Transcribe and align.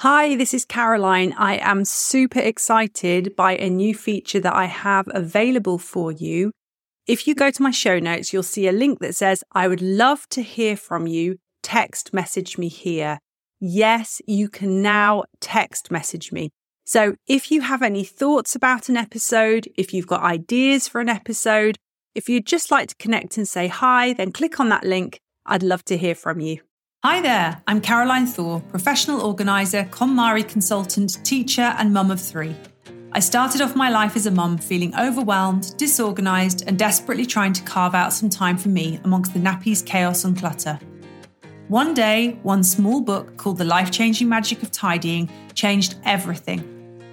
Hi, 0.00 0.34
this 0.34 0.54
is 0.54 0.64
Caroline. 0.64 1.34
I 1.36 1.58
am 1.58 1.84
super 1.84 2.38
excited 2.38 3.36
by 3.36 3.56
a 3.56 3.68
new 3.68 3.94
feature 3.94 4.40
that 4.40 4.54
I 4.54 4.64
have 4.64 5.06
available 5.12 5.76
for 5.76 6.10
you. 6.10 6.52
If 7.06 7.26
you 7.26 7.34
go 7.34 7.50
to 7.50 7.62
my 7.62 7.70
show 7.70 7.98
notes, 7.98 8.32
you'll 8.32 8.42
see 8.42 8.66
a 8.66 8.72
link 8.72 9.00
that 9.00 9.14
says, 9.14 9.44
I 9.52 9.68
would 9.68 9.82
love 9.82 10.26
to 10.30 10.40
hear 10.40 10.74
from 10.74 11.06
you. 11.06 11.36
Text 11.62 12.14
message 12.14 12.56
me 12.56 12.68
here. 12.68 13.18
Yes, 13.60 14.22
you 14.26 14.48
can 14.48 14.80
now 14.80 15.24
text 15.38 15.90
message 15.90 16.32
me. 16.32 16.48
So 16.86 17.16
if 17.26 17.50
you 17.50 17.60
have 17.60 17.82
any 17.82 18.02
thoughts 18.02 18.54
about 18.54 18.88
an 18.88 18.96
episode, 18.96 19.68
if 19.76 19.92
you've 19.92 20.06
got 20.06 20.22
ideas 20.22 20.88
for 20.88 21.02
an 21.02 21.10
episode, 21.10 21.76
if 22.14 22.26
you'd 22.26 22.46
just 22.46 22.70
like 22.70 22.88
to 22.88 22.96
connect 22.96 23.36
and 23.36 23.46
say 23.46 23.68
hi, 23.68 24.14
then 24.14 24.32
click 24.32 24.60
on 24.60 24.70
that 24.70 24.84
link. 24.84 25.20
I'd 25.44 25.62
love 25.62 25.84
to 25.84 25.98
hear 25.98 26.14
from 26.14 26.40
you. 26.40 26.60
Hi 27.02 27.22
there, 27.22 27.62
I'm 27.66 27.80
Caroline 27.80 28.26
Thor, 28.26 28.60
professional 28.68 29.22
organiser, 29.22 29.84
KonMari 29.84 30.46
consultant, 30.46 31.24
teacher, 31.24 31.74
and 31.78 31.94
mum 31.94 32.10
of 32.10 32.20
three. 32.20 32.54
I 33.12 33.20
started 33.20 33.62
off 33.62 33.74
my 33.74 33.88
life 33.88 34.16
as 34.16 34.26
a 34.26 34.30
mum 34.30 34.58
feeling 34.58 34.94
overwhelmed, 34.94 35.74
disorganised, 35.78 36.64
and 36.66 36.78
desperately 36.78 37.24
trying 37.24 37.54
to 37.54 37.62
carve 37.62 37.94
out 37.94 38.12
some 38.12 38.28
time 38.28 38.58
for 38.58 38.68
me 38.68 39.00
amongst 39.04 39.32
the 39.32 39.40
nappies, 39.40 39.82
chaos, 39.82 40.24
and 40.24 40.38
clutter. 40.38 40.78
One 41.68 41.94
day, 41.94 42.38
one 42.42 42.62
small 42.62 43.00
book 43.00 43.34
called 43.38 43.56
The 43.56 43.64
Life 43.64 43.90
Changing 43.90 44.28
Magic 44.28 44.62
of 44.62 44.70
Tidying 44.70 45.30
changed 45.54 45.94
everything, 46.04 46.60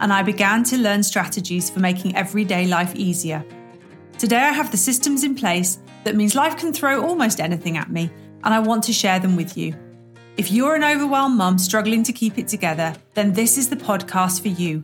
and 0.02 0.12
I 0.12 0.22
began 0.22 0.66
to 0.66 0.78
learn 0.78 1.02
strategies 1.02 1.70
for 1.70 1.80
making 1.80 2.14
everyday 2.14 2.68
life 2.68 2.94
easier. 2.94 3.42
Today, 4.18 4.36
I 4.36 4.52
have 4.52 4.70
the 4.70 4.76
systems 4.76 5.24
in 5.24 5.34
place 5.34 5.80
that 6.04 6.18
means 6.18 6.36
life 6.36 6.58
can 6.58 6.74
throw 6.74 7.08
almost 7.08 7.40
anything 7.40 7.78
at 7.78 7.90
me 7.90 8.12
and 8.44 8.54
I 8.54 8.60
want 8.60 8.84
to 8.86 8.94
share 8.94 9.20
them 9.20 9.36
with 9.36 9.58
you. 9.58 9.76
If 10.38 10.52
you're 10.52 10.76
an 10.76 10.84
overwhelmed 10.84 11.38
mum 11.38 11.58
struggling 11.58 12.04
to 12.04 12.14
keep 12.14 12.38
it 12.38 12.48
together, 12.48 12.94
then 13.16 13.34
this 13.34 13.58
is 13.58 13.70
the 13.70 13.76
podcast 13.76 14.42
for 14.42 14.50
you. 14.50 14.84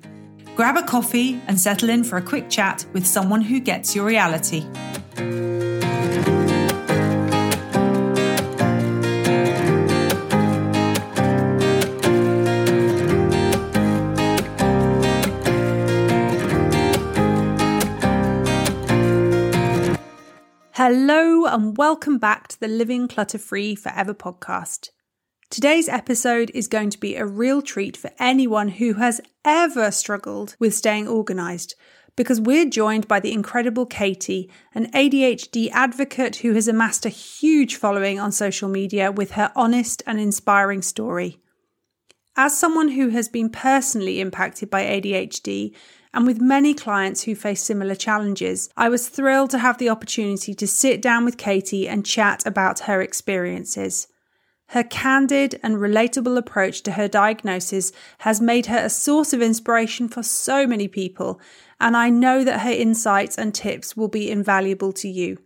Grab 0.55 0.77
a 0.77 0.83
coffee 0.83 1.41
and 1.47 1.59
settle 1.59 1.89
in 1.89 2.03
for 2.03 2.17
a 2.17 2.21
quick 2.21 2.49
chat 2.49 2.85
with 2.93 3.05
someone 3.05 3.41
who 3.41 3.59
gets 3.59 3.95
your 3.95 4.05
reality. 4.05 4.65
Hello, 20.77 21.45
and 21.45 21.77
welcome 21.77 22.17
back 22.17 22.47
to 22.47 22.59
the 22.59 22.67
Living 22.67 23.07
Clutter 23.07 23.37
Free 23.37 23.75
Forever 23.75 24.15
podcast. 24.15 24.89
Today's 25.51 25.87
episode 25.87 26.49
is 26.55 26.67
going 26.67 26.89
to 26.89 26.99
be 26.99 27.15
a 27.15 27.27
real 27.27 27.61
treat 27.61 27.95
for 27.95 28.09
anyone 28.17 28.69
who 28.69 28.93
has 28.93 29.21
ever 29.45 29.91
struggled 29.91 30.55
with 30.57 30.73
staying 30.73 31.07
organised 31.07 31.75
because 32.15 32.41
we're 32.41 32.67
joined 32.67 33.07
by 33.07 33.19
the 33.19 33.33
incredible 33.33 33.85
Katie, 33.85 34.49
an 34.73 34.91
ADHD 34.93 35.69
advocate 35.69 36.37
who 36.37 36.53
has 36.55 36.67
amassed 36.67 37.05
a 37.05 37.09
huge 37.09 37.75
following 37.75 38.19
on 38.19 38.31
social 38.31 38.67
media 38.67 39.11
with 39.11 39.33
her 39.33 39.51
honest 39.55 40.01
and 40.07 40.19
inspiring 40.19 40.81
story. 40.81 41.39
As 42.35 42.57
someone 42.57 42.89
who 42.89 43.09
has 43.09 43.29
been 43.29 43.51
personally 43.51 44.19
impacted 44.19 44.71
by 44.71 44.85
ADHD 44.85 45.75
and 46.13 46.27
with 46.27 46.39
many 46.39 46.73
clients 46.73 47.23
who 47.23 47.33
face 47.33 47.63
similar 47.63 47.95
challenges, 47.95 48.69
I 48.77 48.87
was 48.87 49.09
thrilled 49.09 49.49
to 49.51 49.59
have 49.59 49.79
the 49.79 49.89
opportunity 49.89 50.53
to 50.53 50.67
sit 50.67 51.01
down 51.01 51.25
with 51.25 51.37
Katie 51.37 51.87
and 51.87 52.05
chat 52.05 52.45
about 52.45 52.81
her 52.81 53.01
experiences. 53.01 54.07
Her 54.67 54.83
candid 54.83 55.59
and 55.63 55.75
relatable 55.77 56.37
approach 56.37 56.81
to 56.83 56.91
her 56.91 57.07
diagnosis 57.07 57.91
has 58.19 58.39
made 58.39 58.67
her 58.67 58.77
a 58.77 58.89
source 58.89 59.33
of 59.33 59.41
inspiration 59.41 60.07
for 60.07 60.23
so 60.23 60.67
many 60.67 60.87
people, 60.87 61.41
and 61.79 61.97
I 61.97 62.09
know 62.09 62.43
that 62.43 62.61
her 62.61 62.71
insights 62.71 63.37
and 63.37 63.53
tips 63.53 63.97
will 63.97 64.07
be 64.07 64.29
invaluable 64.29 64.93
to 64.93 65.09
you. 65.09 65.39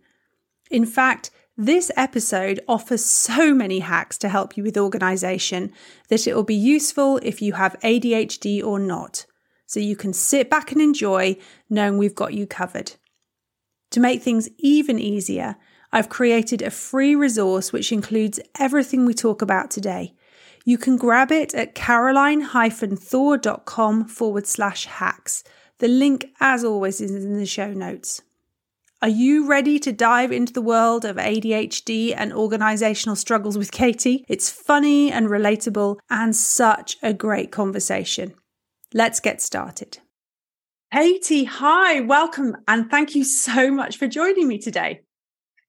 In 0.70 0.84
fact, 0.84 1.30
this 1.56 1.90
episode 1.96 2.60
offers 2.68 3.04
so 3.04 3.52
many 3.54 3.80
hacks 3.80 4.16
to 4.18 4.28
help 4.28 4.56
you 4.56 4.62
with 4.62 4.78
organisation 4.78 5.72
that 6.08 6.26
it 6.26 6.34
will 6.34 6.44
be 6.44 6.54
useful 6.54 7.18
if 7.22 7.42
you 7.42 7.54
have 7.54 7.76
ADHD 7.82 8.62
or 8.62 8.78
not 8.78 9.26
so 9.68 9.78
you 9.78 9.94
can 9.94 10.12
sit 10.14 10.50
back 10.50 10.72
and 10.72 10.80
enjoy 10.80 11.36
knowing 11.68 11.98
we've 11.98 12.14
got 12.14 12.32
you 12.32 12.46
covered. 12.46 12.92
To 13.90 14.00
make 14.00 14.22
things 14.22 14.48
even 14.58 14.98
easier, 14.98 15.56
I've 15.92 16.08
created 16.08 16.62
a 16.62 16.70
free 16.70 17.14
resource 17.14 17.70
which 17.72 17.92
includes 17.92 18.40
everything 18.58 19.04
we 19.04 19.12
talk 19.14 19.42
about 19.42 19.70
today. 19.70 20.14
You 20.64 20.78
can 20.78 20.96
grab 20.96 21.30
it 21.30 21.54
at 21.54 21.74
caroline-thor.com 21.74 24.04
forward 24.06 24.46
slash 24.46 24.86
hacks. 24.86 25.44
The 25.78 25.88
link, 25.88 26.28
as 26.40 26.64
always, 26.64 27.00
is 27.00 27.14
in 27.14 27.38
the 27.38 27.46
show 27.46 27.72
notes. 27.72 28.22
Are 29.00 29.08
you 29.08 29.46
ready 29.46 29.78
to 29.80 29.92
dive 29.92 30.32
into 30.32 30.52
the 30.52 30.62
world 30.62 31.04
of 31.04 31.16
ADHD 31.16 32.14
and 32.16 32.32
organizational 32.32 33.16
struggles 33.16 33.56
with 33.56 33.70
Katie? 33.70 34.24
It's 34.28 34.50
funny 34.50 35.12
and 35.12 35.28
relatable 35.28 35.98
and 36.10 36.34
such 36.34 36.96
a 37.02 37.14
great 37.14 37.52
conversation. 37.52 38.34
Let's 38.94 39.20
get 39.20 39.42
started. 39.42 39.98
Katie, 40.92 41.44
hi, 41.44 42.00
welcome, 42.00 42.56
and 42.66 42.90
thank 42.90 43.14
you 43.14 43.22
so 43.22 43.70
much 43.70 43.98
for 43.98 44.06
joining 44.06 44.48
me 44.48 44.58
today. 44.58 45.02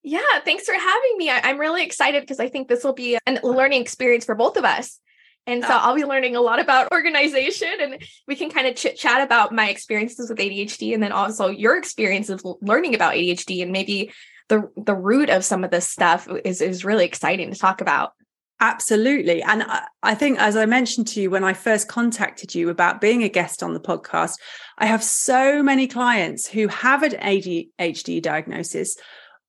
Yeah, 0.03 0.40
thanks 0.46 0.63
for 0.63 0.74
having 0.74 1.18
me. 1.18 1.29
I, 1.29 1.50
am 1.50 1.59
really 1.59 1.84
excited 1.84 2.22
because 2.22 2.40
I 2.40 2.47
think 2.47 2.69
this 2.69 2.85
will 2.85 2.94
be 2.94 3.18
a 3.28 3.40
learning 3.44 3.81
experience 3.81 4.24
for 4.24 4.35
both 4.35 4.56
of 4.56 4.63
us. 4.63 4.97
And 5.46 5.62
so 5.62 5.72
ah. 5.72 5.88
I'll 5.88 5.96
be 5.96 6.06
learning 6.06 6.38
a 6.38 6.41
lot 6.41 6.62
about 6.62 6.91
organization 6.94 7.74
and 7.81 8.02
we 8.25 8.38
can 8.38 8.50
kind 8.50 8.68
of 8.68 8.78
chit 8.78 8.97
chat 8.97 9.22
about 9.22 9.53
my 9.53 9.69
experiences 9.69 10.29
with 10.29 10.40
ADHD 10.40 10.94
and 10.94 11.03
then 11.03 11.12
also 11.12 11.50
your 11.50 11.78
experience 11.78 12.29
of 12.29 12.41
learning 12.62 12.96
about 12.96 13.16
ADHD 13.16 13.62
and 13.62 13.74
maybe 13.74 14.13
the 14.47 14.69
the 14.78 14.96
root 14.96 15.29
of 15.29 15.44
some 15.44 15.66
of 15.66 15.72
this 15.72 15.90
stuff 15.90 16.28
is 16.46 16.62
is 16.62 16.85
really 16.85 17.06
exciting 17.06 17.52
to 17.52 17.59
talk 17.59 17.81
about. 17.81 18.13
Absolutely. 18.62 19.42
And 19.42 19.64
I 20.03 20.16
think, 20.16 20.38
as 20.40 20.58
I 20.58 20.66
mentioned 20.66 21.08
to 21.09 21.22
you 21.22 21.30
when 21.30 21.46
I 21.46 21.53
first 21.53 21.88
contacted 21.88 22.53
you 22.53 22.70
about 22.70 23.00
being 23.00 23.24
a 23.24 23.30
guest 23.30 23.64
on 23.64 23.74
the 23.74 23.80
podcast, 23.80 24.34
I 24.78 24.86
have 24.86 25.02
so 25.02 25.64
many 25.64 25.88
clients 25.88 26.46
who 26.46 26.68
have 26.68 27.03
an 27.03 27.14
ADHD 27.14 28.22
diagnosis 28.22 28.97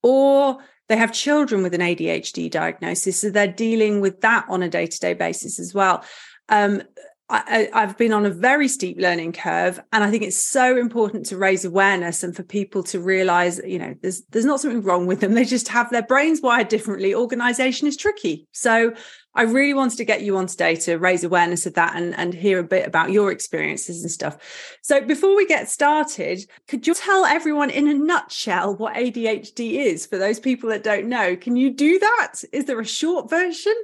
or 0.03 0.59
they 0.89 0.97
have 0.97 1.13
children 1.13 1.63
with 1.63 1.75
an 1.75 1.81
ADHD 1.81 2.51
diagnosis. 2.51 3.21
So 3.21 3.31
they're 3.31 3.49
dealing 3.49 4.01
with 4.01 4.21
that 4.21 4.47
on 4.49 4.63
a 4.63 4.69
day 4.69 4.87
to 4.87 4.99
day 5.01 5.15
basis 5.15 5.59
as 5.59 5.75
well. 5.75 6.05
Um, 6.49 6.83
I, 7.31 7.69
have 7.73 7.97
been 7.97 8.13
on 8.13 8.27
a 8.27 8.31
very 8.31 8.67
steep 8.67 8.99
learning 8.99 9.33
curve, 9.33 9.81
and 9.93 10.03
I 10.03 10.11
think 10.11 10.25
it's 10.25 10.37
so 10.37 10.77
important 10.77 11.27
to 11.27 11.37
raise 11.37 11.65
awareness 11.65 12.23
and 12.23 12.35
for 12.35 12.43
people 12.43 12.83
to 12.85 13.01
realize, 13.01 13.61
you 13.65 13.79
know, 13.79 13.95
there's 14.03 14.23
there's 14.31 14.45
not 14.45 14.61
something 14.61 14.83
wrong 14.83 15.07
with 15.07 15.21
them. 15.21 15.35
They 15.35 15.45
just 15.45 15.69
have 15.69 15.91
their 15.91 16.03
brains 16.03 16.41
wired 16.41 16.69
differently. 16.69 17.15
Organization 17.15 17.87
is 17.87 17.97
tricky. 17.97 18.49
So 18.53 18.95
I 19.35 19.43
really 19.43 19.75
wanted 19.75 19.97
to 19.99 20.05
get 20.05 20.23
you 20.23 20.37
on 20.37 20.49
today 20.49 20.75
to 20.77 20.97
raise 20.97 21.23
awareness 21.23 21.65
of 21.65 21.75
that 21.75 21.95
and, 21.95 22.17
and 22.17 22.35
hear 22.35 22.59
a 22.59 22.65
bit 22.65 22.87
about 22.87 23.13
your 23.13 23.31
experiences 23.31 24.03
and 24.03 24.11
stuff. 24.11 24.37
So 24.83 25.01
before 25.01 25.37
we 25.37 25.47
get 25.47 25.69
started, 25.69 26.41
could 26.67 26.87
you 26.87 26.95
tell 26.95 27.25
everyone 27.25 27.71
in 27.71 27.87
a 27.87 27.95
nutshell 27.95 28.75
what 28.75 28.95
ADHD 28.95 29.75
is 29.75 30.05
for 30.05 30.19
those 30.19 30.41
people 30.41 30.69
that 30.71 30.83
don't 30.83 31.07
know? 31.07 31.37
Can 31.37 31.57
you 31.57 31.71
do 31.71 32.01
that? 32.01 32.43
Is 32.53 32.65
there 32.65 32.81
a 32.81 32.87
short 32.87 33.31
version? 33.31 33.75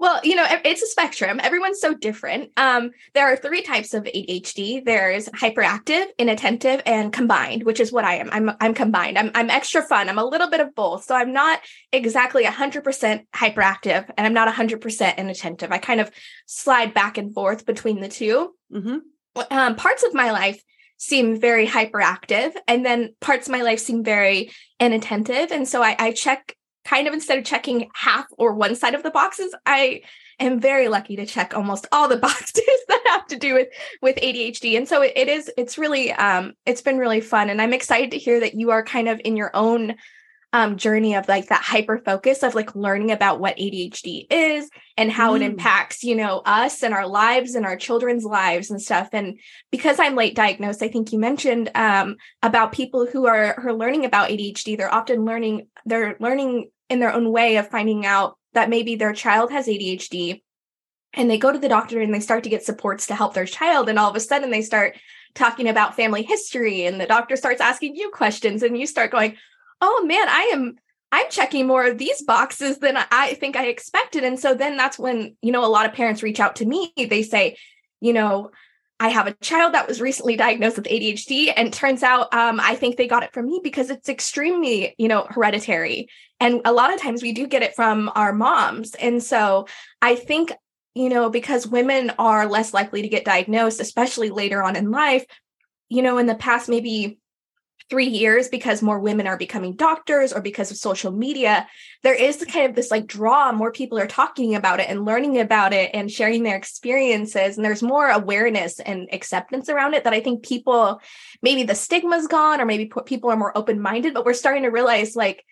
Well, 0.00 0.20
you 0.22 0.36
know, 0.36 0.46
it's 0.64 0.82
a 0.82 0.86
spectrum. 0.86 1.40
Everyone's 1.42 1.80
so 1.80 1.92
different. 1.92 2.52
Um, 2.56 2.92
there 3.14 3.26
are 3.26 3.36
three 3.36 3.62
types 3.62 3.94
of 3.94 4.04
ADHD. 4.04 4.84
There's 4.84 5.28
hyperactive, 5.30 6.06
inattentive, 6.18 6.82
and 6.86 7.12
combined, 7.12 7.64
which 7.64 7.80
is 7.80 7.90
what 7.90 8.04
I 8.04 8.14
am. 8.14 8.30
I'm 8.30 8.56
I'm 8.60 8.74
combined. 8.74 9.18
I'm 9.18 9.32
I'm 9.34 9.50
extra 9.50 9.82
fun. 9.82 10.08
I'm 10.08 10.18
a 10.18 10.24
little 10.24 10.48
bit 10.50 10.60
of 10.60 10.72
both. 10.76 11.04
So 11.04 11.16
I'm 11.16 11.32
not 11.32 11.60
exactly 11.92 12.44
100% 12.44 13.24
hyperactive, 13.34 14.08
and 14.16 14.26
I'm 14.26 14.34
not 14.34 14.52
100% 14.54 15.18
inattentive. 15.18 15.72
I 15.72 15.78
kind 15.78 16.00
of 16.00 16.12
slide 16.46 16.94
back 16.94 17.18
and 17.18 17.34
forth 17.34 17.66
between 17.66 18.00
the 18.00 18.08
2 18.08 18.54
mm-hmm. 18.72 19.40
um, 19.50 19.74
parts 19.74 20.04
of 20.04 20.14
my 20.14 20.30
life 20.30 20.62
seem 20.98 21.40
very 21.40 21.66
hyperactive, 21.66 22.52
and 22.68 22.86
then 22.86 23.14
parts 23.20 23.48
of 23.48 23.52
my 23.52 23.62
life 23.62 23.80
seem 23.80 24.04
very 24.04 24.52
inattentive. 24.78 25.50
And 25.50 25.66
so 25.66 25.82
I, 25.82 25.96
I 25.98 26.12
check 26.12 26.54
kind 26.88 27.06
of 27.06 27.14
instead 27.14 27.38
of 27.38 27.44
checking 27.44 27.90
half 27.94 28.26
or 28.38 28.54
one 28.54 28.74
side 28.74 28.94
of 28.94 29.02
the 29.02 29.10
boxes, 29.10 29.54
I 29.66 30.02
am 30.40 30.58
very 30.58 30.88
lucky 30.88 31.16
to 31.16 31.26
check 31.26 31.54
almost 31.54 31.86
all 31.92 32.08
the 32.08 32.16
boxes 32.28 32.64
that 32.88 33.02
have 33.08 33.26
to 33.26 33.36
do 33.36 33.54
with 33.54 33.68
with 34.00 34.16
ADHD. 34.16 34.76
And 34.76 34.88
so 34.88 35.02
it, 35.02 35.12
it 35.14 35.28
is 35.28 35.50
it's 35.56 35.78
really 35.78 36.12
um 36.12 36.54
it's 36.64 36.82
been 36.82 36.98
really 36.98 37.20
fun 37.20 37.50
and 37.50 37.60
I'm 37.60 37.74
excited 37.74 38.12
to 38.12 38.18
hear 38.18 38.40
that 38.40 38.54
you 38.54 38.70
are 38.70 38.82
kind 38.82 39.08
of 39.08 39.20
in 39.24 39.36
your 39.36 39.50
own 39.54 39.96
um, 40.52 40.78
journey 40.78 41.14
of 41.14 41.28
like 41.28 41.48
that 41.48 41.62
hyper 41.62 41.98
focus 41.98 42.42
of 42.42 42.54
like 42.54 42.74
learning 42.74 43.10
about 43.10 43.38
what 43.38 43.58
ADHD 43.58 44.26
is 44.30 44.70
and 44.96 45.12
how 45.12 45.32
mm. 45.32 45.36
it 45.36 45.42
impacts, 45.42 46.02
you 46.02 46.14
know, 46.14 46.40
us 46.46 46.82
and 46.82 46.94
our 46.94 47.06
lives 47.06 47.54
and 47.54 47.66
our 47.66 47.76
children's 47.76 48.24
lives 48.24 48.70
and 48.70 48.80
stuff. 48.80 49.10
And 49.12 49.38
because 49.70 50.00
I'm 50.00 50.16
late 50.16 50.34
diagnosed, 50.34 50.82
I 50.82 50.88
think 50.88 51.12
you 51.12 51.18
mentioned 51.18 51.70
um, 51.74 52.16
about 52.42 52.72
people 52.72 53.06
who 53.06 53.26
are 53.26 53.60
who 53.60 53.68
are 53.68 53.74
learning 53.74 54.06
about 54.06 54.30
ADHD. 54.30 54.78
They're 54.78 54.92
often 54.92 55.26
learning 55.26 55.66
they're 55.84 56.16
learning 56.18 56.70
in 56.88 57.00
their 57.00 57.12
own 57.12 57.30
way 57.30 57.56
of 57.56 57.68
finding 57.68 58.06
out 58.06 58.36
that 58.54 58.70
maybe 58.70 58.96
their 58.96 59.12
child 59.12 59.50
has 59.52 59.66
ADHD 59.66 60.42
and 61.14 61.30
they 61.30 61.38
go 61.38 61.52
to 61.52 61.58
the 61.58 61.68
doctor 61.68 62.00
and 62.00 62.12
they 62.12 62.20
start 62.20 62.44
to 62.44 62.50
get 62.50 62.64
supports 62.64 63.06
to 63.06 63.14
help 63.14 63.34
their 63.34 63.46
child 63.46 63.88
and 63.88 63.98
all 63.98 64.10
of 64.10 64.16
a 64.16 64.20
sudden 64.20 64.50
they 64.50 64.62
start 64.62 64.96
talking 65.34 65.68
about 65.68 65.96
family 65.96 66.22
history 66.22 66.84
and 66.84 67.00
the 67.00 67.06
doctor 67.06 67.36
starts 67.36 67.60
asking 67.60 67.94
you 67.94 68.10
questions 68.10 68.62
and 68.62 68.76
you 68.78 68.86
start 68.86 69.10
going 69.10 69.36
oh 69.80 70.04
man 70.06 70.28
i 70.28 70.50
am 70.52 70.76
i'm 71.12 71.26
checking 71.30 71.66
more 71.66 71.86
of 71.86 71.98
these 71.98 72.22
boxes 72.22 72.78
than 72.78 72.98
i 73.10 73.34
think 73.34 73.56
i 73.56 73.66
expected. 73.66 74.24
And 74.24 74.38
so 74.38 74.54
then 74.54 74.76
that's 74.76 74.98
when 74.98 75.36
you 75.42 75.52
know 75.52 75.64
a 75.64 75.66
lot 75.68 75.86
of 75.86 75.92
parents 75.92 76.22
reach 76.22 76.40
out 76.40 76.56
to 76.56 76.66
me. 76.66 76.92
They 76.96 77.22
say 77.22 77.56
you 78.00 78.12
know 78.12 78.50
I 79.00 79.10
have 79.10 79.28
a 79.28 79.34
child 79.34 79.74
that 79.74 79.86
was 79.86 80.00
recently 80.00 80.36
diagnosed 80.36 80.76
with 80.76 80.86
ADHD, 80.86 81.52
and 81.56 81.72
turns 81.72 82.02
out 82.02 82.32
um, 82.34 82.58
I 82.60 82.74
think 82.74 82.96
they 82.96 83.06
got 83.06 83.22
it 83.22 83.32
from 83.32 83.46
me 83.46 83.60
because 83.62 83.90
it's 83.90 84.08
extremely, 84.08 84.94
you 84.98 85.06
know, 85.06 85.26
hereditary. 85.28 86.08
And 86.40 86.60
a 86.64 86.72
lot 86.72 86.92
of 86.92 87.00
times 87.00 87.22
we 87.22 87.32
do 87.32 87.46
get 87.46 87.62
it 87.62 87.76
from 87.76 88.10
our 88.14 88.32
moms. 88.32 88.94
And 88.94 89.22
so 89.22 89.66
I 90.02 90.16
think, 90.16 90.52
you 90.94 91.08
know, 91.08 91.30
because 91.30 91.66
women 91.66 92.12
are 92.18 92.46
less 92.46 92.74
likely 92.74 93.02
to 93.02 93.08
get 93.08 93.24
diagnosed, 93.24 93.80
especially 93.80 94.30
later 94.30 94.62
on 94.62 94.74
in 94.74 94.90
life, 94.90 95.24
you 95.88 96.02
know, 96.02 96.18
in 96.18 96.26
the 96.26 96.34
past 96.34 96.68
maybe 96.68 97.18
three 97.90 98.06
years 98.06 98.48
because 98.48 98.82
more 98.82 98.98
women 98.98 99.26
are 99.26 99.36
becoming 99.36 99.74
doctors 99.74 100.32
or 100.32 100.40
because 100.40 100.70
of 100.70 100.76
social 100.76 101.10
media 101.10 101.66
there 102.02 102.14
is 102.14 102.44
kind 102.50 102.68
of 102.68 102.76
this 102.76 102.90
like 102.90 103.06
draw 103.06 103.50
more 103.52 103.72
people 103.72 103.98
are 103.98 104.06
talking 104.06 104.54
about 104.54 104.80
it 104.80 104.88
and 104.88 105.04
learning 105.04 105.40
about 105.40 105.72
it 105.72 105.90
and 105.94 106.10
sharing 106.10 106.42
their 106.42 106.56
experiences 106.56 107.56
and 107.56 107.64
there's 107.64 107.82
more 107.82 108.08
awareness 108.08 108.78
and 108.80 109.08
acceptance 109.12 109.68
around 109.68 109.94
it 109.94 110.04
that 110.04 110.12
i 110.12 110.20
think 110.20 110.44
people 110.44 111.00
maybe 111.42 111.62
the 111.62 111.74
stigma's 111.74 112.26
gone 112.26 112.60
or 112.60 112.64
maybe 112.64 112.90
people 113.06 113.30
are 113.30 113.36
more 113.36 113.56
open-minded 113.56 114.14
but 114.14 114.24
we're 114.24 114.34
starting 114.34 114.62
to 114.62 114.70
realize 114.70 115.16
like 115.16 115.44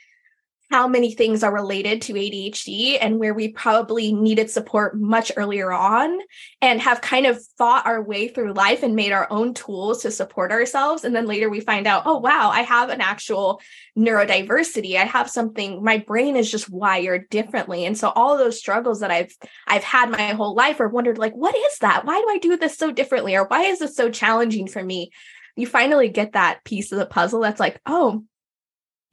how 0.70 0.88
many 0.88 1.12
things 1.12 1.44
are 1.44 1.54
related 1.54 2.02
to 2.02 2.14
ADHD 2.14 2.98
and 3.00 3.20
where 3.20 3.34
we 3.34 3.48
probably 3.48 4.12
needed 4.12 4.50
support 4.50 4.98
much 4.98 5.30
earlier 5.36 5.72
on 5.72 6.18
and 6.60 6.80
have 6.80 7.00
kind 7.00 7.24
of 7.26 7.40
fought 7.56 7.86
our 7.86 8.02
way 8.02 8.26
through 8.26 8.52
life 8.52 8.82
and 8.82 8.96
made 8.96 9.12
our 9.12 9.28
own 9.30 9.54
tools 9.54 10.02
to 10.02 10.10
support 10.10 10.50
ourselves. 10.50 11.04
And 11.04 11.14
then 11.14 11.26
later 11.26 11.48
we 11.48 11.60
find 11.60 11.86
out, 11.86 12.02
oh, 12.04 12.18
wow, 12.18 12.50
I 12.50 12.62
have 12.62 12.88
an 12.88 13.00
actual 13.00 13.60
neurodiversity. 13.96 14.96
I 14.96 15.04
have 15.04 15.30
something, 15.30 15.84
my 15.84 15.98
brain 15.98 16.36
is 16.36 16.50
just 16.50 16.68
wired 16.68 17.28
differently. 17.30 17.84
And 17.84 17.96
so 17.96 18.10
all 18.10 18.36
those 18.36 18.58
struggles 18.58 19.00
that 19.00 19.12
I've, 19.12 19.34
I've 19.68 19.84
had 19.84 20.10
my 20.10 20.30
whole 20.30 20.54
life 20.54 20.80
or 20.80 20.88
wondered 20.88 21.18
like, 21.18 21.34
what 21.34 21.54
is 21.54 21.78
that? 21.78 22.04
Why 22.04 22.20
do 22.20 22.26
I 22.28 22.38
do 22.38 22.56
this 22.56 22.76
so 22.76 22.90
differently? 22.90 23.36
Or 23.36 23.44
why 23.44 23.62
is 23.62 23.78
this 23.78 23.94
so 23.94 24.10
challenging 24.10 24.66
for 24.66 24.82
me? 24.82 25.12
You 25.54 25.68
finally 25.68 26.08
get 26.08 26.32
that 26.32 26.64
piece 26.64 26.90
of 26.90 26.98
the 26.98 27.06
puzzle 27.06 27.40
that's 27.40 27.60
like, 27.60 27.80
oh, 27.86 28.24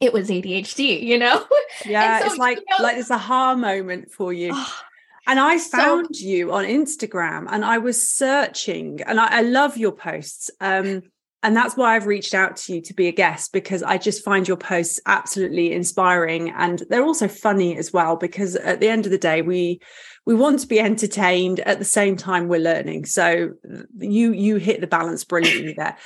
it 0.04 0.12
was 0.12 0.28
ADHD, 0.28 1.02
you 1.02 1.18
know? 1.18 1.44
Yeah, 1.84 2.20
so, 2.20 2.26
it's 2.26 2.36
like 2.36 2.58
you 2.58 2.64
know, 2.70 2.84
like 2.84 2.96
this 2.96 3.10
aha 3.10 3.56
moment 3.56 4.12
for 4.12 4.32
you. 4.32 4.50
Oh, 4.52 4.80
and 5.26 5.40
I 5.40 5.58
found 5.58 6.14
so, 6.14 6.24
you 6.24 6.52
on 6.52 6.64
Instagram 6.64 7.46
and 7.50 7.64
I 7.64 7.78
was 7.78 8.08
searching 8.08 9.00
and 9.02 9.18
I, 9.18 9.38
I 9.38 9.40
love 9.40 9.76
your 9.76 9.90
posts. 9.90 10.50
Um, 10.60 11.02
and 11.42 11.56
that's 11.56 11.76
why 11.76 11.94
I've 11.94 12.06
reached 12.06 12.32
out 12.32 12.56
to 12.58 12.74
you 12.74 12.80
to 12.82 12.94
be 12.94 13.08
a 13.08 13.12
guest 13.12 13.52
because 13.52 13.82
I 13.82 13.98
just 13.98 14.24
find 14.24 14.46
your 14.46 14.56
posts 14.56 15.00
absolutely 15.04 15.72
inspiring 15.72 16.50
and 16.50 16.82
they're 16.88 17.04
also 17.04 17.28
funny 17.28 17.76
as 17.76 17.92
well 17.92 18.16
because 18.16 18.56
at 18.56 18.80
the 18.80 18.88
end 18.88 19.04
of 19.04 19.12
the 19.12 19.18
day 19.18 19.42
we 19.42 19.80
we 20.24 20.34
want 20.34 20.60
to 20.60 20.66
be 20.66 20.80
entertained 20.80 21.60
at 21.60 21.78
the 21.78 21.84
same 21.84 22.16
time 22.16 22.48
we're 22.48 22.60
learning. 22.60 23.04
So 23.04 23.54
you 23.98 24.32
you 24.32 24.56
hit 24.56 24.80
the 24.80 24.86
balance 24.86 25.24
brilliantly 25.24 25.74
there. 25.74 25.96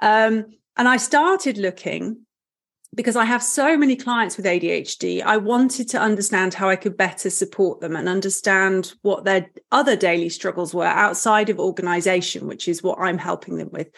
Um, 0.00 0.46
and 0.76 0.88
I 0.88 0.96
started 0.96 1.58
looking 1.58 2.24
because 2.94 3.16
I 3.16 3.24
have 3.24 3.42
so 3.42 3.76
many 3.76 3.96
clients 3.96 4.36
with 4.36 4.46
ADHD, 4.46 5.22
I 5.22 5.36
wanted 5.36 5.88
to 5.90 6.00
understand 6.00 6.54
how 6.54 6.68
I 6.68 6.76
could 6.76 6.96
better 6.96 7.30
support 7.30 7.80
them 7.80 7.96
and 7.96 8.08
understand 8.08 8.94
what 9.02 9.24
their 9.24 9.50
other 9.72 9.96
daily 9.96 10.28
struggles 10.28 10.74
were 10.74 10.84
outside 10.84 11.50
of 11.50 11.58
organization, 11.58 12.46
which 12.46 12.68
is 12.68 12.82
what 12.82 12.98
I'm 13.00 13.18
helping 13.18 13.56
them 13.56 13.70
with. 13.72 13.88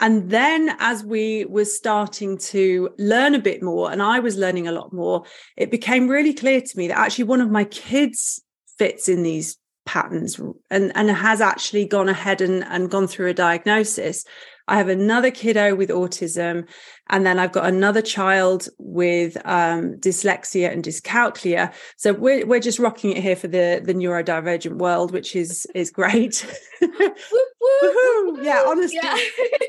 And 0.00 0.30
then 0.30 0.76
as 0.78 1.02
we 1.02 1.46
were 1.46 1.64
starting 1.64 2.36
to 2.38 2.90
learn 2.98 3.34
a 3.34 3.40
bit 3.40 3.62
more, 3.62 3.90
and 3.90 4.02
I 4.02 4.18
was 4.18 4.36
learning 4.36 4.68
a 4.68 4.72
lot 4.72 4.92
more, 4.92 5.24
it 5.56 5.70
became 5.70 6.08
really 6.08 6.34
clear 6.34 6.60
to 6.60 6.78
me 6.78 6.88
that 6.88 6.98
actually 6.98 7.24
one 7.24 7.40
of 7.40 7.50
my 7.50 7.64
kids 7.64 8.42
fits 8.76 9.08
in 9.08 9.22
these 9.22 9.56
patterns 9.86 10.38
and, 10.70 10.92
and 10.94 11.10
has 11.10 11.40
actually 11.40 11.86
gone 11.86 12.08
ahead 12.08 12.42
and, 12.42 12.64
and 12.64 12.90
gone 12.90 13.06
through 13.06 13.28
a 13.28 13.34
diagnosis. 13.34 14.24
I 14.68 14.76
have 14.76 14.88
another 14.88 15.30
kiddo 15.30 15.74
with 15.74 15.90
autism, 15.90 16.66
and 17.08 17.24
then 17.24 17.38
I've 17.38 17.52
got 17.52 17.66
another 17.66 18.02
child 18.02 18.68
with 18.78 19.36
um, 19.44 19.94
dyslexia 19.94 20.72
and 20.72 20.82
dyscalculia. 20.82 21.72
So 21.96 22.12
we're 22.12 22.46
we're 22.46 22.60
just 22.60 22.78
rocking 22.78 23.12
it 23.12 23.22
here 23.22 23.36
for 23.36 23.48
the 23.48 23.80
the 23.84 23.94
neurodivergent 23.94 24.78
world, 24.78 25.12
which 25.12 25.36
is 25.36 25.66
is 25.74 25.90
great. 25.90 26.44
yeah, 26.80 28.64
honestly, 28.66 28.98
yeah. 29.02 29.16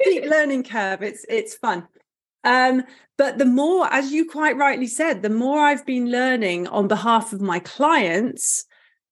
deep 0.03 0.25
learning 0.25 0.63
curve. 0.63 1.03
It's 1.03 1.25
it's 1.29 1.55
fun. 1.55 1.87
Um, 2.43 2.83
but 3.17 3.37
the 3.37 3.45
more, 3.45 3.91
as 3.91 4.11
you 4.11 4.29
quite 4.29 4.57
rightly 4.57 4.87
said, 4.87 5.21
the 5.21 5.29
more 5.29 5.59
I've 5.59 5.85
been 5.85 6.09
learning 6.09 6.67
on 6.67 6.87
behalf 6.87 7.33
of 7.33 7.41
my 7.41 7.59
clients 7.59 8.65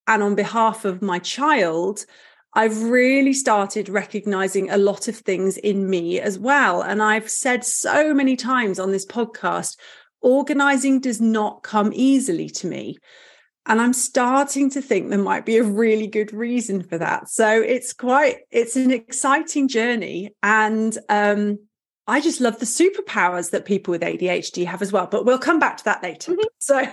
and 0.08 0.22
on 0.22 0.36
behalf 0.36 0.86
of 0.86 1.02
my 1.02 1.20
child, 1.20 2.06
I've 2.56 2.84
really 2.84 3.34
started 3.34 3.90
recognizing 3.90 4.70
a 4.70 4.78
lot 4.78 5.10
of 5.10 5.18
things 5.18 5.58
in 5.58 5.90
me 5.90 6.22
as 6.22 6.40
well. 6.40 6.82
And 6.82 7.04
I've 7.04 7.30
said 7.30 7.66
so 7.66 8.14
many 8.14 8.38
times 8.38 8.80
on 8.80 8.92
this 8.92 9.06
podcast 9.06 9.78
organizing 10.22 11.02
does 11.02 11.20
not 11.20 11.64
come 11.64 11.92
easily 11.94 12.50
to 12.50 12.68
me. 12.68 12.98
And 13.68 13.82
I'm 13.82 13.94
starting 13.94 14.70
to 14.72 14.82
think 14.82 15.10
there 15.10 15.20
might 15.20 15.46
be 15.46 15.58
a 15.58 15.64
really 15.64 16.08
good 16.08 16.32
reason 16.34 16.82
for 16.82 16.98
that. 16.98 17.30
So 17.30 17.62
it's 17.62 17.94
quite, 17.94 18.38
it's 18.52 18.76
an 18.76 18.92
exciting 18.92 19.68
journey. 19.68 20.32
And 20.42 20.98
um, 21.10 21.60
I 22.08 22.22
just 22.22 22.42
love 22.42 22.60
the 22.60 22.66
superpowers 22.66 23.52
that 23.52 23.66
people 23.66 23.92
with 23.92 24.02
ADHD 24.02 24.66
have 24.66 24.82
as 24.82 24.92
well. 24.92 25.08
But 25.08 25.26
we'll 25.26 25.40
come 25.40 25.60
back 25.60 25.78
to 25.78 25.84
that 25.86 26.04
later. 26.04 26.34
Mm-hmm. 26.34 26.42
So, 26.60 26.88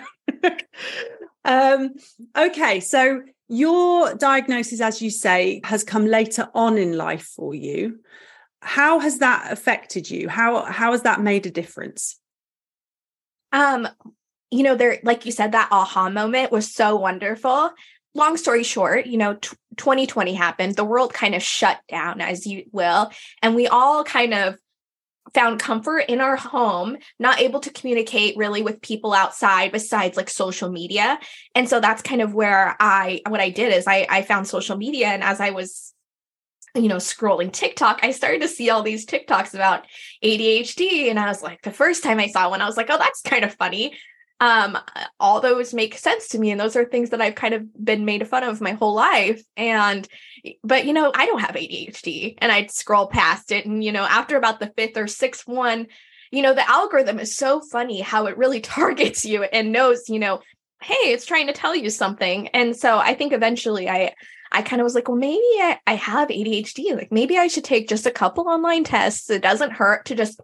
um, 1.44 1.90
okay. 2.36 2.80
So 2.80 3.20
your 3.52 4.14
diagnosis, 4.14 4.80
as 4.80 5.02
you 5.02 5.10
say, 5.10 5.60
has 5.64 5.84
come 5.84 6.06
later 6.06 6.48
on 6.54 6.78
in 6.78 6.96
life 6.96 7.24
for 7.36 7.54
you. 7.54 8.00
How 8.62 8.98
has 8.98 9.18
that 9.18 9.52
affected 9.52 10.10
you? 10.10 10.28
How 10.30 10.62
how 10.64 10.92
has 10.92 11.02
that 11.02 11.20
made 11.20 11.44
a 11.44 11.50
difference? 11.50 12.18
Um, 13.52 13.86
you 14.50 14.62
know, 14.62 14.74
there, 14.74 15.00
like 15.02 15.26
you 15.26 15.32
said, 15.32 15.52
that 15.52 15.68
aha 15.70 16.08
moment 16.08 16.50
was 16.50 16.72
so 16.72 16.96
wonderful. 16.96 17.70
Long 18.14 18.38
story 18.38 18.62
short, 18.62 19.06
you 19.06 19.18
know, 19.18 19.34
t- 19.34 19.56
2020 19.76 20.32
happened. 20.32 20.76
The 20.76 20.84
world 20.84 21.12
kind 21.12 21.34
of 21.34 21.42
shut 21.42 21.78
down, 21.88 22.22
as 22.22 22.46
you 22.46 22.64
will, 22.72 23.10
and 23.42 23.54
we 23.54 23.66
all 23.66 24.02
kind 24.02 24.32
of 24.32 24.58
found 25.34 25.60
comfort 25.60 26.00
in 26.08 26.20
our 26.20 26.36
home, 26.36 26.96
not 27.18 27.40
able 27.40 27.60
to 27.60 27.70
communicate 27.70 28.36
really 28.36 28.62
with 28.62 28.82
people 28.82 29.12
outside 29.12 29.72
besides 29.72 30.16
like 30.16 30.28
social 30.28 30.70
media. 30.70 31.18
And 31.54 31.68
so 31.68 31.80
that's 31.80 32.02
kind 32.02 32.20
of 32.20 32.34
where 32.34 32.76
I 32.80 33.20
what 33.28 33.40
I 33.40 33.50
did 33.50 33.72
is 33.72 33.86
I 33.86 34.06
I 34.10 34.22
found 34.22 34.46
social 34.46 34.76
media 34.76 35.08
and 35.08 35.22
as 35.22 35.40
I 35.40 35.50
was 35.50 35.94
you 36.74 36.88
know 36.88 36.96
scrolling 36.96 37.52
TikTok, 37.52 38.00
I 38.02 38.10
started 38.10 38.42
to 38.42 38.48
see 38.48 38.70
all 38.70 38.82
these 38.82 39.06
TikToks 39.06 39.54
about 39.54 39.86
ADHD 40.24 41.08
and 41.08 41.18
I 41.18 41.26
was 41.26 41.42
like 41.42 41.62
the 41.62 41.70
first 41.70 42.02
time 42.02 42.18
I 42.18 42.26
saw 42.26 42.50
one 42.50 42.60
I 42.60 42.66
was 42.66 42.76
like, 42.76 42.88
"Oh, 42.90 42.98
that's 42.98 43.22
kind 43.22 43.44
of 43.44 43.54
funny." 43.54 43.96
Um, 44.42 44.76
all 45.20 45.40
those 45.40 45.72
make 45.72 45.96
sense 45.96 46.26
to 46.28 46.38
me. 46.38 46.50
And 46.50 46.60
those 46.60 46.74
are 46.74 46.84
things 46.84 47.10
that 47.10 47.20
I've 47.20 47.36
kind 47.36 47.54
of 47.54 47.62
been 47.84 48.04
made 48.04 48.26
fun 48.26 48.42
of 48.42 48.60
my 48.60 48.72
whole 48.72 48.92
life. 48.92 49.40
And, 49.56 50.06
but, 50.64 50.84
you 50.84 50.92
know, 50.92 51.12
I 51.14 51.26
don't 51.26 51.40
have 51.40 51.54
ADHD 51.54 52.38
and 52.38 52.50
I'd 52.50 52.72
scroll 52.72 53.06
past 53.06 53.52
it. 53.52 53.66
And, 53.66 53.84
you 53.84 53.92
know, 53.92 54.02
after 54.02 54.36
about 54.36 54.58
the 54.58 54.72
fifth 54.76 54.96
or 54.96 55.06
sixth 55.06 55.46
one, 55.46 55.86
you 56.32 56.42
know, 56.42 56.54
the 56.54 56.68
algorithm 56.68 57.20
is 57.20 57.36
so 57.36 57.60
funny 57.60 58.00
how 58.00 58.26
it 58.26 58.36
really 58.36 58.60
targets 58.60 59.24
you 59.24 59.44
and 59.44 59.70
knows, 59.70 60.08
you 60.08 60.18
know, 60.18 60.40
hey, 60.82 61.12
it's 61.12 61.24
trying 61.24 61.46
to 61.46 61.52
tell 61.52 61.76
you 61.76 61.88
something. 61.88 62.48
And 62.48 62.74
so 62.74 62.98
I 62.98 63.14
think 63.14 63.32
eventually 63.32 63.88
I, 63.88 64.12
I 64.50 64.62
kind 64.62 64.82
of 64.82 64.84
was 64.84 64.96
like, 64.96 65.06
well, 65.06 65.16
maybe 65.16 65.38
I, 65.38 65.78
I 65.86 65.94
have 65.94 66.30
ADHD. 66.30 66.96
Like 66.96 67.12
maybe 67.12 67.38
I 67.38 67.46
should 67.46 67.62
take 67.62 67.88
just 67.88 68.06
a 68.06 68.10
couple 68.10 68.48
online 68.48 68.82
tests. 68.82 69.30
It 69.30 69.40
doesn't 69.40 69.70
hurt 69.70 70.06
to 70.06 70.16
just 70.16 70.40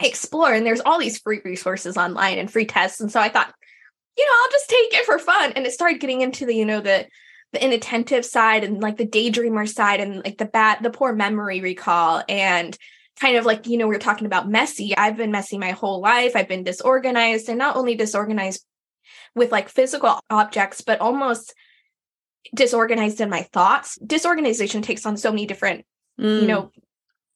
explore 0.00 0.52
and 0.52 0.66
there's 0.66 0.80
all 0.80 0.98
these 0.98 1.18
free 1.18 1.40
resources 1.44 1.96
online 1.96 2.38
and 2.38 2.50
free 2.50 2.66
tests 2.66 3.00
and 3.00 3.12
so 3.12 3.20
i 3.20 3.28
thought 3.28 3.54
you 4.16 4.26
know 4.26 4.32
i'll 4.32 4.50
just 4.50 4.68
take 4.68 4.92
it 4.92 5.06
for 5.06 5.18
fun 5.18 5.52
and 5.52 5.66
it 5.66 5.72
started 5.72 6.00
getting 6.00 6.20
into 6.20 6.44
the 6.44 6.54
you 6.54 6.64
know 6.64 6.80
the 6.80 7.06
the 7.52 7.64
inattentive 7.64 8.24
side 8.24 8.64
and 8.64 8.82
like 8.82 8.96
the 8.96 9.06
daydreamer 9.06 9.68
side 9.68 10.00
and 10.00 10.22
like 10.24 10.36
the 10.38 10.44
bad 10.44 10.82
the 10.82 10.90
poor 10.90 11.14
memory 11.14 11.60
recall 11.60 12.22
and 12.28 12.76
kind 13.20 13.36
of 13.36 13.46
like 13.46 13.66
you 13.66 13.78
know 13.78 13.86
we 13.86 13.94
are 13.94 14.00
talking 14.00 14.26
about 14.26 14.48
messy. 14.48 14.96
I've 14.96 15.16
been 15.16 15.30
messy 15.30 15.56
my 15.56 15.70
whole 15.70 16.00
life. 16.00 16.34
I've 16.34 16.48
been 16.48 16.64
disorganized 16.64 17.48
and 17.48 17.58
not 17.58 17.76
only 17.76 17.94
disorganized 17.94 18.64
with 19.34 19.52
like 19.52 19.68
physical 19.68 20.18
objects 20.30 20.80
but 20.80 21.00
almost 21.00 21.54
disorganized 22.54 23.20
in 23.20 23.30
my 23.30 23.42
thoughts. 23.42 23.98
Disorganization 24.04 24.82
takes 24.82 25.06
on 25.06 25.16
so 25.16 25.30
many 25.30 25.46
different 25.46 25.84
mm. 26.20 26.40
you 26.40 26.46
know 26.46 26.70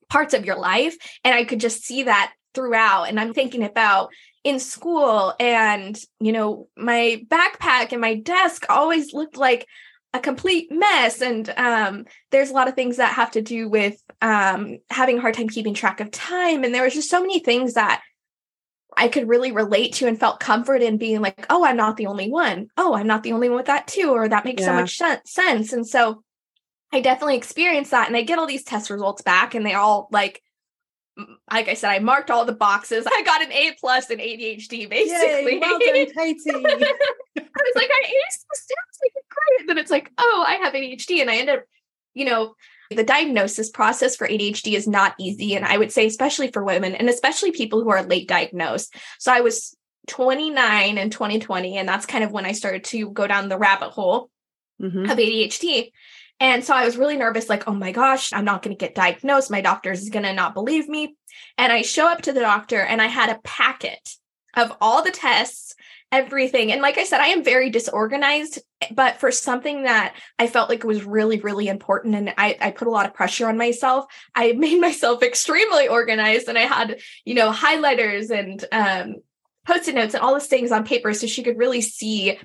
parts 0.09 0.33
of 0.33 0.47
your 0.47 0.57
life 0.57 0.97
and 1.23 1.35
i 1.35 1.45
could 1.45 1.61
just 1.61 1.83
see 1.83 2.05
that 2.05 2.33
throughout 2.55 3.05
and 3.05 3.21
i'm 3.21 3.35
thinking 3.35 3.63
about 3.63 4.11
in 4.45 4.59
school 4.59 5.35
and 5.39 6.01
you 6.21 6.33
know 6.33 6.69
my 6.77 7.23
backpack 7.29 7.93
and 7.93 8.01
my 8.01 8.15
desk 8.15 8.65
always 8.69 9.13
looked 9.13 9.37
like 9.37 9.67
a 10.15 10.21
complete 10.21 10.73
mess 10.73 11.21
and 11.21 11.51
um, 11.59 12.07
there's 12.31 12.51
a 12.51 12.55
lot 12.55 12.67
of 12.67 12.75
things 12.75 12.97
that 12.97 13.13
have 13.13 13.31
to 13.33 13.43
do 13.43 13.69
with 13.69 14.03
um, 14.23 14.79
having 14.89 15.19
a 15.19 15.21
hard 15.21 15.35
time 15.35 15.49
keeping 15.49 15.75
track 15.75 16.01
of 16.01 16.11
time 16.11 16.65
and 16.65 16.75
there 16.75 16.83
was 16.83 16.95
just 16.95 17.11
so 17.11 17.21
many 17.21 17.41
things 17.41 17.75
that 17.75 18.03
i 18.97 19.07
could 19.07 19.29
really 19.29 19.53
relate 19.53 19.93
to 19.93 20.07
and 20.07 20.19
felt 20.19 20.41
comfort 20.41 20.83
in 20.83 20.97
being 20.97 21.21
like 21.21 21.47
oh 21.51 21.63
i'm 21.65 21.77
not 21.77 21.99
the 21.99 22.07
only 22.07 22.31
one 22.31 22.69
oh 22.79 22.95
i'm 22.95 23.07
not 23.07 23.23
the 23.23 23.33
only 23.33 23.51
one 23.51 23.59
with 23.59 23.67
that 23.67 23.87
too 23.87 24.11
or 24.11 24.27
that 24.27 24.47
makes 24.47 24.63
yeah. 24.63 24.69
so 24.69 24.73
much 24.73 25.27
sense 25.27 25.73
and 25.75 25.87
so 25.87 26.23
i 26.91 27.01
definitely 27.01 27.37
experienced 27.37 27.91
that 27.91 28.09
and 28.09 28.17
i 28.17 28.23
get 28.23 28.39
all 28.39 28.47
these 28.47 28.65
test 28.65 28.89
results 28.89 29.21
back 29.21 29.55
and 29.55 29.65
they 29.67 29.75
all 29.75 30.09
like 30.11 30.43
like 31.51 31.69
I 31.69 31.75
said, 31.75 31.91
I 31.91 31.99
marked 31.99 32.31
all 32.31 32.45
the 32.45 32.53
boxes. 32.53 33.07
I 33.07 33.23
got 33.23 33.43
an 33.43 33.53
A 33.53 33.73
plus 33.81 34.11
in 34.11 34.19
ADHD, 34.19 34.89
basically. 34.89 35.55
Yay, 35.55 35.59
well 35.61 35.79
done, 35.79 35.81
Katie. 35.81 36.15
I 36.51 36.61
was 37.37 37.75
like, 37.75 37.91
I 37.91 38.07
aced 38.07 38.45
the 38.49 38.55
steps, 38.55 38.99
like 39.03 39.13
great. 39.29 39.61
And 39.61 39.69
then 39.69 39.79
it's 39.79 39.91
like, 39.91 40.13
oh, 40.19 40.45
I 40.47 40.55
have 40.57 40.75
ADHD, 40.75 41.21
and 41.21 41.31
I 41.31 41.37
end 41.37 41.51
up, 41.51 41.65
you 42.15 42.25
know, 42.25 42.55
the 42.91 43.05
diagnosis 43.05 43.69
process 43.69 44.17
for 44.17 44.27
ADHD 44.27 44.75
is 44.75 44.87
not 44.87 45.15
easy, 45.19 45.55
and 45.55 45.65
I 45.65 45.77
would 45.77 45.93
say, 45.93 46.07
especially 46.07 46.51
for 46.51 46.65
women, 46.65 46.95
and 46.95 47.09
especially 47.09 47.53
people 47.53 47.83
who 47.83 47.91
are 47.91 48.03
late 48.03 48.29
diagnosed. 48.29 48.95
So 49.19 49.33
I 49.33 49.41
was 49.41 49.77
29 50.07 50.99
in 50.99 51.11
2020, 51.11 51.77
and 51.77 51.89
that's 51.89 52.07
kind 52.07 52.25
of 52.25 52.33
when 52.33 52.47
I 52.47 52.53
started 52.53 52.85
to 52.85 53.11
go 53.11 53.27
down 53.27 53.49
the 53.49 53.59
rabbit 53.59 53.91
hole 53.91 54.31
mm-hmm. 54.81 55.05
of 55.05 55.19
ADHD. 55.19 55.93
And 56.41 56.65
so 56.65 56.75
I 56.75 56.85
was 56.85 56.97
really 56.97 57.17
nervous, 57.17 57.49
like, 57.49 57.67
oh 57.67 57.75
my 57.75 57.93
gosh, 57.93 58.33
I'm 58.33 58.45
not 58.45 58.63
going 58.63 58.77
to 58.77 58.81
get 58.81 58.95
diagnosed. 58.95 59.51
My 59.51 59.61
doctor 59.61 59.91
is 59.91 60.09
going 60.09 60.25
to 60.25 60.33
not 60.33 60.55
believe 60.55 60.89
me. 60.89 61.17
And 61.57 61.73
I 61.73 61.83
show 61.83 62.07
up 62.09 62.23
to 62.23 62.33
the 62.33 62.41
doctor 62.41 62.81
and 62.81 63.03
I 63.03 63.07
had 63.07 63.31
a 63.31 63.41
packet 63.43 64.09
of 64.55 64.73
all 64.81 65.03
the 65.03 65.11
tests, 65.11 65.75
everything. 66.11 66.73
And 66.73 66.81
like 66.81 66.97
I 66.97 67.05
said, 67.05 67.21
I 67.21 67.29
am 67.29 67.45
very 67.45 67.71
disorganized, 67.71 68.61
but 68.93 69.19
for 69.19 69.31
something 69.31 69.83
that 69.83 70.15
I 70.39 70.47
felt 70.47 70.71
like 70.71 70.85
was 70.85 71.05
really, 71.05 71.41
really 71.41 71.69
important 71.69 72.15
and 72.15 72.33
I, 72.39 72.57
I 72.61 72.71
put 72.71 72.89
a 72.89 72.91
lot 72.91 73.07
of 73.07 73.15
pressure 73.15 73.49
on 73.49 73.59
myself, 73.59 74.07
I 74.35 74.53
made 74.57 74.81
myself 74.81 75.23
extremely 75.23 75.89
organized 75.89 76.49
and 76.49 76.57
I 76.57 76.63
had, 76.63 77.01
you 77.25 77.35
know, 77.35 77.53
highlighters 77.53 78.31
and 78.31 78.65
um, 78.73 79.17
post-it 79.67 79.95
notes 79.95 80.15
and 80.15 80.23
all 80.23 80.35
these 80.35 80.47
things 80.47 80.73
on 80.73 80.85
paper 80.85 81.13
so 81.13 81.27
she 81.27 81.43
could 81.43 81.59
really 81.59 81.83
see 81.83 82.39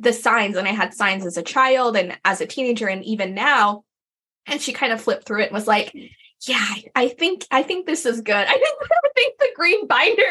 the 0.00 0.12
signs 0.12 0.56
and 0.56 0.66
I 0.66 0.72
had 0.72 0.94
signs 0.94 1.26
as 1.26 1.36
a 1.36 1.42
child 1.42 1.96
and 1.96 2.18
as 2.24 2.40
a 2.40 2.46
teenager 2.46 2.88
and 2.88 3.04
even 3.04 3.34
now. 3.34 3.84
And 4.46 4.60
she 4.60 4.72
kind 4.72 4.92
of 4.92 5.00
flipped 5.00 5.26
through 5.26 5.42
it 5.42 5.46
and 5.46 5.54
was 5.54 5.66
like, 5.66 5.94
yeah, 6.46 6.74
I 6.94 7.08
think 7.08 7.46
I 7.50 7.62
think 7.62 7.86
this 7.86 8.06
is 8.06 8.22
good. 8.22 8.34
I 8.34 8.42
I 8.52 9.08
think 9.14 9.38
the 9.38 9.50
green 9.54 9.86
binder 9.86 10.22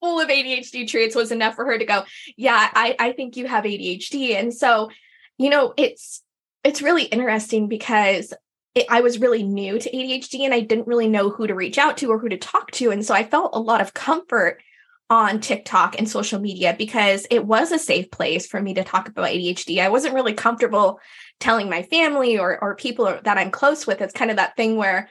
full 0.00 0.20
of 0.20 0.28
ADHD 0.28 0.86
traits 0.88 1.14
was 1.14 1.32
enough 1.32 1.54
for 1.54 1.64
her 1.64 1.78
to 1.78 1.84
go, 1.84 2.04
yeah, 2.36 2.70
I, 2.74 2.96
I 2.98 3.12
think 3.12 3.36
you 3.36 3.46
have 3.46 3.64
ADHD. 3.64 4.34
And 4.34 4.52
so, 4.52 4.90
you 5.38 5.50
know, 5.50 5.72
it's 5.76 6.22
it's 6.64 6.82
really 6.82 7.04
interesting 7.04 7.68
because 7.68 8.34
it, 8.74 8.86
I 8.90 9.00
was 9.00 9.20
really 9.20 9.42
new 9.42 9.78
to 9.78 9.90
ADHD 9.90 10.40
and 10.40 10.52
I 10.52 10.60
didn't 10.60 10.88
really 10.88 11.08
know 11.08 11.30
who 11.30 11.46
to 11.46 11.54
reach 11.54 11.78
out 11.78 11.96
to 11.98 12.10
or 12.10 12.18
who 12.18 12.28
to 12.28 12.36
talk 12.36 12.72
to. 12.72 12.90
And 12.90 13.04
so 13.04 13.14
I 13.14 13.22
felt 13.22 13.54
a 13.54 13.60
lot 13.60 13.80
of 13.80 13.94
comfort 13.94 14.60
on 15.08 15.40
TikTok 15.40 15.98
and 15.98 16.08
social 16.08 16.40
media 16.40 16.74
because 16.76 17.26
it 17.30 17.46
was 17.46 17.70
a 17.70 17.78
safe 17.78 18.10
place 18.10 18.46
for 18.46 18.60
me 18.60 18.74
to 18.74 18.82
talk 18.82 19.08
about 19.08 19.28
ADHD. 19.28 19.78
I 19.80 19.88
wasn't 19.88 20.14
really 20.14 20.34
comfortable 20.34 21.00
telling 21.38 21.70
my 21.70 21.82
family 21.82 22.38
or 22.38 22.58
or 22.60 22.74
people 22.74 23.18
that 23.22 23.38
I'm 23.38 23.50
close 23.50 23.86
with. 23.86 24.00
It's 24.00 24.12
kind 24.12 24.30
of 24.30 24.38
that 24.38 24.56
thing 24.56 24.76
where 24.76 25.08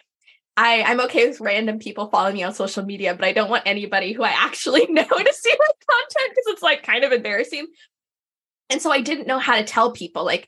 I, 0.57 0.83
I'm 0.83 1.01
okay 1.01 1.27
with 1.27 1.41
random 1.41 1.79
people 1.79 2.09
following 2.09 2.35
me 2.35 2.43
on 2.43 2.53
social 2.53 2.85
media, 2.85 3.13
but 3.13 3.25
I 3.25 3.33
don't 3.33 3.49
want 3.49 3.63
anybody 3.65 4.13
who 4.13 4.23
I 4.23 4.29
actually 4.29 4.85
know 4.89 5.03
to 5.03 5.33
see 5.33 5.53
my 5.59 5.65
content 5.65 6.31
because 6.31 6.47
it's 6.47 6.63
like 6.63 6.83
kind 6.83 7.03
of 7.03 7.11
embarrassing. 7.11 7.67
And 8.69 8.81
so 8.81 8.91
I 8.91 9.01
didn't 9.01 9.27
know 9.27 9.39
how 9.39 9.57
to 9.57 9.63
tell 9.63 9.91
people 9.91 10.25
like 10.25 10.47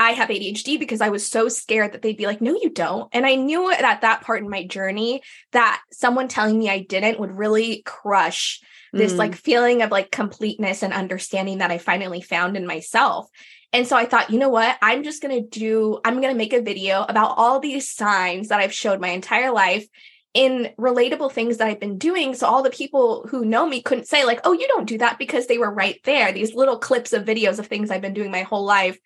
I 0.00 0.12
have 0.12 0.30
ADHD 0.30 0.78
because 0.78 1.02
I 1.02 1.10
was 1.10 1.26
so 1.26 1.48
scared 1.48 1.92
that 1.92 2.02
they'd 2.02 2.16
be 2.16 2.26
like, 2.26 2.40
no, 2.40 2.54
you 2.54 2.70
don't. 2.70 3.08
And 3.12 3.26
I 3.26 3.34
knew 3.34 3.70
at 3.70 4.00
that 4.00 4.22
part 4.22 4.42
in 4.42 4.48
my 4.48 4.66
journey 4.66 5.22
that 5.52 5.82
someone 5.92 6.28
telling 6.28 6.58
me 6.58 6.70
I 6.70 6.80
didn't 6.80 7.20
would 7.20 7.36
really 7.36 7.82
crush 7.84 8.60
this 8.92 9.14
mm. 9.14 9.18
like 9.18 9.34
feeling 9.34 9.82
of 9.82 9.90
like 9.90 10.10
completeness 10.10 10.82
and 10.82 10.92
understanding 10.92 11.58
that 11.58 11.70
I 11.70 11.78
finally 11.78 12.20
found 12.20 12.56
in 12.56 12.66
myself. 12.66 13.28
And 13.72 13.86
so 13.86 13.96
I 13.96 14.04
thought, 14.04 14.30
you 14.30 14.38
know 14.38 14.50
what? 14.50 14.76
I'm 14.82 15.02
just 15.02 15.22
going 15.22 15.34
to 15.42 15.48
do, 15.48 15.98
I'm 16.04 16.20
going 16.20 16.32
to 16.32 16.38
make 16.38 16.52
a 16.52 16.60
video 16.60 17.04
about 17.08 17.34
all 17.38 17.58
these 17.58 17.88
signs 17.88 18.48
that 18.48 18.60
I've 18.60 18.72
showed 18.72 19.00
my 19.00 19.08
entire 19.08 19.50
life 19.50 19.86
in 20.34 20.70
relatable 20.78 21.32
things 21.32 21.58
that 21.58 21.68
I've 21.68 21.80
been 21.80 21.98
doing. 21.98 22.34
So 22.34 22.46
all 22.46 22.62
the 22.62 22.70
people 22.70 23.26
who 23.30 23.44
know 23.44 23.66
me 23.66 23.82
couldn't 23.82 24.08
say, 24.08 24.24
like, 24.24 24.40
oh, 24.44 24.52
you 24.52 24.66
don't 24.68 24.88
do 24.88 24.98
that 24.98 25.18
because 25.18 25.46
they 25.46 25.58
were 25.58 25.72
right 25.72 26.00
there. 26.04 26.32
These 26.32 26.54
little 26.54 26.78
clips 26.78 27.12
of 27.12 27.24
videos 27.24 27.58
of 27.58 27.66
things 27.66 27.90
I've 27.90 28.02
been 28.02 28.14
doing 28.14 28.30
my 28.30 28.42
whole 28.42 28.64
life 28.64 28.98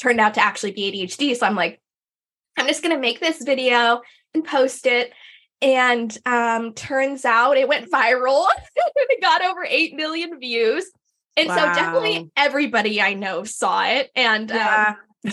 turned 0.00 0.20
out 0.20 0.34
to 0.34 0.44
actually 0.44 0.72
be 0.72 0.90
ADHD. 0.92 1.36
So 1.36 1.46
I'm 1.46 1.56
like, 1.56 1.80
I'm 2.56 2.66
just 2.66 2.82
going 2.82 2.94
to 2.94 3.00
make 3.00 3.20
this 3.20 3.42
video 3.42 4.02
and 4.34 4.44
post 4.44 4.86
it 4.86 5.12
and 5.62 6.16
um, 6.26 6.74
turns 6.74 7.24
out 7.24 7.56
it 7.56 7.68
went 7.68 7.90
viral. 7.90 8.46
it 8.76 9.22
got 9.22 9.44
over 9.44 9.64
8 9.64 9.94
million 9.94 10.38
views. 10.38 10.90
And 11.36 11.48
wow. 11.48 11.56
so 11.56 11.80
definitely 11.80 12.30
everybody 12.36 13.00
I 13.00 13.14
know 13.14 13.44
saw 13.44 13.84
it. 13.86 14.10
And 14.14 14.50
um, 14.50 14.58
yeah. 14.58 14.94
um, 15.24 15.32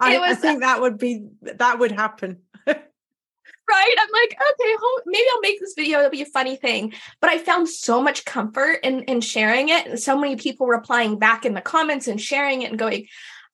I, 0.00 0.18
was, 0.18 0.30
I, 0.30 0.40
think 0.40 0.60
that 0.60 0.80
would 0.80 0.98
be 0.98 1.26
that 1.42 1.78
would 1.78 1.90
happen. 1.90 2.38
right. 2.66 3.96
I'm 3.98 4.08
like, 4.12 4.34
okay, 4.34 4.76
maybe 5.06 5.26
I'll 5.34 5.40
make 5.40 5.58
this 5.58 5.74
video. 5.76 5.98
It'll 5.98 6.10
be 6.10 6.22
a 6.22 6.26
funny 6.26 6.56
thing. 6.56 6.92
But 7.20 7.30
I 7.30 7.38
found 7.38 7.68
so 7.68 8.00
much 8.00 8.24
comfort 8.24 8.80
in, 8.84 9.02
in 9.04 9.20
sharing 9.20 9.70
it. 9.70 9.86
And 9.86 9.98
so 9.98 10.18
many 10.18 10.36
people 10.36 10.66
replying 10.66 11.18
back 11.18 11.44
in 11.44 11.54
the 11.54 11.60
comments 11.60 12.06
and 12.06 12.20
sharing 12.20 12.62
it 12.62 12.70
and 12.70 12.78
going, 12.78 13.06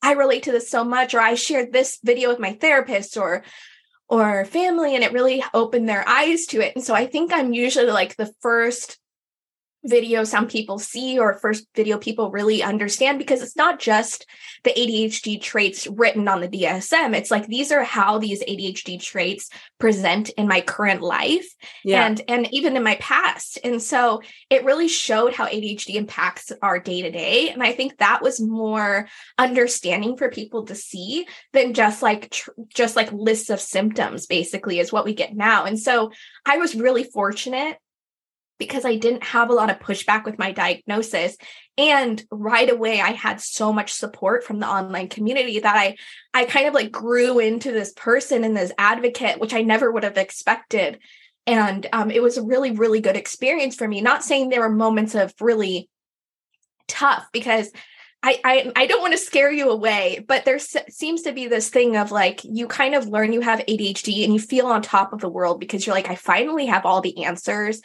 I 0.02 0.12
relate 0.12 0.44
to 0.44 0.52
this 0.52 0.70
so 0.70 0.84
much, 0.84 1.14
or 1.14 1.20
I 1.20 1.34
shared 1.34 1.72
this 1.72 1.98
video 2.02 2.30
with 2.30 2.38
my 2.38 2.54
therapist, 2.54 3.16
or 3.16 3.44
or 4.10 4.44
family 4.44 4.94
and 4.94 5.04
it 5.04 5.12
really 5.12 5.42
opened 5.54 5.88
their 5.88 6.06
eyes 6.06 6.46
to 6.46 6.60
it. 6.60 6.74
And 6.74 6.84
so 6.84 6.94
i 6.94 7.06
think 7.06 7.32
i'm 7.32 7.52
usually 7.52 7.86
like 7.86 8.16
the 8.16 8.32
first 8.40 8.98
video 9.84 10.24
some 10.24 10.46
people 10.46 10.78
see 10.78 11.18
or 11.18 11.38
first 11.38 11.66
video 11.74 11.96
people 11.98 12.30
really 12.30 12.62
understand 12.62 13.18
because 13.18 13.42
it's 13.42 13.56
not 13.56 13.78
just 13.78 14.26
the 14.62 14.72
ADHD 14.72 15.40
traits 15.40 15.86
written 15.86 16.28
on 16.28 16.40
the 16.40 16.48
DSM. 16.48 17.16
It's 17.16 17.30
like 17.30 17.46
these 17.46 17.72
are 17.72 17.82
how 17.82 18.18
these 18.18 18.42
ADHD 18.42 19.00
traits 19.00 19.48
present 19.78 20.28
in 20.30 20.46
my 20.46 20.60
current 20.60 21.00
life 21.00 21.46
yeah. 21.82 22.06
and 22.06 22.20
and 22.28 22.52
even 22.52 22.76
in 22.76 22.82
my 22.82 22.96
past. 22.96 23.58
And 23.64 23.82
so 23.82 24.20
it 24.50 24.64
really 24.64 24.88
showed 24.88 25.34
how 25.34 25.46
ADHD 25.46 25.94
impacts 25.94 26.52
our 26.60 26.78
day 26.78 27.02
to 27.02 27.10
day 27.10 27.48
and 27.48 27.62
I 27.62 27.72
think 27.72 27.96
that 27.98 28.20
was 28.22 28.40
more 28.40 29.08
understanding 29.38 30.16
for 30.16 30.28
people 30.28 30.66
to 30.66 30.74
see 30.74 31.26
than 31.52 31.72
just 31.72 32.02
like 32.02 32.30
tr- 32.30 32.50
just 32.68 32.96
like 32.96 33.10
lists 33.12 33.48
of 33.48 33.60
symptoms 33.60 34.26
basically 34.26 34.78
is 34.78 34.92
what 34.92 35.04
we 35.06 35.14
get 35.14 35.34
now. 35.34 35.64
And 35.64 35.78
so 35.78 36.12
I 36.44 36.58
was 36.58 36.74
really 36.74 37.04
fortunate 37.04 37.78
because 38.60 38.84
I 38.84 38.94
didn't 38.94 39.24
have 39.24 39.50
a 39.50 39.54
lot 39.54 39.70
of 39.70 39.80
pushback 39.80 40.24
with 40.24 40.38
my 40.38 40.52
diagnosis. 40.52 41.36
And 41.76 42.22
right 42.30 42.70
away, 42.70 43.00
I 43.00 43.10
had 43.10 43.40
so 43.40 43.72
much 43.72 43.92
support 43.92 44.44
from 44.44 44.60
the 44.60 44.68
online 44.68 45.08
community 45.08 45.58
that 45.58 45.74
I, 45.74 45.96
I 46.32 46.44
kind 46.44 46.68
of 46.68 46.74
like 46.74 46.92
grew 46.92 47.40
into 47.40 47.72
this 47.72 47.92
person 47.94 48.44
and 48.44 48.56
this 48.56 48.70
advocate, 48.78 49.40
which 49.40 49.54
I 49.54 49.62
never 49.62 49.90
would 49.90 50.04
have 50.04 50.18
expected. 50.18 51.00
And 51.46 51.88
um, 51.92 52.12
it 52.12 52.22
was 52.22 52.36
a 52.36 52.44
really, 52.44 52.70
really 52.70 53.00
good 53.00 53.16
experience 53.16 53.74
for 53.74 53.88
me. 53.88 54.00
Not 54.00 54.22
saying 54.22 54.50
there 54.50 54.60
were 54.60 54.68
moments 54.68 55.16
of 55.16 55.34
really 55.40 55.88
tough 56.86 57.26
because 57.32 57.70
I, 58.22 58.38
I 58.44 58.72
I 58.76 58.86
don't 58.86 59.00
want 59.00 59.12
to 59.14 59.18
scare 59.18 59.50
you 59.50 59.70
away, 59.70 60.22
but 60.28 60.44
there 60.44 60.56
s- 60.56 60.76
seems 60.90 61.22
to 61.22 61.32
be 61.32 61.46
this 61.46 61.70
thing 61.70 61.96
of 61.96 62.12
like 62.12 62.44
you 62.44 62.66
kind 62.66 62.94
of 62.94 63.08
learn 63.08 63.32
you 63.32 63.40
have 63.40 63.60
ADHD 63.60 64.24
and 64.24 64.34
you 64.34 64.38
feel 64.38 64.66
on 64.66 64.82
top 64.82 65.14
of 65.14 65.20
the 65.20 65.28
world 65.28 65.58
because 65.58 65.86
you're 65.86 65.94
like 65.94 66.10
I 66.10 66.16
finally 66.16 66.66
have 66.66 66.84
all 66.84 67.00
the 67.00 67.24
answers 67.24 67.80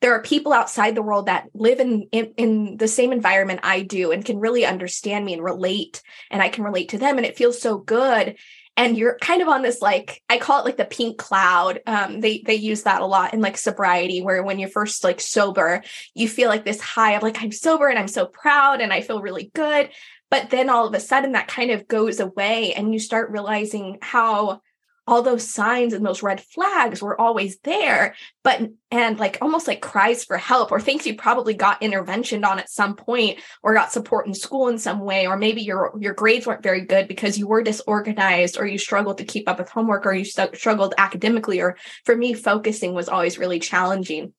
there 0.00 0.12
are 0.12 0.22
people 0.22 0.52
outside 0.52 0.94
the 0.94 1.02
world 1.02 1.26
that 1.26 1.48
live 1.54 1.80
in, 1.80 2.08
in, 2.12 2.32
in 2.36 2.76
the 2.76 2.88
same 2.88 3.12
environment 3.12 3.60
I 3.62 3.82
do 3.82 4.12
and 4.12 4.24
can 4.24 4.38
really 4.38 4.66
understand 4.66 5.24
me 5.24 5.32
and 5.34 5.42
relate 5.42 6.02
and 6.30 6.42
I 6.42 6.48
can 6.48 6.64
relate 6.64 6.90
to 6.90 6.98
them 6.98 7.16
and 7.16 7.26
it 7.26 7.36
feels 7.36 7.60
so 7.60 7.78
good 7.78 8.36
and 8.76 8.96
you're 8.96 9.16
kind 9.18 9.40
of 9.40 9.48
on 9.48 9.62
this 9.62 9.80
like 9.80 10.22
I 10.28 10.38
call 10.38 10.60
it 10.60 10.64
like 10.64 10.76
the 10.76 10.84
pink 10.84 11.18
cloud. 11.18 11.80
Um, 11.86 12.20
they 12.20 12.42
they 12.44 12.54
use 12.56 12.82
that 12.82 13.00
a 13.00 13.06
lot 13.06 13.32
in 13.32 13.40
like 13.40 13.56
sobriety, 13.56 14.20
where 14.20 14.42
when 14.42 14.58
you're 14.58 14.68
first 14.68 15.02
like 15.02 15.20
sober, 15.20 15.82
you 16.14 16.28
feel 16.28 16.48
like 16.48 16.64
this 16.64 16.80
high 16.80 17.12
of 17.12 17.22
like 17.22 17.42
I'm 17.42 17.52
sober 17.52 17.88
and 17.88 17.98
I'm 17.98 18.08
so 18.08 18.26
proud 18.26 18.80
and 18.80 18.92
I 18.92 19.00
feel 19.00 19.22
really 19.22 19.50
good. 19.54 19.90
But 20.30 20.50
then 20.50 20.68
all 20.68 20.86
of 20.86 20.94
a 20.94 21.00
sudden 21.00 21.32
that 21.32 21.48
kind 21.48 21.70
of 21.70 21.88
goes 21.88 22.20
away 22.20 22.74
and 22.74 22.92
you 22.92 22.98
start 22.98 23.30
realizing 23.30 23.98
how 24.02 24.60
all 25.06 25.22
those 25.22 25.48
signs 25.48 25.92
and 25.92 26.04
those 26.04 26.22
red 26.22 26.40
flags 26.40 27.00
were 27.00 27.20
always 27.20 27.58
there 27.60 28.14
but 28.42 28.60
and 28.90 29.18
like 29.18 29.38
almost 29.40 29.68
like 29.68 29.80
cries 29.80 30.24
for 30.24 30.36
help 30.36 30.72
or 30.72 30.80
things 30.80 31.06
you 31.06 31.16
probably 31.16 31.54
got 31.54 31.82
intervention 31.82 32.44
on 32.44 32.58
at 32.58 32.70
some 32.70 32.96
point 32.96 33.38
or 33.62 33.74
got 33.74 33.92
support 33.92 34.26
in 34.26 34.34
school 34.34 34.68
in 34.68 34.78
some 34.78 35.00
way 35.00 35.26
or 35.26 35.36
maybe 35.36 35.62
your 35.62 35.92
your 35.98 36.14
grades 36.14 36.46
weren't 36.46 36.62
very 36.62 36.82
good 36.82 37.08
because 37.08 37.38
you 37.38 37.46
were 37.46 37.62
disorganized 37.62 38.58
or 38.58 38.66
you 38.66 38.78
struggled 38.78 39.18
to 39.18 39.24
keep 39.24 39.48
up 39.48 39.58
with 39.58 39.68
homework 39.68 40.06
or 40.06 40.12
you 40.12 40.24
st- 40.24 40.56
struggled 40.56 40.94
academically 40.98 41.60
or 41.60 41.76
for 42.04 42.16
me 42.16 42.34
focusing 42.34 42.94
was 42.94 43.08
always 43.08 43.38
really 43.38 43.58
challenging 43.58 44.32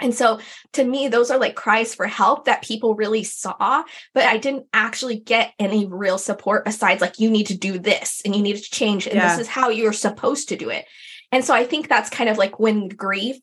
And 0.00 0.14
so 0.14 0.40
to 0.74 0.84
me, 0.84 1.08
those 1.08 1.30
are 1.30 1.38
like 1.38 1.56
cries 1.56 1.94
for 1.94 2.06
help 2.06 2.44
that 2.44 2.62
people 2.62 2.94
really 2.94 3.24
saw, 3.24 3.82
but 4.14 4.24
I 4.24 4.36
didn't 4.36 4.66
actually 4.72 5.18
get 5.18 5.52
any 5.58 5.86
real 5.86 6.18
support 6.18 6.64
besides 6.64 7.00
like, 7.00 7.18
you 7.18 7.30
need 7.30 7.48
to 7.48 7.56
do 7.56 7.78
this 7.78 8.22
and 8.24 8.34
you 8.34 8.42
need 8.42 8.56
to 8.56 8.62
change. 8.62 9.06
And 9.06 9.16
yeah. 9.16 9.30
this 9.30 9.40
is 9.40 9.48
how 9.48 9.70
you're 9.70 9.92
supposed 9.92 10.48
to 10.50 10.56
do 10.56 10.70
it. 10.70 10.84
And 11.32 11.44
so 11.44 11.54
I 11.54 11.64
think 11.64 11.88
that's 11.88 12.10
kind 12.10 12.30
of 12.30 12.38
like 12.38 12.58
when 12.58 12.88
grief 12.88 13.36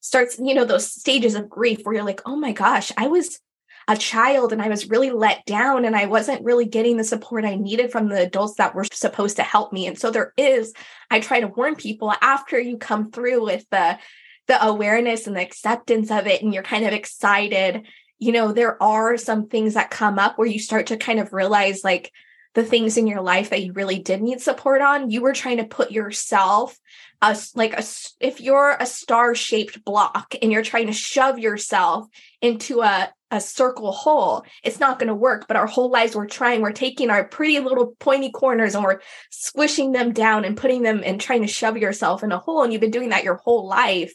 starts, 0.00 0.38
you 0.38 0.54
know, 0.54 0.64
those 0.64 0.90
stages 0.92 1.34
of 1.34 1.48
grief 1.48 1.80
where 1.82 1.94
you're 1.94 2.04
like, 2.04 2.22
oh 2.26 2.36
my 2.36 2.52
gosh, 2.52 2.92
I 2.96 3.08
was 3.08 3.40
a 3.88 3.96
child 3.96 4.52
and 4.52 4.60
I 4.60 4.68
was 4.68 4.90
really 4.90 5.10
let 5.10 5.44
down 5.46 5.84
and 5.84 5.94
I 5.94 6.06
wasn't 6.06 6.44
really 6.44 6.66
getting 6.66 6.96
the 6.96 7.04
support 7.04 7.44
I 7.44 7.54
needed 7.54 7.92
from 7.92 8.08
the 8.08 8.20
adults 8.20 8.56
that 8.56 8.74
were 8.74 8.84
supposed 8.84 9.36
to 9.36 9.42
help 9.42 9.72
me. 9.72 9.86
And 9.86 9.98
so 9.98 10.10
there 10.10 10.32
is, 10.36 10.72
I 11.10 11.20
try 11.20 11.40
to 11.40 11.46
warn 11.46 11.76
people 11.76 12.12
after 12.20 12.58
you 12.58 12.78
come 12.78 13.10
through 13.10 13.44
with 13.44 13.64
the 13.70 13.98
the 14.46 14.64
awareness 14.64 15.26
and 15.26 15.36
the 15.36 15.42
acceptance 15.42 16.10
of 16.10 16.26
it 16.26 16.42
and 16.42 16.54
you're 16.54 16.62
kind 16.62 16.84
of 16.84 16.92
excited, 16.92 17.86
you 18.18 18.32
know, 18.32 18.52
there 18.52 18.80
are 18.82 19.16
some 19.16 19.48
things 19.48 19.74
that 19.74 19.90
come 19.90 20.18
up 20.18 20.38
where 20.38 20.46
you 20.46 20.58
start 20.58 20.86
to 20.86 20.96
kind 20.96 21.18
of 21.18 21.32
realize 21.32 21.84
like 21.84 22.12
the 22.56 22.64
things 22.64 22.96
in 22.96 23.06
your 23.06 23.20
life 23.20 23.50
that 23.50 23.62
you 23.62 23.74
really 23.74 23.98
did 23.98 24.22
need 24.22 24.40
support 24.40 24.80
on, 24.80 25.10
you 25.10 25.20
were 25.20 25.34
trying 25.34 25.58
to 25.58 25.64
put 25.64 25.90
yourself 25.90 26.76
as 27.20 27.54
like 27.54 27.74
a 27.74 27.84
if 28.18 28.40
you're 28.40 28.74
a 28.80 28.86
star 28.86 29.34
shaped 29.34 29.84
block 29.84 30.34
and 30.40 30.50
you're 30.50 30.62
trying 30.62 30.86
to 30.86 30.92
shove 30.94 31.38
yourself 31.38 32.08
into 32.40 32.80
a 32.80 33.12
a 33.30 33.40
circle 33.42 33.92
hole, 33.92 34.44
it's 34.62 34.80
not 34.80 34.98
going 34.98 35.08
to 35.08 35.14
work. 35.14 35.46
But 35.48 35.58
our 35.58 35.66
whole 35.66 35.90
lives, 35.90 36.16
we're 36.16 36.26
trying, 36.26 36.62
we're 36.62 36.72
taking 36.72 37.10
our 37.10 37.24
pretty 37.24 37.58
little 37.58 37.94
pointy 37.98 38.30
corners 38.30 38.74
and 38.74 38.84
we're 38.84 39.00
squishing 39.30 39.92
them 39.92 40.12
down 40.12 40.44
and 40.44 40.56
putting 40.56 40.82
them 40.82 41.02
and 41.04 41.20
trying 41.20 41.42
to 41.42 41.48
shove 41.48 41.76
yourself 41.76 42.22
in 42.22 42.32
a 42.32 42.38
hole. 42.38 42.62
And 42.62 42.72
you've 42.72 42.80
been 42.80 42.90
doing 42.90 43.10
that 43.10 43.24
your 43.24 43.34
whole 43.34 43.66
life. 43.66 44.14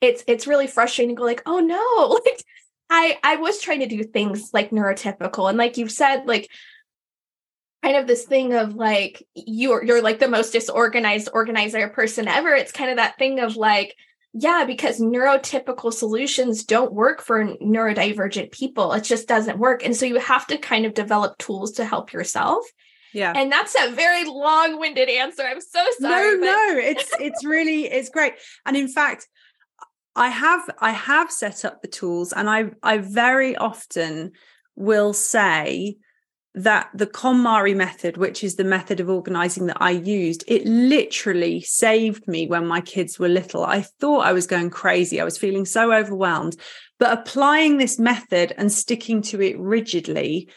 It's 0.00 0.24
it's 0.26 0.46
really 0.46 0.68
frustrating 0.68 1.14
to 1.14 1.18
go 1.18 1.26
like, 1.26 1.42
oh 1.44 1.60
no, 1.60 2.20
like 2.24 2.44
I 2.88 3.18
I 3.22 3.36
was 3.36 3.60
trying 3.60 3.80
to 3.80 3.86
do 3.86 4.04
things 4.04 4.54
like 4.54 4.70
neurotypical 4.70 5.50
and 5.50 5.58
like 5.58 5.76
you've 5.76 5.92
said, 5.92 6.24
like 6.26 6.48
kind 7.84 7.96
of 7.98 8.06
this 8.06 8.24
thing 8.24 8.54
of 8.54 8.74
like 8.74 9.26
you're 9.34 9.84
you're 9.84 10.02
like 10.02 10.18
the 10.18 10.28
most 10.28 10.52
disorganized 10.52 11.28
organizer 11.34 11.88
person 11.88 12.26
ever. 12.26 12.54
It's 12.54 12.72
kind 12.72 12.90
of 12.90 12.96
that 12.96 13.18
thing 13.18 13.40
of 13.40 13.56
like 13.56 13.94
yeah, 14.32 14.64
because 14.66 14.98
neurotypical 14.98 15.92
solutions 15.92 16.64
don't 16.64 16.92
work 16.92 17.22
for 17.22 17.44
neurodivergent 17.44 18.50
people. 18.50 18.92
It 18.92 19.04
just 19.04 19.28
doesn't 19.28 19.58
work. 19.58 19.84
And 19.84 19.94
so 19.94 20.06
you 20.06 20.18
have 20.18 20.46
to 20.48 20.58
kind 20.58 20.86
of 20.86 20.94
develop 20.94 21.38
tools 21.38 21.72
to 21.72 21.84
help 21.84 22.12
yourself. 22.12 22.64
Yeah. 23.12 23.32
And 23.36 23.52
that's 23.52 23.76
a 23.80 23.92
very 23.92 24.24
long-winded 24.24 25.08
answer. 25.08 25.44
I'm 25.44 25.60
so 25.60 25.84
sorry. 26.00 26.36
No, 26.36 26.40
but- 26.40 26.46
no, 26.46 26.78
it's 26.78 27.10
it's 27.20 27.44
really 27.44 27.84
it's 27.84 28.08
great. 28.08 28.34
And 28.64 28.76
in 28.76 28.88
fact, 28.88 29.28
I 30.16 30.30
have 30.30 30.62
I 30.78 30.90
have 30.90 31.30
set 31.30 31.64
up 31.64 31.82
the 31.82 31.88
tools 31.88 32.32
and 32.32 32.48
I 32.48 32.70
I 32.82 32.98
very 32.98 33.56
often 33.56 34.32
will 34.74 35.12
say 35.12 35.98
that 36.54 36.88
the 36.94 37.06
KonMari 37.06 37.74
method, 37.74 38.16
which 38.16 38.44
is 38.44 38.54
the 38.54 38.64
method 38.64 39.00
of 39.00 39.10
organizing 39.10 39.66
that 39.66 39.78
I 39.80 39.90
used, 39.90 40.44
it 40.46 40.64
literally 40.64 41.60
saved 41.60 42.28
me 42.28 42.46
when 42.46 42.66
my 42.66 42.80
kids 42.80 43.18
were 43.18 43.28
little. 43.28 43.64
I 43.64 43.82
thought 43.82 44.26
I 44.26 44.32
was 44.32 44.46
going 44.46 44.70
crazy. 44.70 45.20
I 45.20 45.24
was 45.24 45.36
feeling 45.36 45.64
so 45.64 45.92
overwhelmed. 45.92 46.56
But 47.00 47.18
applying 47.18 47.78
this 47.78 47.98
method 47.98 48.52
and 48.56 48.70
sticking 48.70 49.20
to 49.22 49.42
it 49.42 49.58
rigidly 49.58 50.48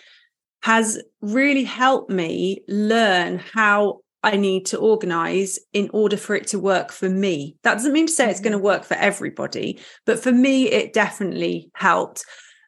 has 0.62 1.02
really 1.22 1.64
helped 1.64 2.12
me 2.12 2.62
learn 2.68 3.40
how 3.40 4.02
I 4.24 4.36
need 4.36 4.66
to 4.68 4.78
organize 4.78 5.60
in 5.74 5.90
order 5.94 6.18
for 6.18 6.36
it 6.36 6.48
to 6.48 6.60
work 6.60 6.92
for 6.92 7.10
me. 7.10 7.56
That 7.64 7.76
doesn't 7.76 7.94
mean 7.94 8.08
to 8.08 8.14
say 8.14 8.30
it's 8.30 8.40
going 8.40 8.52
to 8.52 8.58
mm-hmm. 8.58 8.66
work 8.66 8.84
for 8.84 8.96
everybody, 8.96 9.80
but 10.06 10.20
for 10.20 10.32
me, 10.32 10.70
it 10.70 10.94
definitely 10.94 11.72
helped. 11.76 12.26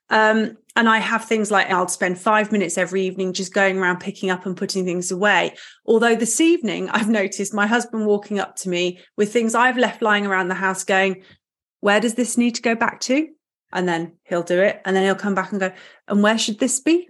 Um, 0.09 0.57
and 0.75 0.87
I 0.87 0.99
have 0.99 1.25
things 1.25 1.51
like 1.51 1.69
I'll 1.69 1.87
spend 1.87 2.19
five 2.19 2.51
minutes 2.51 2.77
every 2.77 3.03
evening 3.03 3.33
just 3.33 3.53
going 3.53 3.77
around 3.77 3.99
picking 3.99 4.29
up 4.29 4.45
and 4.45 4.55
putting 4.55 4.85
things 4.85 5.11
away. 5.11 5.55
Although 5.85 6.15
this 6.15 6.39
evening 6.39 6.89
I've 6.93 7.09
noticed 7.09 7.53
my 7.53 7.67
husband 7.67 8.05
walking 8.05 8.39
up 8.39 8.55
to 8.57 8.69
me 8.69 8.99
with 9.17 9.33
things 9.33 9.55
I've 9.55 9.77
left 9.77 10.01
lying 10.01 10.25
around 10.25 10.47
the 10.47 10.55
house 10.55 10.83
going, 10.83 11.23
Where 11.81 11.99
does 11.99 12.15
this 12.15 12.37
need 12.37 12.55
to 12.55 12.61
go 12.61 12.75
back 12.75 13.01
to? 13.01 13.27
And 13.71 13.87
then 13.87 14.13
he'll 14.23 14.43
do 14.43 14.61
it. 14.61 14.81
And 14.85 14.95
then 14.95 15.03
he'll 15.03 15.15
come 15.15 15.35
back 15.35 15.51
and 15.51 15.59
go, 15.59 15.71
And 16.07 16.23
where 16.23 16.37
should 16.37 16.59
this 16.59 16.79
be? 16.79 17.09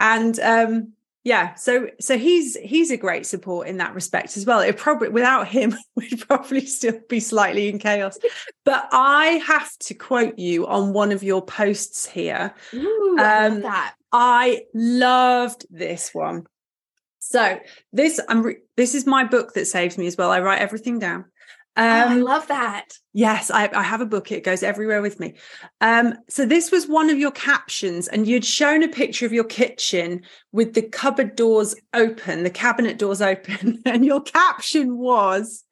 And 0.00 0.38
um, 0.40 0.92
yeah 1.24 1.54
so 1.54 1.88
so 2.00 2.16
he's 2.16 2.56
he's 2.56 2.90
a 2.90 2.96
great 2.96 3.26
support 3.26 3.68
in 3.68 3.78
that 3.78 3.94
respect 3.94 4.36
as 4.36 4.46
well. 4.46 4.60
It 4.60 4.76
probably 4.76 5.08
without 5.08 5.48
him 5.48 5.74
we'd 5.96 6.26
probably 6.26 6.64
still 6.66 6.98
be 7.08 7.20
slightly 7.20 7.68
in 7.68 7.78
chaos. 7.78 8.18
But 8.64 8.88
i 8.92 9.42
have 9.46 9.70
to 9.78 9.94
quote 9.94 10.38
you 10.38 10.66
on 10.66 10.92
one 10.92 11.12
of 11.12 11.22
your 11.22 11.44
posts 11.44 12.06
here. 12.06 12.54
Ooh, 12.74 13.16
um, 13.18 13.22
I 13.22 13.48
love 13.48 13.62
that. 13.62 13.94
I 14.12 14.62
loved 14.74 15.66
this 15.70 16.14
one. 16.14 16.46
So 17.20 17.58
this 17.92 18.20
i'm 18.28 18.42
re- 18.42 18.62
this 18.76 18.94
is 18.94 19.06
my 19.06 19.24
book 19.24 19.54
that 19.54 19.66
saves 19.66 19.98
me 19.98 20.06
as 20.06 20.16
well. 20.16 20.30
I 20.30 20.40
write 20.40 20.60
everything 20.60 20.98
down 20.98 21.26
um, 21.78 21.84
oh, 21.84 21.90
I 21.90 22.14
um, 22.14 22.22
love 22.22 22.48
that. 22.48 22.88
Yes, 23.12 23.52
I, 23.52 23.70
I, 23.72 23.84
have 23.84 24.00
a 24.00 24.06
book. 24.06 24.32
It 24.32 24.42
goes 24.42 24.64
everywhere 24.64 25.00
with 25.00 25.20
me. 25.20 25.34
Um, 25.80 26.14
so 26.28 26.44
this 26.44 26.72
was 26.72 26.88
one 26.88 27.08
of 27.08 27.18
your 27.18 27.30
captions, 27.30 28.08
and 28.08 28.26
you'd 28.26 28.44
shown 28.44 28.82
a 28.82 28.88
picture 28.88 29.24
of 29.24 29.32
your 29.32 29.44
kitchen 29.44 30.22
with 30.50 30.74
the 30.74 30.82
cupboard 30.82 31.36
doors 31.36 31.76
open, 31.94 32.42
the 32.42 32.50
cabinet 32.50 32.98
doors 32.98 33.22
open, 33.22 33.80
and 33.86 34.04
your 34.04 34.20
caption 34.20 34.98
was, 34.98 35.64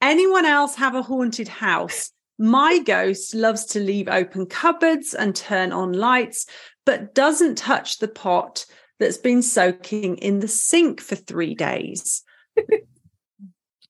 "Anyone 0.00 0.46
else 0.46 0.76
have 0.76 0.94
a 0.94 1.02
haunted 1.02 1.48
house?" 1.48 2.12
My 2.38 2.78
ghost 2.78 3.34
loves 3.34 3.64
to 3.66 3.80
leave 3.80 4.08
open 4.08 4.46
cupboards 4.46 5.14
and 5.14 5.34
turn 5.34 5.72
on 5.72 5.92
lights, 5.92 6.46
but 6.86 7.12
doesn't 7.12 7.58
touch 7.58 7.98
the 7.98 8.08
pot 8.08 8.66
that's 9.00 9.18
been 9.18 9.42
soaking 9.42 10.16
in 10.18 10.38
the 10.38 10.48
sink 10.48 11.00
for 11.00 11.16
three 11.16 11.56
days. 11.56 12.22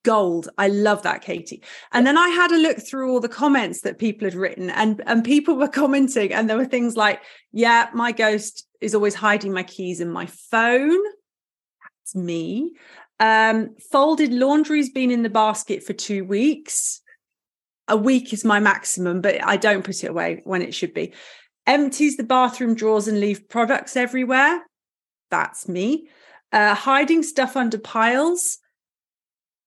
Gold. 0.05 0.49
I 0.59 0.69
love 0.69 1.03
that, 1.03 1.23
Katie. 1.23 1.63
And 1.93 2.07
then 2.07 2.17
I 2.17 2.29
had 2.29 2.53
a 2.53 2.59
look 2.59 2.79
through 2.79 3.11
all 3.11 3.21
the 3.21 3.29
comments 3.29 3.83
that 3.83 3.99
people 3.99 4.27
had 4.27 4.35
written, 4.35 4.71
and 4.71 5.03
and 5.07 5.25
people 5.25 5.57
were 5.57 5.69
commenting, 5.69 6.33
and 6.33 6.49
there 6.49 6.57
were 6.57 6.65
things 6.65 6.97
like, 6.97 7.23
"Yeah, 7.53 7.89
my 7.93 8.13
ghost 8.13 8.67
is 8.81 8.95
always 8.95 9.15
hiding 9.15 9.53
my 9.53 9.63
keys 9.63 10.01
in 10.01 10.11
my 10.11 10.27
phone." 10.27 11.01
That's 11.83 12.15
me. 12.15 12.73
Um, 13.19 13.77
folded 13.93 14.33
laundry's 14.33 14.91
been 14.91 15.11
in 15.11 15.23
the 15.23 15.31
basket 15.31 15.85
for 15.85 15.93
two 15.93 16.25
weeks. 16.25 17.03
A 17.89 17.97
week 17.97 18.33
is 18.33 18.45
my 18.45 18.61
maximum, 18.61 19.21
but 19.21 19.45
I 19.45 19.57
don't 19.57 19.85
put 19.85 20.03
it 20.03 20.11
away 20.11 20.41
when 20.45 20.63
it 20.63 20.75
should 20.75 20.95
be. 20.95 21.13
Empties 21.67 22.17
the 22.17 22.25
bathroom 22.25 22.75
drawers 22.75 23.09
and 23.09 23.21
leave 23.21 23.49
products 23.49 23.97
everywhere. 23.97 24.65
That's 25.31 25.69
me. 25.69 26.09
Uh, 26.53 26.75
hiding 26.75 27.23
stuff 27.23 27.57
under 27.57 27.79
piles 27.79 28.59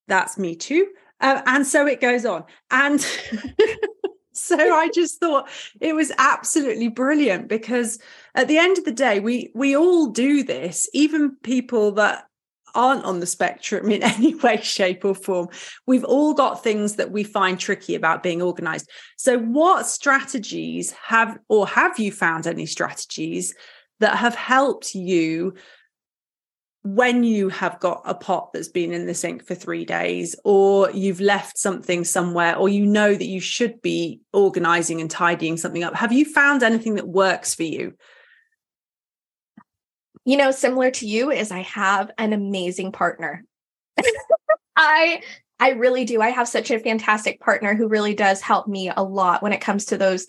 that's 0.08 0.38
me 0.38 0.56
too. 0.56 0.88
Uh, 1.20 1.42
and 1.46 1.66
so 1.66 1.88
it 1.88 2.02
goes 2.02 2.26
on. 2.26 2.44
And 2.70 3.00
so 4.34 4.58
I 4.58 4.90
just 4.90 5.20
thought 5.20 5.50
it 5.80 5.96
was 5.96 6.12
absolutely 6.18 6.90
brilliant 6.90 7.48
because 7.48 8.00
at 8.36 8.48
the 8.48 8.58
end 8.58 8.78
of 8.78 8.86
the 8.86 8.92
day, 8.92 9.20
we 9.20 9.52
we 9.56 9.76
all 9.76 10.08
do 10.08 10.44
this, 10.44 10.90
even 10.94 11.38
people 11.44 11.94
that 11.94 12.26
aren't 12.76 13.06
on 13.06 13.20
the 13.20 13.26
spectrum 13.26 13.92
in 13.92 14.04
any 14.04 14.36
way, 14.36 14.58
shape, 14.62 15.06
or 15.06 15.16
form. 15.16 15.48
We've 15.86 16.04
all 16.04 16.34
got 16.34 16.64
things 16.64 16.96
that 16.96 17.12
we 17.12 17.24
find 17.24 17.60
tricky 17.60 17.96
about 17.96 18.24
being 18.24 18.42
organized. 18.42 18.90
So, 19.18 19.40
what 19.40 19.88
strategies 19.88 20.92
have, 20.92 21.38
or 21.50 21.68
have 21.68 22.00
you 22.00 22.12
found 22.12 22.48
any 22.48 22.66
strategies 22.66 23.54
that 24.00 24.18
have 24.18 24.36
helped 24.36 24.96
you 24.96 25.54
when 26.84 27.24
you 27.24 27.48
have 27.48 27.80
got 27.80 28.02
a 28.06 28.14
pot 28.14 28.52
that's 28.52 28.68
been 28.68 28.92
in 28.92 29.06
the 29.06 29.14
sink 29.14 29.46
for 29.46 29.56
three 29.56 29.86
days, 29.86 30.36
or 30.44 30.92
you've 30.92 31.22
left 31.22 31.58
something 31.58 32.04
somewhere, 32.04 32.58
or 32.58 32.68
you 32.68 32.86
know 32.86 33.14
that 33.16 33.26
you 33.26 33.40
should 33.40 33.82
be 33.82 34.20
organizing 34.34 35.00
and 35.00 35.10
tidying 35.10 35.56
something 35.56 35.84
up, 35.84 35.96
have 35.96 36.12
you 36.12 36.26
found 36.26 36.62
anything 36.62 36.96
that 36.96 37.08
works 37.08 37.56
for 37.56 37.64
you? 37.64 37.94
You 40.26 40.38
know, 40.38 40.52
similar 40.52 40.92
to 40.92 41.08
you, 41.08 41.32
is 41.32 41.52
I 41.52 41.62
have 41.62 42.12
an 42.18 42.34
amazing 42.34 42.92
partner. 42.92 43.46
I 44.76 45.22
I 45.60 45.70
really 45.70 46.04
do. 46.04 46.22
I 46.22 46.30
have 46.30 46.48
such 46.50 46.72
a 46.72 46.80
fantastic 46.80 47.40
partner 47.40 47.76
who 47.76 47.88
really 47.88 48.14
does 48.14 48.42
help 48.42 48.68
me 48.68 48.92
a 48.94 49.04
lot 49.04 49.42
when 49.42 49.54
it 49.54 49.62
comes 49.62 49.86
to 49.86 49.98
those 49.98 50.26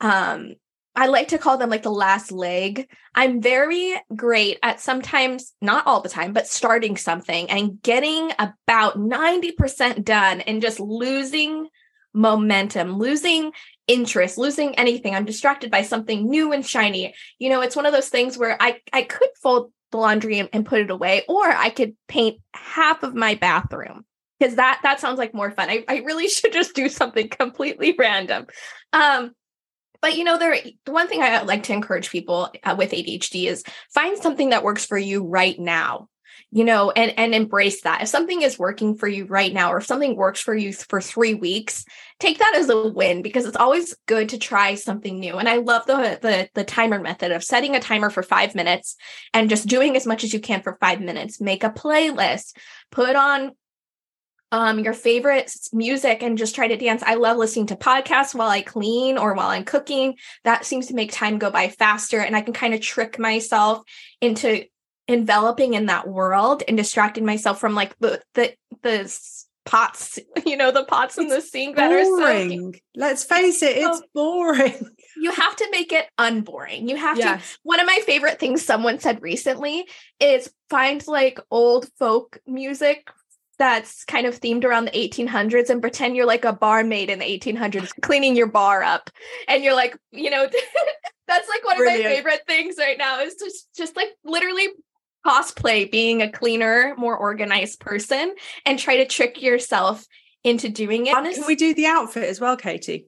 um 0.00 0.54
I 0.96 1.06
like 1.06 1.28
to 1.28 1.38
call 1.38 1.58
them 1.58 1.70
like 1.70 1.82
the 1.82 1.90
last 1.90 2.30
leg. 2.30 2.88
I'm 3.14 3.40
very 3.40 3.94
great 4.14 4.58
at 4.62 4.80
sometimes, 4.80 5.52
not 5.60 5.86
all 5.86 6.00
the 6.00 6.08
time, 6.08 6.32
but 6.32 6.46
starting 6.46 6.96
something 6.96 7.50
and 7.50 7.82
getting 7.82 8.30
about 8.38 8.96
90% 8.96 10.04
done 10.04 10.40
and 10.42 10.62
just 10.62 10.78
losing 10.78 11.68
momentum, 12.12 12.96
losing 12.96 13.52
interest, 13.88 14.38
losing 14.38 14.76
anything. 14.76 15.14
I'm 15.14 15.24
distracted 15.24 15.70
by 15.70 15.82
something 15.82 16.28
new 16.28 16.52
and 16.52 16.64
shiny. 16.64 17.12
You 17.38 17.50
know, 17.50 17.60
it's 17.60 17.76
one 17.76 17.86
of 17.86 17.92
those 17.92 18.08
things 18.08 18.38
where 18.38 18.56
I, 18.60 18.78
I 18.92 19.02
could 19.02 19.30
fold 19.42 19.72
the 19.90 19.98
laundry 19.98 20.38
and, 20.38 20.48
and 20.52 20.64
put 20.64 20.80
it 20.80 20.90
away, 20.90 21.24
or 21.28 21.44
I 21.44 21.70
could 21.70 21.96
paint 22.08 22.40
half 22.52 23.02
of 23.02 23.14
my 23.14 23.34
bathroom 23.34 24.04
because 24.38 24.56
that 24.56 24.80
that 24.82 25.00
sounds 25.00 25.18
like 25.18 25.34
more 25.34 25.50
fun. 25.50 25.70
I, 25.70 25.84
I 25.88 25.98
really 25.98 26.28
should 26.28 26.52
just 26.52 26.74
do 26.74 26.88
something 26.88 27.28
completely 27.28 27.94
random. 27.98 28.46
Um, 28.92 29.32
but 30.04 30.18
you 30.18 30.24
know 30.24 30.36
there 30.36 30.54
the 30.84 30.92
one 30.92 31.08
thing 31.08 31.22
i 31.22 31.40
like 31.40 31.62
to 31.62 31.72
encourage 31.72 32.10
people 32.10 32.52
uh, 32.62 32.74
with 32.76 32.90
adhd 32.90 33.48
is 33.48 33.64
find 33.88 34.18
something 34.18 34.50
that 34.50 34.62
works 34.62 34.84
for 34.84 34.98
you 34.98 35.24
right 35.24 35.58
now 35.58 36.10
you 36.50 36.62
know 36.62 36.90
and 36.92 37.12
and 37.18 37.34
embrace 37.34 37.82
that. 37.82 38.02
If 38.02 38.08
something 38.08 38.42
is 38.42 38.58
working 38.58 38.94
for 38.94 39.08
you 39.08 39.26
right 39.26 39.52
now 39.52 39.72
or 39.72 39.78
if 39.78 39.86
something 39.86 40.14
works 40.14 40.40
for 40.40 40.54
you 40.54 40.72
for 40.72 41.00
3 41.00 41.34
weeks 41.34 41.84
take 42.20 42.38
that 42.38 42.54
as 42.56 42.68
a 42.68 42.88
win 42.88 43.22
because 43.22 43.44
it's 43.44 43.56
always 43.56 43.96
good 44.06 44.28
to 44.28 44.38
try 44.38 44.76
something 44.76 45.18
new. 45.18 45.34
And 45.34 45.48
i 45.48 45.56
love 45.56 45.84
the 45.86 46.18
the 46.22 46.48
the 46.54 46.64
timer 46.64 47.00
method 47.00 47.32
of 47.32 47.42
setting 47.42 47.74
a 47.74 47.80
timer 47.80 48.08
for 48.08 48.22
5 48.22 48.54
minutes 48.54 48.96
and 49.32 49.50
just 49.50 49.66
doing 49.66 49.96
as 49.96 50.06
much 50.06 50.22
as 50.22 50.32
you 50.32 50.38
can 50.38 50.62
for 50.62 50.78
5 50.80 51.00
minutes. 51.00 51.40
Make 51.40 51.64
a 51.64 51.70
playlist 51.70 52.56
put 52.92 53.16
on 53.16 53.52
um, 54.52 54.78
your 54.78 54.92
favorite 54.92 55.52
music 55.72 56.22
and 56.22 56.38
just 56.38 56.54
try 56.54 56.68
to 56.68 56.76
dance. 56.76 57.02
I 57.04 57.14
love 57.14 57.36
listening 57.36 57.66
to 57.66 57.76
podcasts 57.76 58.34
while 58.34 58.48
I 58.48 58.62
clean 58.62 59.18
or 59.18 59.34
while 59.34 59.48
I'm 59.48 59.64
cooking. 59.64 60.16
That 60.44 60.64
seems 60.64 60.86
to 60.86 60.94
make 60.94 61.12
time 61.12 61.38
go 61.38 61.50
by 61.50 61.68
faster. 61.68 62.20
And 62.20 62.36
I 62.36 62.40
can 62.40 62.54
kind 62.54 62.74
of 62.74 62.80
trick 62.80 63.18
myself 63.18 63.82
into 64.20 64.64
enveloping 65.08 65.74
in 65.74 65.86
that 65.86 66.08
world 66.08 66.62
and 66.66 66.76
distracting 66.76 67.26
myself 67.26 67.60
from 67.60 67.74
like 67.74 67.96
the 67.98 68.22
the 68.34 68.54
the 68.82 69.12
pots, 69.64 70.18
you 70.46 70.56
know, 70.56 70.70
the 70.70 70.84
pots 70.84 71.18
in 71.18 71.28
the 71.28 71.40
sink 71.40 71.76
that 71.76 71.92
are 71.92 72.04
so 72.04 72.72
Let's 72.94 73.24
face 73.24 73.62
it, 73.62 73.76
it's 73.76 74.02
boring. 74.14 74.88
You 75.16 75.32
have 75.32 75.56
to 75.56 75.68
make 75.70 75.92
it 75.92 76.06
unboring. 76.18 76.88
You 76.88 76.96
have 76.96 77.18
yes. 77.18 77.52
to 77.52 77.58
one 77.62 77.80
of 77.80 77.86
my 77.86 78.00
favorite 78.04 78.38
things 78.38 78.64
someone 78.64 78.98
said 78.98 79.22
recently 79.22 79.86
is 80.20 80.52
find 80.70 81.06
like 81.06 81.40
old 81.50 81.88
folk 81.98 82.38
music 82.46 83.08
that's 83.58 84.04
kind 84.04 84.26
of 84.26 84.40
themed 84.40 84.64
around 84.64 84.86
the 84.86 84.90
1800s 84.90 85.70
and 85.70 85.80
pretend 85.80 86.16
you're 86.16 86.26
like 86.26 86.44
a 86.44 86.52
barmaid 86.52 87.10
in 87.10 87.18
the 87.18 87.24
1800s 87.24 87.92
cleaning 88.02 88.34
your 88.34 88.46
bar 88.46 88.82
up 88.82 89.10
and 89.48 89.62
you're 89.62 89.74
like 89.74 89.96
you 90.12 90.30
know 90.30 90.46
that's 91.28 91.48
like 91.48 91.64
one 91.64 91.76
Brilliant. 91.76 92.00
of 92.00 92.10
my 92.10 92.16
favorite 92.16 92.42
things 92.46 92.76
right 92.78 92.98
now 92.98 93.20
is 93.20 93.34
just 93.36 93.68
just 93.76 93.96
like 93.96 94.08
literally 94.24 94.68
cosplay 95.24 95.90
being 95.90 96.22
a 96.22 96.30
cleaner, 96.30 96.94
more 96.96 97.16
organized 97.16 97.80
person 97.80 98.34
and 98.66 98.78
try 98.78 98.98
to 98.98 99.06
trick 99.06 99.40
yourself 99.40 100.04
into 100.42 100.68
doing 100.68 101.06
it. 101.06 101.16
Honestly, 101.16 101.40
Can 101.40 101.46
we 101.46 101.56
do 101.56 101.74
the 101.74 101.86
outfit 101.86 102.24
as 102.24 102.40
well, 102.40 102.56
Katie? 102.56 103.06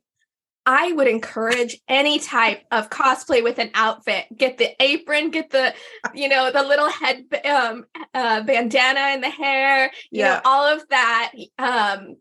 I 0.66 0.92
would 0.92 1.06
encourage 1.06 1.80
any 1.88 2.18
type 2.18 2.64
of 2.72 2.90
cosplay 2.90 3.42
with 3.42 3.58
an 3.58 3.70
outfit. 3.74 4.26
Get 4.36 4.58
the 4.58 4.70
apron, 4.82 5.30
get 5.30 5.50
the, 5.50 5.72
you 6.12 6.28
know, 6.28 6.50
the 6.50 6.62
little 6.62 6.90
head 6.90 7.24
um, 7.44 7.84
uh, 8.12 8.42
bandana 8.42 9.14
in 9.14 9.20
the 9.20 9.30
hair, 9.30 9.92
you 10.10 10.20
yeah. 10.20 10.34
know, 10.34 10.40
all 10.44 10.66
of 10.66 10.82
that. 10.88 11.32
Um, 11.58 12.16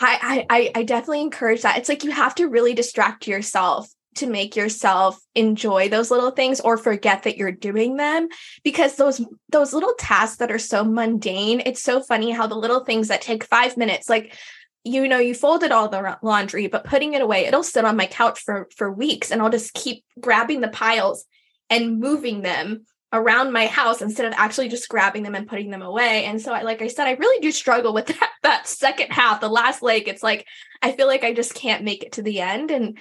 I, 0.00 0.46
I 0.48 0.70
I 0.74 0.82
definitely 0.82 1.20
encourage 1.22 1.62
that. 1.62 1.78
It's 1.78 1.88
like 1.88 2.02
you 2.02 2.10
have 2.10 2.34
to 2.36 2.48
really 2.48 2.74
distract 2.74 3.26
yourself 3.26 3.88
to 4.14 4.26
make 4.26 4.56
yourself 4.56 5.18
enjoy 5.34 5.88
those 5.88 6.10
little 6.10 6.30
things 6.30 6.60
or 6.60 6.76
forget 6.76 7.22
that 7.22 7.36
you're 7.36 7.52
doing 7.52 7.96
them 7.96 8.28
because 8.62 8.96
those 8.96 9.24
those 9.48 9.72
little 9.72 9.94
tasks 9.98 10.36
that 10.36 10.50
are 10.50 10.58
so 10.58 10.84
mundane 10.84 11.62
it's 11.64 11.82
so 11.82 12.02
funny 12.02 12.30
how 12.30 12.46
the 12.46 12.54
little 12.54 12.84
things 12.84 13.08
that 13.08 13.22
take 13.22 13.44
5 13.44 13.76
minutes 13.76 14.10
like 14.10 14.36
you 14.84 15.06
know 15.06 15.18
you 15.18 15.34
folded 15.34 15.70
all 15.70 15.88
the 15.88 16.18
laundry 16.22 16.66
but 16.66 16.84
putting 16.84 17.14
it 17.14 17.22
away 17.22 17.46
it'll 17.46 17.62
sit 17.62 17.84
on 17.84 17.96
my 17.96 18.06
couch 18.06 18.40
for 18.40 18.68
for 18.76 18.90
weeks 18.90 19.30
and 19.30 19.40
I'll 19.40 19.50
just 19.50 19.74
keep 19.74 20.04
grabbing 20.20 20.60
the 20.60 20.68
piles 20.68 21.24
and 21.70 22.00
moving 22.00 22.42
them 22.42 22.84
around 23.12 23.52
my 23.52 23.66
house 23.66 24.00
instead 24.00 24.26
of 24.26 24.32
actually 24.36 24.68
just 24.68 24.88
grabbing 24.88 25.22
them 25.22 25.34
and 25.34 25.46
putting 25.46 25.70
them 25.70 25.82
away. 25.82 26.24
And 26.24 26.40
so 26.40 26.52
I 26.52 26.62
like 26.62 26.80
I 26.82 26.88
said 26.88 27.06
I 27.06 27.12
really 27.12 27.40
do 27.40 27.52
struggle 27.52 27.92
with 27.92 28.06
that 28.20 28.30
that 28.42 28.66
second 28.66 29.10
half, 29.10 29.40
the 29.40 29.48
last 29.48 29.82
leg. 29.82 30.08
It's 30.08 30.22
like 30.22 30.46
I 30.82 30.92
feel 30.92 31.06
like 31.06 31.24
I 31.24 31.32
just 31.32 31.54
can't 31.54 31.84
make 31.84 32.02
it 32.02 32.12
to 32.12 32.22
the 32.22 32.40
end 32.40 32.70
and 32.70 32.98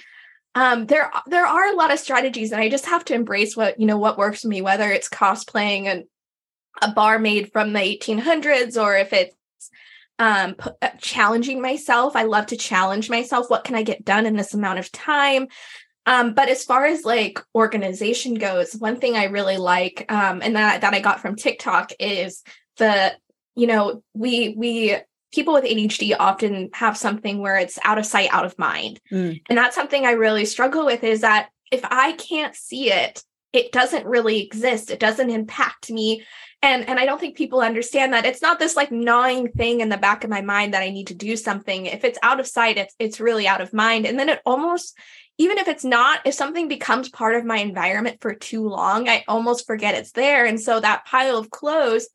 um, 0.53 0.85
there 0.85 1.09
there 1.27 1.45
are 1.45 1.71
a 1.71 1.75
lot 1.77 1.93
of 1.93 1.99
strategies, 1.99 2.51
and 2.51 2.59
I 2.59 2.67
just 2.67 2.85
have 2.87 3.05
to 3.05 3.13
embrace 3.13 3.55
what 3.55 3.79
you 3.79 3.85
know 3.85 3.97
what 3.97 4.17
works 4.17 4.41
for 4.41 4.49
me, 4.49 4.61
whether 4.61 4.91
it's 4.91 5.07
cosplaying 5.07 5.85
and 5.85 6.03
a 6.81 6.91
barmaid 6.91 7.53
from 7.53 7.71
the 7.71 7.79
1800s 7.79 8.81
or 8.81 8.97
if 8.97 9.13
it's 9.13 9.33
um, 10.21 10.53
p- 10.53 10.69
uh, 10.83 10.89
challenging 10.99 11.61
myself. 11.63 12.15
I 12.15 12.23
love 12.23 12.45
to 12.47 12.55
challenge 12.55 13.09
myself. 13.09 13.49
What 13.49 13.63
can 13.63 13.75
I 13.75 13.81
get 13.81 14.05
done 14.05 14.27
in 14.27 14.35
this 14.35 14.53
amount 14.53 14.77
of 14.77 14.91
time? 14.91 15.47
Um, 16.05 16.35
but 16.35 16.47
as 16.47 16.63
far 16.63 16.85
as 16.85 17.03
like 17.03 17.39
organization 17.55 18.35
goes, 18.35 18.73
one 18.73 18.99
thing 18.99 19.15
I 19.15 19.25
really 19.25 19.57
like, 19.57 20.05
um, 20.09 20.41
and 20.43 20.55
that 20.55 20.81
that 20.81 20.93
I 20.93 20.99
got 20.99 21.21
from 21.21 21.35
TikTok 21.35 21.93
is 21.99 22.43
the, 22.77 23.13
you 23.55 23.65
know, 23.65 24.03
we 24.13 24.53
we 24.55 24.97
people 25.33 25.55
with 25.55 25.63
ADHD 25.63 26.15
often 26.19 26.69
have 26.73 26.97
something 26.97 27.39
where 27.39 27.57
it's 27.57 27.79
out 27.83 27.97
of 27.97 28.05
sight, 28.05 28.29
out 28.31 28.45
of 28.45 28.59
mind. 28.59 28.99
Mm. 29.11 29.41
And 29.49 29.57
that's 29.57 29.75
something 29.75 30.05
I 30.05 30.11
really 30.11 30.45
struggle 30.45 30.85
with 30.85 31.03
is 31.03 31.21
that 31.21 31.49
if 31.71 31.81
I 31.83 32.11
can't 32.11 32.55
see 32.55 32.91
it, 32.91 33.23
it 33.53 33.71
doesn't 33.71 34.05
really 34.05 34.41
exist. 34.41 34.91
It 34.91 34.99
doesn't 34.99 35.29
impact 35.29 35.91
me. 35.91 36.23
And 36.61 36.87
and 36.87 36.99
I 36.99 37.05
don't 37.05 37.19
think 37.19 37.35
people 37.35 37.61
understand 37.61 38.13
that 38.13 38.25
it's 38.25 38.41
not 38.41 38.59
this 38.59 38.75
like 38.75 38.91
gnawing 38.91 39.51
thing 39.51 39.81
in 39.81 39.89
the 39.89 39.97
back 39.97 40.23
of 40.23 40.29
my 40.29 40.41
mind 40.41 40.73
that 40.73 40.83
I 40.83 40.89
need 40.89 41.07
to 41.07 41.15
do 41.15 41.35
something. 41.35 41.85
If 41.85 42.03
it's 42.03 42.19
out 42.23 42.39
of 42.39 42.47
sight, 42.47 42.77
it's 42.77 42.95
it's 42.99 43.19
really 43.19 43.47
out 43.47 43.61
of 43.61 43.73
mind. 43.73 44.05
And 44.05 44.19
then 44.19 44.29
it 44.29 44.41
almost 44.45 44.97
even 45.37 45.57
if 45.57 45.67
it's 45.67 45.83
not, 45.83 46.19
if 46.25 46.35
something 46.35 46.67
becomes 46.67 47.09
part 47.09 47.35
of 47.35 47.45
my 47.45 47.57
environment 47.57 48.21
for 48.21 48.35
too 48.35 48.67
long, 48.67 49.09
I 49.09 49.23
almost 49.27 49.65
forget 49.65 49.95
it's 49.95 50.11
there. 50.11 50.45
And 50.45 50.59
so 50.59 50.79
that 50.79 51.05
pile 51.05 51.37
of 51.37 51.49
clothes 51.49 52.09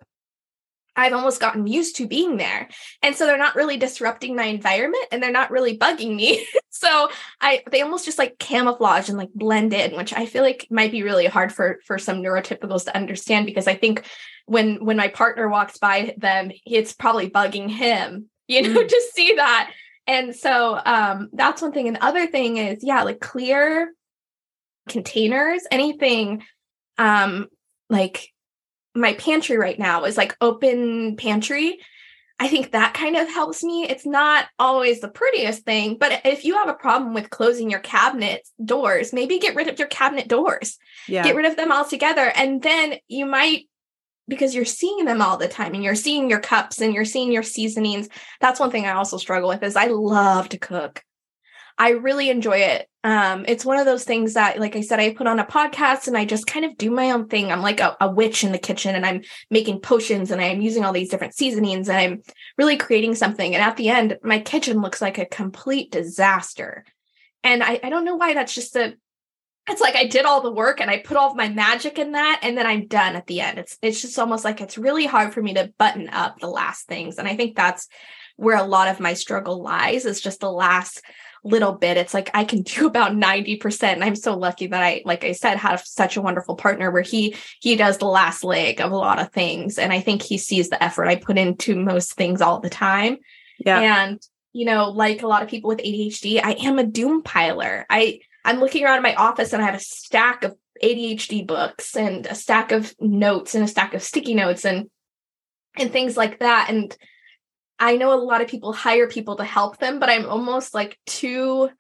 I've 0.97 1.13
almost 1.13 1.41
gotten 1.41 1.67
used 1.67 1.97
to 1.97 2.09
being 2.09 2.39
there. 2.39 2.69
And 3.03 3.15
so 3.15 3.27
they're 3.27 3.37
not 3.37 3.55
really 3.55 3.77
disrupting 3.77 4.35
my 4.35 4.45
environment 4.45 5.05
and 5.13 5.23
they're 5.23 5.31
not 5.31 5.51
really 5.51 5.79
bugging 5.79 6.17
me. 6.17 6.47
so 6.71 7.09
I 7.41 7.63
they 7.71 7.83
almost 7.83 8.07
just 8.07 8.19
like 8.19 8.39
camouflage 8.39 9.09
and 9.09 9.19
like 9.19 9.33
blend 9.35 9.73
in, 9.73 9.97
which 9.97 10.13
I 10.13 10.27
feel 10.27 10.43
like 10.43 10.67
might 10.71 10.91
be 10.91 11.03
really 11.03 11.27
hard 11.27 11.53
for 11.53 11.79
for 11.85 11.99
some 11.99 12.23
neurotypicals 12.23 12.85
to 12.87 12.97
understand 12.97 13.47
because 13.47 13.67
I 13.67 13.75
think 13.75 14.05
when 14.47 14.85
when 14.85 14.97
my 14.97 15.09
partner 15.09 15.49
walks 15.49 15.79
by 15.79 16.15
them, 16.17 16.51
it's 16.65 16.93
probably 16.93 17.31
bugging 17.31 17.69
him, 17.69 18.31
you 18.49 18.63
know, 18.63 18.81
mm. 18.81 18.89
to 18.89 19.03
see 19.13 19.35
that. 19.35 19.71
And 20.07 20.35
so 20.35 20.81
um 20.85 21.29
that's 21.33 21.61
one 21.61 21.73
thing. 21.73 21.89
And 21.89 21.97
the 21.97 22.05
other 22.05 22.27
thing 22.27 22.57
is, 22.57 22.79
yeah, 22.83 23.03
like 23.03 23.21
clear 23.21 23.93
containers, 24.89 25.63
anything 25.71 26.43
um 26.97 27.49
like 27.91 28.33
my 28.97 29.15
pantry 29.15 29.57
right 29.57 29.79
now 29.79 30.05
is 30.05 30.17
like 30.17 30.37
open 30.41 31.17
pantry. 31.17 31.79
I 32.39 32.49
think 32.49 32.73
that 32.73 32.93
kind 32.93 33.17
of 33.17 33.29
helps 33.29 33.65
me. 33.65 33.85
It's 33.85 34.05
not 34.05 34.47
always 34.59 35.01
the 35.01 35.09
prettiest 35.09 35.65
thing, 35.65 35.97
but 35.99 36.21
if 36.25 36.45
you 36.45 36.55
have 36.55 36.69
a 36.69 36.75
problem 36.75 37.15
with 37.15 37.31
closing 37.31 37.71
your 37.71 37.81
cabinet 37.81 38.47
doors, 38.63 39.13
maybe 39.13 39.39
get 39.39 39.55
rid 39.55 39.69
of 39.69 39.79
your 39.79 39.89
cabinet 39.89 40.29
doors. 40.29 40.77
Yeah. 41.09 41.23
Get 41.23 41.35
rid 41.35 41.47
of 41.47 41.57
them 41.57 41.73
altogether. 41.73 42.31
And 42.35 42.61
then 42.61 42.97
you 43.09 43.25
might, 43.25 43.69
because 44.29 44.55
you're 44.55 44.67
seeing 44.67 45.07
them 45.07 45.23
all 45.23 45.39
the 45.39 45.49
time 45.49 45.73
and 45.73 45.83
you're 45.83 45.95
seeing 45.95 46.29
your 46.29 46.41
cups 46.41 46.83
and 46.83 46.93
you're 46.93 47.07
seeing 47.07 47.33
your 47.33 47.43
seasonings. 47.43 48.09
That's 48.41 48.61
one 48.61 48.71
thing 48.71 48.85
I 48.85 48.93
also 48.93 49.17
struggle 49.17 49.49
with 49.49 49.63
is 49.63 49.77
I 49.77 49.87
love 49.87 50.51
to 50.51 50.59
cook. 50.59 51.03
I 51.79 51.91
really 51.91 52.31
enjoy 52.31 52.59
it. 52.59 52.89
Um, 53.05 53.45
it's 53.47 53.65
one 53.65 53.79
of 53.79 53.85
those 53.85 54.05
things 54.05 54.35
that, 54.35 54.59
like 54.59 54.75
I 54.75 54.81
said, 54.81 54.99
I 54.99 55.13
put 55.13 55.27
on 55.27 55.39
a 55.39 55.45
podcast 55.45 56.09
and 56.09 56.17
I 56.17 56.25
just 56.25 56.47
kind 56.47 56.65
of 56.65 56.77
do 56.77 56.91
my 56.91 57.13
own 57.13 57.29
thing. 57.29 57.53
I'm 57.53 57.63
like 57.63 57.81
a, 57.81 57.97
a 58.01 58.11
witch 58.11 58.43
in 58.43 58.53
the 58.53 58.59
kitchen 58.59 58.95
and 58.95 59.07
I'm 59.07 59.23
making 59.51 59.81
potions 59.81 60.31
and 60.31 60.41
I'm 60.41 60.61
using 60.61 60.85
all 60.85 60.93
these 60.93 61.11
different 61.11 61.35
seasonings 61.35 61.89
and 61.89 61.99
I'm 61.99 62.23
really 62.59 62.77
creating 62.77 63.15
something. 63.15 63.55
And 63.55 63.63
at 63.63 63.77
the 63.77 63.91
end, 63.91 64.19
my 64.23 64.41
kitchen 64.41 64.81
looks 64.81 65.01
like 65.01 65.19
a 65.19 65.27
complete 65.27 65.93
disaster. 65.93 66.85
And 67.45 67.63
I, 67.63 67.79
I 67.83 67.91
don't 67.91 68.05
know 68.05 68.17
why 68.17 68.35
that's 68.35 68.55
just 68.55 68.75
a 68.75 68.95
it's 69.69 69.81
like 69.81 69.97
I 69.97 70.07
did 70.07 70.25
all 70.25 70.43
the 70.43 70.53
work 70.53 70.81
and 70.81 70.91
I 70.91 70.99
put 70.99 71.17
all 71.17 71.31
of 71.31 71.37
my 71.37 71.49
magic 71.49 71.99
in 71.99 72.13
that 72.13 72.41
and 72.43 72.57
then 72.57 72.67
I'm 72.67 72.87
done 72.87 73.17
at 73.17 73.27
the 73.27 73.41
end. 73.41 73.59
It's 73.59 73.77
it's 73.83 74.01
just 74.01 74.19
almost 74.19 74.45
like 74.45 74.61
it's 74.61 74.79
really 74.79 75.07
hard 75.07 75.35
for 75.35 75.43
me 75.43 75.55
to 75.55 75.73
button 75.77 76.09
up 76.09 76.39
the 76.39 76.47
last 76.47 76.87
things. 76.87 77.19
And 77.19 77.27
I 77.27 77.37
think 77.37 77.57
that's 77.57 77.89
where 78.37 78.57
a 78.57 78.63
lot 78.63 78.89
of 78.89 79.01
my 79.01 79.15
struggle 79.15 79.63
lies 79.63 80.05
is 80.05 80.21
just 80.21 80.41
the 80.41 80.51
last 80.51 81.03
little 81.45 81.73
bit 81.73 81.97
it's 81.97 82.15
like 82.15 82.31
i 82.35 82.45
can 82.45 82.63
do 82.63 82.87
about 82.87 83.13
90% 83.13 83.83
and 83.85 84.05
i'm 84.05 84.17
so 84.17 84.37
lucky 84.37 84.67
that 84.67 84.83
i 84.83 85.03
like 85.05 85.25
i 85.25 85.33
said 85.33 85.57
have 85.57 85.81
such 85.81 86.17
a 86.17 86.23
wonderful 86.23 86.57
partner 86.57 86.91
where 86.91 87.03
he 87.03 87.37
he 87.61 87.77
does 87.77 87.99
the 87.99 88.07
last 88.07 88.45
leg 88.45 88.81
of 88.81 88.93
a 88.93 88.97
lot 88.97 89.19
of 89.19 89.33
things 89.33 89.79
and 89.79 89.93
i 89.93 90.01
think 90.01 90.23
he 90.23 90.39
sees 90.39 90.69
the 90.69 90.83
effort 90.83 91.07
i 91.07 91.17
put 91.17 91.39
into 91.39 91.77
most 91.77 92.15
things 92.15 92.41
all 92.41 92.61
the 92.61 92.71
time. 92.71 93.19
Yeah. 93.59 93.81
And 93.81 94.21
you 94.53 94.65
know 94.65 94.91
like 94.91 95.23
a 95.23 95.27
lot 95.27 95.43
of 95.43 95.49
people 95.49 95.69
with 95.69 95.79
adhd 95.79 96.41
i 96.43 96.53
am 96.53 96.79
a 96.79 96.85
doom 96.85 97.23
piler. 97.23 97.85
I 97.89 98.21
i'm 98.45 98.61
looking 98.61 98.85
around 98.85 99.03
my 99.03 99.15
office 99.15 99.53
and 99.53 99.63
i 99.63 99.67
have 99.67 99.75
a 99.75 99.81
stack 99.81 100.45
of 100.45 100.57
adhd 100.83 101.47
books 101.47 101.97
and 101.97 102.27
a 102.27 102.35
stack 102.35 102.73
of 102.73 102.95
notes 103.01 103.55
and 103.55 103.65
a 103.65 103.69
stack 103.69 103.95
of 103.95 104.03
sticky 104.03 104.35
notes 104.35 104.65
and 104.65 104.89
and 105.77 105.93
things 105.93 106.17
like 106.17 106.41
that. 106.41 106.67
And 106.71 106.97
I 107.79 107.97
know 107.97 108.13
a 108.13 108.21
lot 108.21 108.41
of 108.41 108.49
people 108.49 108.73
hire 108.73 109.09
people 109.09 109.37
to 109.37 109.45
help 109.45 109.79
them, 109.79 109.99
but 109.99 110.09
I'm 110.09 110.27
almost 110.27 110.75
like 110.75 110.99
too 111.07 111.71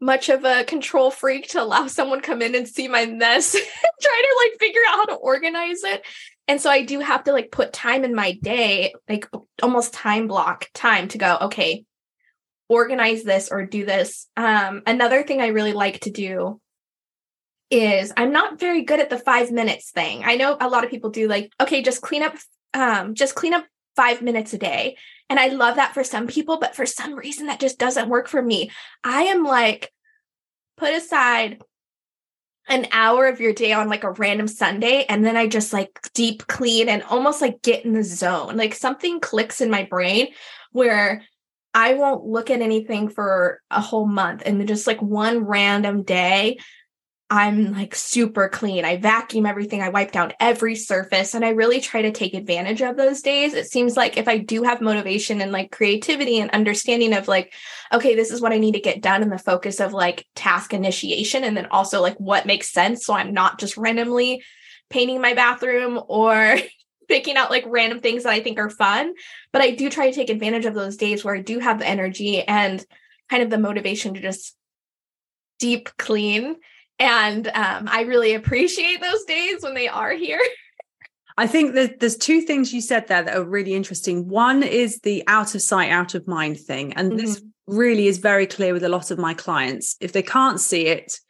much 0.00 0.28
of 0.28 0.44
a 0.44 0.64
control 0.64 1.10
freak 1.10 1.48
to 1.48 1.62
allow 1.62 1.86
someone 1.88 2.20
come 2.20 2.42
in 2.42 2.54
and 2.54 2.68
see 2.68 2.88
my 2.88 3.06
mess 3.06 3.52
try 4.00 4.22
to 4.22 4.48
like 4.50 4.60
figure 4.60 4.80
out 4.88 4.96
how 4.96 5.04
to 5.06 5.14
organize 5.14 5.82
it. 5.82 6.04
And 6.46 6.60
so 6.60 6.70
I 6.70 6.82
do 6.82 7.00
have 7.00 7.24
to 7.24 7.32
like 7.32 7.50
put 7.50 7.72
time 7.72 8.04
in 8.04 8.14
my 8.14 8.32
day, 8.32 8.94
like 9.08 9.28
almost 9.62 9.92
time 9.92 10.28
block 10.28 10.66
time 10.72 11.08
to 11.08 11.18
go, 11.18 11.36
okay, 11.42 11.84
organize 12.68 13.22
this 13.22 13.50
or 13.50 13.66
do 13.66 13.84
this. 13.84 14.28
Um, 14.36 14.82
another 14.86 15.22
thing 15.22 15.40
I 15.40 15.48
really 15.48 15.72
like 15.74 16.00
to 16.00 16.10
do 16.10 16.60
is 17.70 18.12
I'm 18.16 18.32
not 18.32 18.58
very 18.58 18.82
good 18.82 19.00
at 19.00 19.10
the 19.10 19.18
five 19.18 19.50
minutes 19.50 19.90
thing. 19.90 20.22
I 20.24 20.36
know 20.36 20.56
a 20.58 20.68
lot 20.68 20.84
of 20.84 20.90
people 20.90 21.10
do 21.10 21.28
like, 21.28 21.52
okay, 21.60 21.82
just 21.82 22.00
clean 22.00 22.22
up, 22.22 22.34
um, 22.72 23.14
just 23.14 23.34
clean 23.34 23.52
up 23.52 23.66
five 23.98 24.22
minutes 24.22 24.52
a 24.54 24.58
day. 24.58 24.96
And 25.28 25.40
I 25.40 25.48
love 25.48 25.74
that 25.74 25.92
for 25.92 26.04
some 26.04 26.28
people, 26.28 26.58
but 26.58 26.76
for 26.76 26.86
some 26.86 27.16
reason 27.16 27.48
that 27.48 27.58
just 27.58 27.80
doesn't 27.80 28.08
work 28.08 28.28
for 28.28 28.40
me. 28.40 28.70
I 29.02 29.24
am 29.24 29.42
like, 29.42 29.92
put 30.76 30.94
aside 30.94 31.60
an 32.68 32.86
hour 32.92 33.26
of 33.26 33.40
your 33.40 33.52
day 33.52 33.72
on 33.72 33.88
like 33.88 34.04
a 34.04 34.12
random 34.12 34.46
Sunday 34.46 35.04
and 35.08 35.24
then 35.24 35.36
I 35.36 35.48
just 35.48 35.72
like 35.72 35.98
deep 36.14 36.46
clean 36.46 36.88
and 36.88 37.02
almost 37.02 37.40
like 37.40 37.60
get 37.62 37.84
in 37.84 37.92
the 37.92 38.04
zone. 38.04 38.56
Like 38.56 38.72
something 38.72 39.18
clicks 39.18 39.60
in 39.60 39.68
my 39.68 39.82
brain 39.82 40.28
where 40.70 41.24
I 41.74 41.94
won't 41.94 42.24
look 42.24 42.50
at 42.50 42.60
anything 42.60 43.08
for 43.08 43.60
a 43.70 43.80
whole 43.80 44.06
month 44.06 44.44
and 44.46 44.60
then 44.60 44.68
just 44.68 44.86
like 44.86 45.02
one 45.02 45.40
random 45.40 46.04
day 46.04 46.58
I'm 47.30 47.72
like 47.72 47.94
super 47.94 48.48
clean. 48.48 48.86
I 48.86 48.96
vacuum 48.96 49.44
everything. 49.44 49.82
I 49.82 49.90
wipe 49.90 50.12
down 50.12 50.32
every 50.40 50.74
surface 50.74 51.34
and 51.34 51.44
I 51.44 51.50
really 51.50 51.78
try 51.78 52.00
to 52.00 52.10
take 52.10 52.32
advantage 52.32 52.80
of 52.80 52.96
those 52.96 53.20
days. 53.20 53.52
It 53.52 53.70
seems 53.70 53.98
like 53.98 54.16
if 54.16 54.28
I 54.28 54.38
do 54.38 54.62
have 54.62 54.80
motivation 54.80 55.42
and 55.42 55.52
like 55.52 55.70
creativity 55.70 56.38
and 56.38 56.50
understanding 56.52 57.12
of 57.12 57.28
like, 57.28 57.52
okay, 57.92 58.14
this 58.14 58.30
is 58.30 58.40
what 58.40 58.52
I 58.52 58.58
need 58.58 58.72
to 58.72 58.80
get 58.80 59.02
done 59.02 59.22
and 59.22 59.30
the 59.30 59.38
focus 59.38 59.78
of 59.78 59.92
like 59.92 60.26
task 60.34 60.72
initiation 60.72 61.44
and 61.44 61.54
then 61.54 61.66
also 61.66 62.00
like 62.00 62.16
what 62.16 62.46
makes 62.46 62.72
sense. 62.72 63.04
So 63.04 63.12
I'm 63.12 63.34
not 63.34 63.60
just 63.60 63.76
randomly 63.76 64.42
painting 64.88 65.20
my 65.20 65.34
bathroom 65.34 66.00
or 66.08 66.56
picking 67.08 67.36
out 67.36 67.50
like 67.50 67.64
random 67.66 68.00
things 68.00 68.22
that 68.22 68.32
I 68.32 68.40
think 68.40 68.58
are 68.58 68.70
fun. 68.70 69.12
But 69.52 69.60
I 69.60 69.72
do 69.72 69.90
try 69.90 70.08
to 70.08 70.14
take 70.16 70.30
advantage 70.30 70.64
of 70.64 70.72
those 70.72 70.96
days 70.96 71.26
where 71.26 71.36
I 71.36 71.42
do 71.42 71.58
have 71.58 71.78
the 71.78 71.88
energy 71.88 72.40
and 72.40 72.82
kind 73.28 73.42
of 73.42 73.50
the 73.50 73.58
motivation 73.58 74.14
to 74.14 74.20
just 74.20 74.56
deep 75.58 75.90
clean 75.98 76.56
and 76.98 77.46
um, 77.48 77.88
I 77.88 78.02
really 78.02 78.34
appreciate 78.34 79.00
those 79.00 79.24
days 79.24 79.62
when 79.62 79.74
they 79.74 79.88
are 79.88 80.12
here. 80.12 80.40
I 81.38 81.46
think 81.46 81.74
that 81.74 82.00
there's 82.00 82.16
two 82.16 82.40
things 82.40 82.74
you 82.74 82.80
said 82.80 83.06
there 83.06 83.22
that 83.22 83.36
are 83.36 83.44
really 83.44 83.74
interesting. 83.74 84.28
One 84.28 84.64
is 84.64 84.98
the 85.00 85.22
out 85.28 85.54
of 85.54 85.62
sight, 85.62 85.92
out 85.92 86.16
of 86.16 86.26
mind 86.26 86.58
thing. 86.58 86.92
And 86.94 87.12
mm-hmm. 87.12 87.20
this 87.20 87.42
really 87.68 88.08
is 88.08 88.18
very 88.18 88.46
clear 88.46 88.72
with 88.72 88.82
a 88.82 88.88
lot 88.88 89.12
of 89.12 89.18
my 89.18 89.34
clients. 89.34 89.96
If 90.00 90.12
they 90.12 90.22
can't 90.22 90.58
see 90.58 90.86
it, 90.86 91.20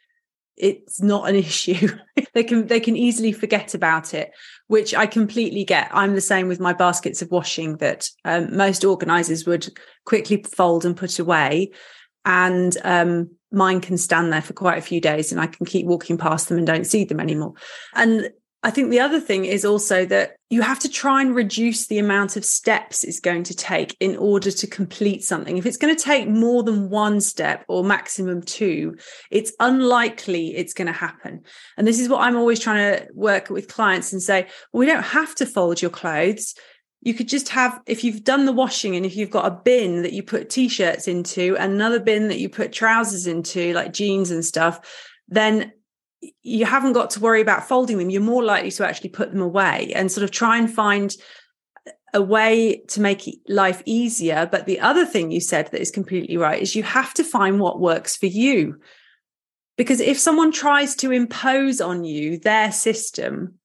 it's 0.57 0.99
not 0.99 1.29
an 1.29 1.35
issue. 1.35 1.89
they 2.33 2.43
can 2.43 2.65
they 2.65 2.79
can 2.79 2.97
easily 2.97 3.31
forget 3.31 3.75
about 3.75 4.15
it, 4.15 4.31
which 4.65 4.95
I 4.95 5.05
completely 5.05 5.63
get. 5.63 5.89
I'm 5.93 6.15
the 6.15 6.21
same 6.21 6.47
with 6.47 6.59
my 6.59 6.73
baskets 6.73 7.21
of 7.21 7.29
washing 7.29 7.77
that 7.77 8.09
um, 8.25 8.57
most 8.57 8.83
organizers 8.83 9.45
would 9.45 9.69
quickly 10.05 10.43
fold 10.43 10.85
and 10.85 10.97
put 10.97 11.19
away. 11.19 11.69
And 12.25 12.75
um, 12.83 13.29
mine 13.51 13.81
can 13.81 13.97
stand 13.97 14.31
there 14.31 14.41
for 14.41 14.53
quite 14.53 14.77
a 14.77 14.81
few 14.81 15.01
days 15.01 15.31
and 15.31 15.41
I 15.41 15.47
can 15.47 15.65
keep 15.65 15.85
walking 15.85 16.17
past 16.17 16.49
them 16.49 16.57
and 16.57 16.67
don't 16.67 16.85
see 16.85 17.03
them 17.03 17.19
anymore. 17.19 17.53
And 17.95 18.31
I 18.61 18.71
think 18.71 18.89
the 18.89 18.99
other 18.99 19.21
thing 19.21 19.45
is 19.45 19.63
also 19.63 20.05
that 20.07 20.35
you 20.49 20.61
have 20.63 20.79
to 20.79 20.89
try 20.89 21.21
and 21.21 21.33
reduce 21.33 21.87
the 21.87 21.97
amount 21.97 22.35
of 22.35 22.43
steps 22.43 23.05
it's 23.05 23.21
going 23.21 23.43
to 23.43 23.55
take 23.55 23.95
in 24.01 24.17
order 24.17 24.51
to 24.51 24.67
complete 24.67 25.23
something. 25.23 25.57
If 25.57 25.65
it's 25.65 25.77
going 25.77 25.95
to 25.95 26.03
take 26.03 26.27
more 26.27 26.61
than 26.61 26.89
one 26.89 27.21
step 27.21 27.63
or 27.69 27.85
maximum 27.85 28.41
two, 28.41 28.97
it's 29.31 29.53
unlikely 29.61 30.57
it's 30.57 30.73
going 30.73 30.87
to 30.87 30.93
happen. 30.93 31.41
And 31.77 31.87
this 31.87 32.01
is 32.01 32.09
what 32.09 32.21
I'm 32.21 32.35
always 32.35 32.59
trying 32.59 32.97
to 32.97 33.07
work 33.13 33.49
with 33.49 33.69
clients 33.69 34.11
and 34.11 34.21
say, 34.21 34.47
well, 34.73 34.79
we 34.79 34.85
don't 34.85 35.03
have 35.03 35.35
to 35.35 35.45
fold 35.45 35.81
your 35.81 35.91
clothes 35.91 36.53
you 37.01 37.13
could 37.13 37.27
just 37.27 37.49
have 37.49 37.79
if 37.85 38.03
you've 38.03 38.23
done 38.23 38.45
the 38.45 38.51
washing 38.51 38.95
and 38.95 39.05
if 39.05 39.15
you've 39.15 39.29
got 39.29 39.45
a 39.45 39.61
bin 39.63 40.01
that 40.01 40.13
you 40.13 40.21
put 40.21 40.49
t-shirts 40.49 41.07
into 41.07 41.55
another 41.59 41.99
bin 41.99 42.27
that 42.27 42.39
you 42.39 42.49
put 42.49 42.73
trousers 42.73 43.25
into 43.25 43.73
like 43.73 43.93
jeans 43.93 44.31
and 44.31 44.43
stuff 44.43 44.79
then 45.27 45.71
you 46.41 46.65
haven't 46.65 46.93
got 46.93 47.11
to 47.11 47.19
worry 47.19 47.41
about 47.41 47.67
folding 47.67 47.97
them. 47.97 48.09
You're 48.09 48.21
more 48.21 48.43
likely 48.43 48.71
to 48.71 48.87
actually 48.87 49.09
put 49.09 49.31
them 49.31 49.41
away 49.41 49.91
and 49.95 50.11
sort 50.11 50.23
of 50.23 50.31
try 50.31 50.57
and 50.57 50.71
find 50.71 51.15
a 52.13 52.21
way 52.21 52.81
to 52.89 53.01
make 53.01 53.41
life 53.47 53.81
easier. 53.85 54.47
But 54.51 54.65
the 54.65 54.79
other 54.79 55.05
thing 55.05 55.31
you 55.31 55.39
said 55.39 55.69
that 55.71 55.81
is 55.81 55.91
completely 55.91 56.37
right 56.37 56.61
is 56.61 56.75
you 56.75 56.83
have 56.83 57.13
to 57.15 57.23
find 57.23 57.59
what 57.59 57.79
works 57.79 58.17
for 58.17 58.25
you. 58.25 58.79
Because 59.77 60.01
if 60.01 60.19
someone 60.19 60.51
tries 60.51 60.95
to 60.95 61.11
impose 61.11 61.79
on 61.79 62.03
you 62.03 62.37
their 62.39 62.71
system 62.71 63.58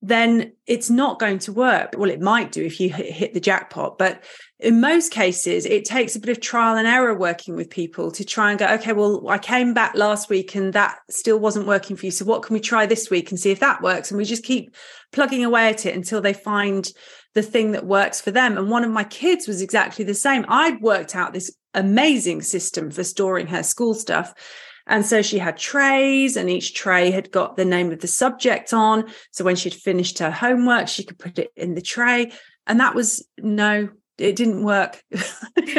then 0.00 0.52
it's 0.66 0.90
not 0.90 1.18
going 1.18 1.40
to 1.40 1.52
work. 1.52 1.94
Well, 1.96 2.10
it 2.10 2.20
might 2.20 2.52
do 2.52 2.64
if 2.64 2.78
you 2.78 2.90
hit 2.92 3.34
the 3.34 3.40
jackpot, 3.40 3.98
but 3.98 4.22
in 4.60 4.80
most 4.80 5.12
cases, 5.12 5.66
it 5.66 5.84
takes 5.84 6.14
a 6.14 6.20
bit 6.20 6.30
of 6.30 6.40
trial 6.40 6.76
and 6.76 6.86
error 6.86 7.14
working 7.14 7.56
with 7.56 7.70
people 7.70 8.10
to 8.12 8.24
try 8.24 8.50
and 8.50 8.58
go, 8.58 8.66
okay, 8.74 8.92
well, 8.92 9.28
I 9.28 9.38
came 9.38 9.74
back 9.74 9.94
last 9.94 10.28
week 10.28 10.54
and 10.54 10.72
that 10.72 10.98
still 11.10 11.38
wasn't 11.38 11.66
working 11.66 11.96
for 11.96 12.06
you. 12.06 12.12
So 12.12 12.24
what 12.24 12.42
can 12.42 12.54
we 12.54 12.60
try 12.60 12.86
this 12.86 13.10
week 13.10 13.30
and 13.30 13.38
see 13.38 13.50
if 13.50 13.60
that 13.60 13.82
works? 13.82 14.10
And 14.10 14.18
we 14.18 14.24
just 14.24 14.44
keep 14.44 14.74
plugging 15.12 15.44
away 15.44 15.68
at 15.68 15.86
it 15.86 15.94
until 15.94 16.20
they 16.20 16.32
find 16.32 16.90
the 17.34 17.42
thing 17.42 17.72
that 17.72 17.86
works 17.86 18.20
for 18.20 18.30
them. 18.30 18.56
And 18.56 18.70
one 18.70 18.84
of 18.84 18.90
my 18.90 19.04
kids 19.04 19.46
was 19.46 19.62
exactly 19.62 20.04
the 20.04 20.14
same. 20.14 20.44
I'd 20.48 20.80
worked 20.80 21.14
out 21.14 21.32
this 21.32 21.54
amazing 21.74 22.42
system 22.42 22.90
for 22.90 23.04
storing 23.04 23.48
her 23.48 23.62
school 23.62 23.94
stuff. 23.94 24.32
And 24.88 25.04
so 25.04 25.22
she 25.22 25.38
had 25.38 25.56
trays, 25.56 26.36
and 26.36 26.48
each 26.48 26.74
tray 26.74 27.10
had 27.10 27.30
got 27.30 27.56
the 27.56 27.64
name 27.64 27.92
of 27.92 28.00
the 28.00 28.08
subject 28.08 28.72
on. 28.72 29.04
So 29.30 29.44
when 29.44 29.56
she'd 29.56 29.74
finished 29.74 30.18
her 30.18 30.30
homework, 30.30 30.88
she 30.88 31.04
could 31.04 31.18
put 31.18 31.38
it 31.38 31.52
in 31.56 31.74
the 31.74 31.82
tray. 31.82 32.32
And 32.66 32.80
that 32.80 32.94
was 32.94 33.26
no, 33.38 33.90
it 34.16 34.34
didn't 34.34 34.64
work 34.64 35.02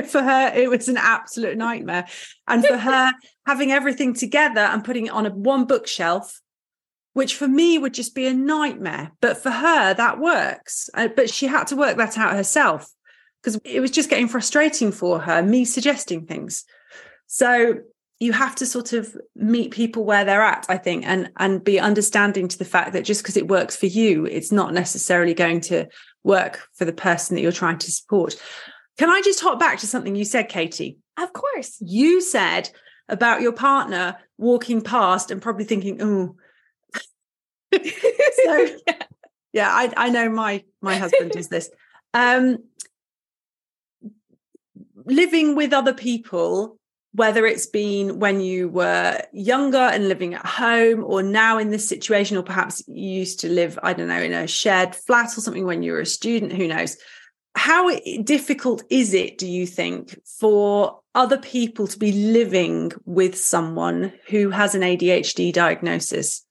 for 0.06 0.22
her. 0.22 0.52
It 0.56 0.70
was 0.70 0.88
an 0.88 0.98
absolute 0.98 1.58
nightmare. 1.58 2.08
And 2.48 2.66
for 2.66 2.78
her, 2.78 3.12
having 3.46 3.72
everything 3.72 4.14
together 4.14 4.62
and 4.62 4.84
putting 4.84 5.08
it 5.08 5.14
on 5.14 5.26
a 5.26 5.32
one 5.32 5.66
bookshelf, 5.66 6.40
which 7.14 7.36
for 7.36 7.48
me 7.48 7.78
would 7.78 7.94
just 7.94 8.16
be 8.16 8.28
a 8.28 8.34
nightmare. 8.34 9.12
But 9.22 9.38
for 9.38 9.52
her, 9.52 9.94
that 9.94 10.20
works. 10.20 10.90
Uh, 10.94 11.08
but 11.08 11.30
she 11.30 11.48
had 11.48 11.66
to 11.68 11.76
work 11.76 11.98
that 11.98 12.18
out 12.18 12.34
herself 12.34 12.88
because 13.42 13.60
it 13.64 13.80
was 13.80 13.92
just 13.92 14.10
getting 14.10 14.28
frustrating 14.28 14.92
for 14.92 15.20
her, 15.20 15.42
me 15.42 15.66
suggesting 15.66 16.26
things. 16.26 16.66
So 17.28 17.80
you 18.20 18.34
have 18.34 18.54
to 18.56 18.66
sort 18.66 18.92
of 18.92 19.16
meet 19.36 19.72
people 19.72 20.04
where 20.04 20.26
they're 20.26 20.42
at 20.42 20.66
i 20.70 20.78
think 20.78 21.06
and 21.06 21.32
and 21.38 21.64
be 21.64 21.80
understanding 21.80 22.48
to 22.48 22.58
the 22.58 22.66
fact 22.66 22.94
that 22.94 23.06
just 23.06 23.24
because 23.24 23.38
it 23.38 23.48
works 23.48 23.76
for 23.76 23.86
you 23.86 24.26
it's 24.26 24.52
not 24.52 24.74
necessarily 24.74 25.34
going 25.34 25.62
to 25.62 25.88
work 26.24 26.68
for 26.76 26.86
the 26.86 26.94
person 26.94 27.36
that 27.36 27.42
you're 27.42 27.52
trying 27.52 27.78
to 27.78 27.92
support. 27.92 28.36
Can 28.98 29.10
i 29.10 29.22
just 29.22 29.42
hop 29.42 29.60
back 29.60 29.80
to 29.80 29.88
something 29.88 30.16
you 30.16 30.26
said 30.26 30.50
katie? 30.50 30.98
Of 31.18 31.34
course. 31.34 31.78
You 31.82 32.22
said 32.22 32.70
about 33.08 33.42
your 33.42 33.52
partner 33.52 34.18
walking 34.38 34.82
past 34.82 35.32
and 35.32 35.42
probably 35.42 35.66
thinking 35.66 36.02
oh 36.02 36.36
so 38.44 38.68
yeah. 39.54 39.70
I, 39.70 39.94
I 39.96 40.10
know 40.10 40.30
my 40.30 40.64
my 40.82 40.96
husband 40.96 41.32
does 41.32 41.50
this. 41.50 41.70
Um 42.14 42.60
living 45.06 45.56
with 45.56 45.74
other 45.74 45.94
people 45.94 46.79
whether 47.14 47.46
it's 47.46 47.66
been 47.66 48.20
when 48.20 48.40
you 48.40 48.70
were 48.70 49.20
younger 49.34 49.78
and 49.78 50.08
living 50.08 50.36
at 50.36 50.46
home 50.46 51.04
or 51.04 51.24
now 51.24 51.58
in 51.58 51.72
this 51.72 51.88
situation 51.88 52.38
or 52.38 52.44
perhaps 52.44 52.84
you 52.88 53.10
used 53.10 53.40
to 53.40 53.50
live 53.50 53.80
i 53.82 53.94
don't 53.94 54.08
know 54.08 54.22
in 54.22 54.34
a 54.34 54.46
shared 54.46 54.94
flat 54.94 55.36
or 55.36 55.42
something 55.42 55.66
when 55.66 55.82
you 55.82 55.92
were 55.92 56.02
a 56.02 56.06
student 56.06 56.54
who 56.54 56.68
knows? 56.68 56.98
How 57.56 57.90
difficult 58.24 58.84
is 58.90 59.14
it 59.14 59.38
do 59.38 59.48
you 59.48 59.66
think 59.66 60.18
for 60.40 61.00
other 61.16 61.38
people 61.38 61.88
to 61.88 61.98
be 61.98 62.12
living 62.12 62.92
with 63.06 63.38
someone 63.38 64.14
who 64.30 64.52
has 64.52 64.76
an 64.76 64.82
adhd 64.82 65.52
diagnosis? 65.54 66.46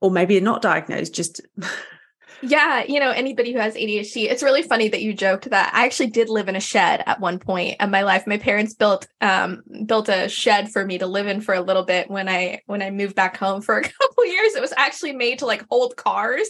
Or 0.00 0.10
maybe 0.10 0.38
not 0.40 0.62
diagnosed 0.62 1.14
just 1.14 1.40
Yeah, 2.42 2.84
you 2.86 3.00
know, 3.00 3.10
anybody 3.10 3.52
who 3.52 3.58
has 3.58 3.74
ADHD, 3.74 4.30
it's 4.30 4.42
really 4.42 4.62
funny 4.62 4.88
that 4.88 5.02
you 5.02 5.12
joked 5.12 5.50
that 5.50 5.74
I 5.74 5.84
actually 5.84 6.10
did 6.10 6.28
live 6.28 6.48
in 6.48 6.56
a 6.56 6.60
shed 6.60 7.02
at 7.06 7.20
one 7.20 7.38
point 7.38 7.76
in 7.80 7.90
my 7.90 8.02
life. 8.02 8.26
My 8.26 8.38
parents 8.38 8.74
built 8.74 9.08
um 9.20 9.62
built 9.86 10.08
a 10.08 10.28
shed 10.28 10.70
for 10.70 10.84
me 10.84 10.98
to 10.98 11.06
live 11.06 11.26
in 11.26 11.40
for 11.40 11.54
a 11.54 11.60
little 11.60 11.84
bit 11.84 12.10
when 12.10 12.28
I 12.28 12.60
when 12.66 12.82
I 12.82 12.90
moved 12.90 13.16
back 13.16 13.36
home 13.36 13.60
for 13.60 13.76
a 13.76 13.82
couple 13.88 14.26
years. 14.26 14.54
It 14.54 14.60
was 14.60 14.72
actually 14.76 15.12
made 15.12 15.40
to 15.40 15.46
like 15.46 15.64
hold 15.70 15.96
cars. 15.96 16.48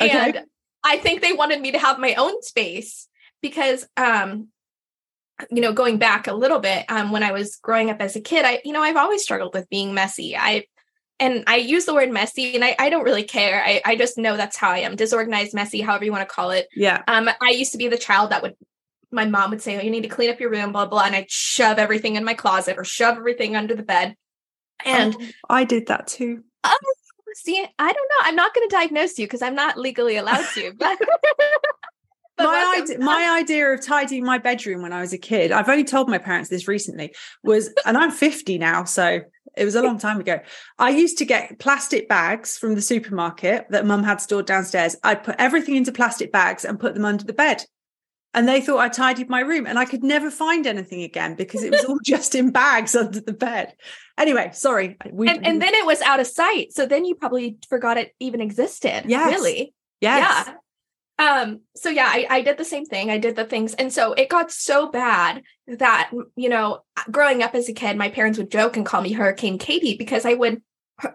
Okay. 0.00 0.10
And 0.10 0.40
I 0.82 0.98
think 0.98 1.22
they 1.22 1.32
wanted 1.32 1.60
me 1.60 1.72
to 1.72 1.78
have 1.78 1.98
my 1.98 2.14
own 2.14 2.42
space 2.42 3.08
because 3.40 3.86
um 3.96 4.48
you 5.50 5.60
know 5.60 5.72
going 5.72 5.98
back 5.98 6.26
a 6.26 6.34
little 6.34 6.58
bit 6.58 6.84
um 6.88 7.12
when 7.12 7.22
I 7.22 7.30
was 7.30 7.56
growing 7.56 7.90
up 7.90 8.00
as 8.00 8.16
a 8.16 8.20
kid, 8.20 8.44
I 8.44 8.60
you 8.64 8.72
know, 8.72 8.82
I've 8.82 8.96
always 8.96 9.22
struggled 9.22 9.54
with 9.54 9.70
being 9.70 9.94
messy. 9.94 10.36
I 10.36 10.64
and 11.20 11.44
I 11.46 11.56
use 11.56 11.84
the 11.84 11.94
word 11.94 12.10
messy 12.10 12.54
and 12.54 12.64
I, 12.64 12.76
I 12.78 12.90
don't 12.90 13.04
really 13.04 13.24
care. 13.24 13.62
I, 13.64 13.82
I 13.84 13.96
just 13.96 14.18
know 14.18 14.36
that's 14.36 14.56
how 14.56 14.70
I 14.70 14.78
am. 14.78 14.96
Disorganized, 14.96 15.54
messy, 15.54 15.80
however 15.80 16.04
you 16.04 16.12
want 16.12 16.28
to 16.28 16.32
call 16.32 16.50
it. 16.50 16.68
Yeah. 16.74 17.02
Um, 17.08 17.28
I 17.40 17.50
used 17.50 17.72
to 17.72 17.78
be 17.78 17.88
the 17.88 17.98
child 17.98 18.30
that 18.30 18.42
would 18.42 18.54
my 19.10 19.24
mom 19.24 19.50
would 19.50 19.62
say, 19.62 19.78
Oh, 19.78 19.80
you 19.80 19.90
need 19.90 20.02
to 20.02 20.08
clean 20.08 20.30
up 20.30 20.38
your 20.38 20.50
room, 20.50 20.72
blah, 20.72 20.86
blah, 20.86 21.04
and 21.04 21.16
I'd 21.16 21.30
shove 21.30 21.78
everything 21.78 22.16
in 22.16 22.24
my 22.24 22.34
closet 22.34 22.76
or 22.78 22.84
shove 22.84 23.16
everything 23.16 23.56
under 23.56 23.74
the 23.74 23.82
bed. 23.82 24.16
And 24.84 25.16
oh, 25.18 25.26
I 25.48 25.64
did 25.64 25.86
that 25.86 26.06
too. 26.06 26.44
Um, 26.62 26.72
see, 27.34 27.64
I 27.78 27.92
don't 27.92 28.10
know. 28.10 28.24
I'm 28.24 28.36
not 28.36 28.54
going 28.54 28.68
to 28.68 28.76
diagnose 28.76 29.18
you 29.18 29.26
because 29.26 29.42
I'm 29.42 29.54
not 29.54 29.78
legally 29.78 30.16
allowed 30.16 30.44
to, 30.54 30.72
but 30.78 30.98
my 32.38 32.80
idea, 32.80 32.98
my 32.98 33.38
idea 33.40 33.72
of 33.72 33.84
tidying 33.84 34.24
my 34.24 34.38
bedroom 34.38 34.82
when 34.82 34.92
I 34.92 35.00
was 35.00 35.12
a 35.12 35.18
kid, 35.18 35.52
I've 35.52 35.68
only 35.68 35.84
told 35.84 36.08
my 36.08 36.18
parents 36.18 36.50
this 36.50 36.68
recently, 36.68 37.14
was, 37.42 37.72
and 37.84 37.96
I'm 37.96 38.10
50 38.10 38.58
now, 38.58 38.84
so 38.84 39.20
it 39.56 39.64
was 39.64 39.74
a 39.74 39.82
long 39.82 39.98
time 39.98 40.20
ago. 40.20 40.40
I 40.78 40.90
used 40.90 41.18
to 41.18 41.24
get 41.24 41.58
plastic 41.58 42.08
bags 42.08 42.58
from 42.58 42.74
the 42.74 42.82
supermarket 42.82 43.66
that 43.70 43.86
mum 43.86 44.04
had 44.04 44.20
stored 44.20 44.46
downstairs. 44.46 44.96
I'd 45.02 45.24
put 45.24 45.36
everything 45.38 45.76
into 45.76 45.92
plastic 45.92 46.32
bags 46.32 46.64
and 46.64 46.80
put 46.80 46.94
them 46.94 47.04
under 47.04 47.24
the 47.24 47.32
bed. 47.32 47.64
And 48.34 48.46
they 48.46 48.60
thought 48.60 48.78
I 48.78 48.88
tidied 48.88 49.30
my 49.30 49.40
room 49.40 49.66
and 49.66 49.78
I 49.78 49.84
could 49.84 50.04
never 50.04 50.30
find 50.30 50.66
anything 50.66 51.02
again 51.02 51.34
because 51.34 51.64
it 51.64 51.72
was 51.72 51.84
all 51.84 51.98
just 52.04 52.34
in 52.34 52.50
bags 52.50 52.94
under 52.94 53.20
the 53.20 53.32
bed. 53.32 53.74
Anyway, 54.18 54.50
sorry. 54.52 54.96
We, 55.10 55.28
and, 55.28 55.46
and 55.46 55.62
then 55.62 55.74
it 55.74 55.86
was 55.86 56.00
out 56.02 56.20
of 56.20 56.26
sight. 56.26 56.72
So 56.72 56.86
then 56.86 57.04
you 57.04 57.14
probably 57.14 57.56
forgot 57.68 57.96
it 57.96 58.14
even 58.20 58.40
existed. 58.40 59.04
Yes. 59.06 59.32
Really? 59.32 59.74
Yes. 60.00 60.46
Yeah. 60.46 60.54
Um, 61.18 61.62
so 61.74 61.90
yeah, 61.90 62.06
I, 62.06 62.26
I 62.30 62.40
did 62.42 62.58
the 62.58 62.64
same 62.64 62.84
thing. 62.84 63.10
I 63.10 63.18
did 63.18 63.34
the 63.34 63.44
things. 63.44 63.74
And 63.74 63.92
so 63.92 64.12
it 64.12 64.28
got 64.28 64.52
so 64.52 64.88
bad 64.88 65.42
that, 65.66 66.10
you 66.36 66.48
know, 66.48 66.84
growing 67.10 67.42
up 67.42 67.54
as 67.54 67.68
a 67.68 67.72
kid, 67.72 67.96
my 67.96 68.08
parents 68.08 68.38
would 68.38 68.52
joke 68.52 68.76
and 68.76 68.86
call 68.86 69.00
me 69.00 69.12
Hurricane 69.12 69.58
Katie 69.58 69.96
because 69.96 70.24
I 70.24 70.34
would 70.34 70.62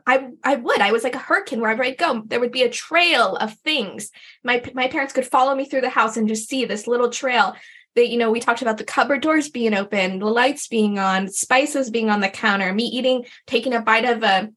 I 0.07 0.29
I 0.43 0.55
would. 0.55 0.79
I 0.79 0.91
was 0.91 1.03
like 1.03 1.15
a 1.15 1.19
hurricane 1.19 1.59
wherever 1.59 1.83
I'd 1.83 1.97
go. 1.97 2.23
There 2.25 2.39
would 2.39 2.51
be 2.51 2.63
a 2.63 2.69
trail 2.69 3.35
of 3.35 3.53
things. 3.59 4.11
My 4.43 4.63
my 4.73 4.87
parents 4.87 5.13
could 5.13 5.27
follow 5.27 5.55
me 5.55 5.65
through 5.65 5.81
the 5.81 5.89
house 5.89 6.15
and 6.15 6.27
just 6.27 6.49
see 6.49 6.65
this 6.65 6.87
little 6.87 7.09
trail. 7.09 7.55
That 7.95 8.09
you 8.09 8.17
know, 8.17 8.31
we 8.31 8.39
talked 8.39 8.61
about 8.61 8.77
the 8.77 8.85
cupboard 8.85 9.21
doors 9.21 9.49
being 9.49 9.73
open, 9.73 10.19
the 10.19 10.25
lights 10.25 10.67
being 10.67 10.99
on, 10.99 11.27
spices 11.27 11.89
being 11.89 12.09
on 12.09 12.21
the 12.21 12.29
counter, 12.29 12.73
me 12.73 12.85
eating, 12.85 13.25
taking 13.45 13.73
a 13.73 13.81
bite 13.81 14.05
of 14.05 14.23
a, 14.23 14.49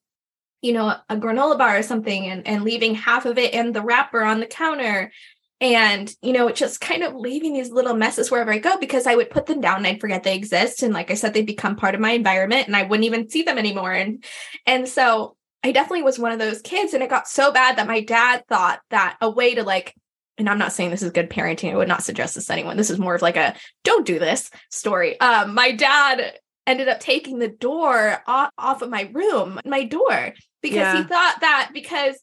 you 0.63 0.73
know, 0.73 0.95
a 1.09 1.17
granola 1.17 1.59
bar 1.59 1.77
or 1.77 1.83
something, 1.83 2.27
and 2.27 2.47
and 2.47 2.63
leaving 2.63 2.95
half 2.95 3.27
of 3.27 3.37
it 3.37 3.53
in 3.53 3.73
the 3.73 3.83
wrapper 3.83 4.23
on 4.23 4.41
the 4.41 4.47
counter 4.47 5.11
and 5.61 6.14
you 6.21 6.33
know 6.33 6.51
just 6.51 6.81
kind 6.81 7.03
of 7.03 7.14
leaving 7.14 7.55
these 7.55 7.71
little 7.71 7.95
messes 7.95 8.31
wherever 8.31 8.53
i 8.53 8.59
go 8.59 8.77
because 8.77 9.07
i 9.07 9.14
would 9.14 9.31
put 9.31 9.47
them 9.47 9.61
down 9.61 9.79
and 9.79 9.87
i'd 9.87 10.01
forget 10.01 10.23
they 10.23 10.37
exist. 10.37 10.83
And 10.83 10.92
like 10.92 11.11
i 11.11 11.14
said 11.14 11.33
they 11.33 11.42
become 11.42 11.77
part 11.77 11.95
of 11.95 12.01
my 12.01 12.11
environment 12.11 12.66
and 12.66 12.77
i 12.77 12.83
wouldn't 12.83 13.07
even 13.07 13.29
see 13.29 13.42
them 13.42 13.59
anymore. 13.59 13.92
And 13.92 14.25
and 14.66 14.88
so 14.88 15.37
i 15.64 15.73
definitely 15.73 16.03
was 16.03 16.19
one 16.19 16.33
of 16.33 16.38
those 16.38 16.61
kids 16.61 16.95
and 16.95 17.03
it 17.03 17.11
got 17.11 17.29
so 17.29 17.53
bad 17.53 17.77
that 17.77 17.87
my 17.87 18.01
dad 18.01 18.45
thought 18.49 18.81
that 18.90 19.16
a 19.21 19.31
way 19.31 19.55
to 19.55 19.62
like 19.62 19.95
and 20.38 20.49
i'm 20.51 20.59
not 20.59 20.73
saying 20.73 20.90
this 20.90 21.03
is 21.03 21.12
good 21.12 21.31
parenting. 21.31 21.73
I 21.73 21.77
would 21.77 21.88
not 21.88 22.03
suggest 22.03 22.35
this 22.35 22.47
to 22.47 22.53
anyone. 22.53 22.77
This 22.77 22.90
is 22.90 22.99
more 22.99 23.14
of 23.14 23.23
like 23.23 23.37
a 23.37 23.55
don't 23.83 24.07
do 24.07 24.19
this 24.19 24.51
story. 24.71 25.19
Um 25.21 25.55
my 25.55 25.73
dad 25.73 26.38
ended 26.66 26.88
up 26.88 26.99
taking 26.99 27.38
the 27.38 27.49
door 27.49 28.23
off, 28.27 28.51
off 28.59 28.83
of 28.83 28.90
my 28.90 29.09
room 29.12 29.59
my 29.64 29.85
door 29.85 30.35
because 30.61 30.77
yeah. 30.77 30.99
he 30.99 31.05
thought 31.05 31.38
that 31.40 31.71
because 31.73 32.19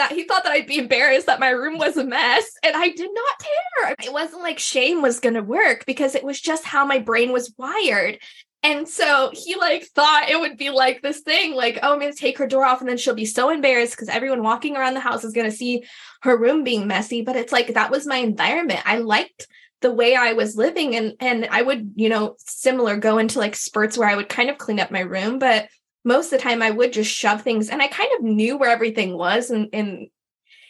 that 0.00 0.12
he 0.12 0.24
thought 0.24 0.44
that 0.44 0.52
I'd 0.52 0.66
be 0.66 0.78
embarrassed 0.78 1.26
that 1.26 1.40
my 1.40 1.50
room 1.50 1.78
was 1.78 1.96
a 1.98 2.04
mess. 2.04 2.50
And 2.62 2.74
I 2.74 2.88
did 2.88 3.10
not 3.12 3.38
care. 3.38 3.94
It 4.02 4.12
wasn't 4.12 4.42
like 4.42 4.58
shame 4.58 5.02
was 5.02 5.20
going 5.20 5.34
to 5.34 5.42
work 5.42 5.84
because 5.86 6.14
it 6.14 6.24
was 6.24 6.40
just 6.40 6.64
how 6.64 6.86
my 6.86 6.98
brain 6.98 7.32
was 7.32 7.52
wired. 7.58 8.18
And 8.62 8.88
so 8.88 9.30
he 9.32 9.56
like 9.56 9.84
thought 9.94 10.28
it 10.28 10.40
would 10.40 10.56
be 10.56 10.70
like 10.70 11.02
this 11.02 11.20
thing, 11.20 11.54
like, 11.54 11.78
oh, 11.82 11.92
I'm 11.92 12.00
going 12.00 12.12
to 12.12 12.18
take 12.18 12.38
her 12.38 12.46
door 12.46 12.64
off 12.64 12.80
and 12.80 12.88
then 12.88 12.96
she'll 12.96 13.14
be 13.14 13.26
so 13.26 13.50
embarrassed 13.50 13.92
because 13.92 14.08
everyone 14.08 14.42
walking 14.42 14.76
around 14.76 14.94
the 14.94 15.00
house 15.00 15.24
is 15.24 15.32
going 15.32 15.50
to 15.50 15.56
see 15.56 15.84
her 16.22 16.36
room 16.36 16.64
being 16.64 16.86
messy. 16.86 17.22
But 17.22 17.36
it's 17.36 17.52
like 17.52 17.74
that 17.74 17.90
was 17.90 18.06
my 18.06 18.16
environment. 18.16 18.80
I 18.84 18.98
liked 18.98 19.46
the 19.80 19.92
way 19.92 20.14
I 20.14 20.34
was 20.34 20.56
living 20.56 20.94
and 20.94 21.14
and 21.20 21.46
I 21.50 21.62
would, 21.62 21.92
you 21.96 22.08
know, 22.08 22.36
similar 22.38 22.96
go 22.96 23.18
into 23.18 23.38
like 23.38 23.56
spurts 23.56 23.96
where 23.96 24.08
I 24.08 24.16
would 24.16 24.28
kind 24.28 24.50
of 24.50 24.58
clean 24.58 24.80
up 24.80 24.90
my 24.90 25.00
room, 25.00 25.38
but 25.38 25.68
most 26.04 26.26
of 26.26 26.30
the 26.32 26.38
time 26.38 26.62
I 26.62 26.70
would 26.70 26.92
just 26.92 27.12
shove 27.12 27.42
things 27.42 27.68
and 27.68 27.82
I 27.82 27.88
kind 27.88 28.10
of 28.16 28.22
knew 28.22 28.56
where 28.56 28.70
everything 28.70 29.16
was 29.16 29.50
and 29.50 29.68
in 29.72 30.08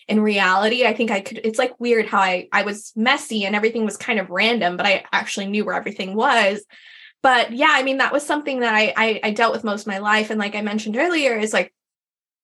in 0.08 0.20
reality. 0.20 0.84
I 0.84 0.92
think 0.92 1.10
I 1.10 1.20
could 1.20 1.40
it's 1.44 1.58
like 1.58 1.78
weird 1.78 2.06
how 2.06 2.20
I 2.20 2.48
I 2.52 2.62
was 2.62 2.92
messy 2.96 3.44
and 3.44 3.54
everything 3.54 3.84
was 3.84 3.96
kind 3.96 4.18
of 4.18 4.30
random 4.30 4.76
but 4.76 4.86
I 4.86 5.04
actually 5.12 5.46
knew 5.46 5.64
where 5.64 5.76
everything 5.76 6.14
was. 6.14 6.64
But 7.22 7.52
yeah 7.52 7.70
I 7.70 7.82
mean 7.82 7.98
that 7.98 8.12
was 8.12 8.26
something 8.26 8.60
that 8.60 8.74
I 8.74 8.92
I, 8.96 9.20
I 9.24 9.30
dealt 9.30 9.52
with 9.52 9.64
most 9.64 9.82
of 9.82 9.86
my 9.86 9.98
life 9.98 10.30
and 10.30 10.40
like 10.40 10.54
I 10.54 10.62
mentioned 10.62 10.96
earlier 10.96 11.38
is 11.38 11.52
like 11.52 11.72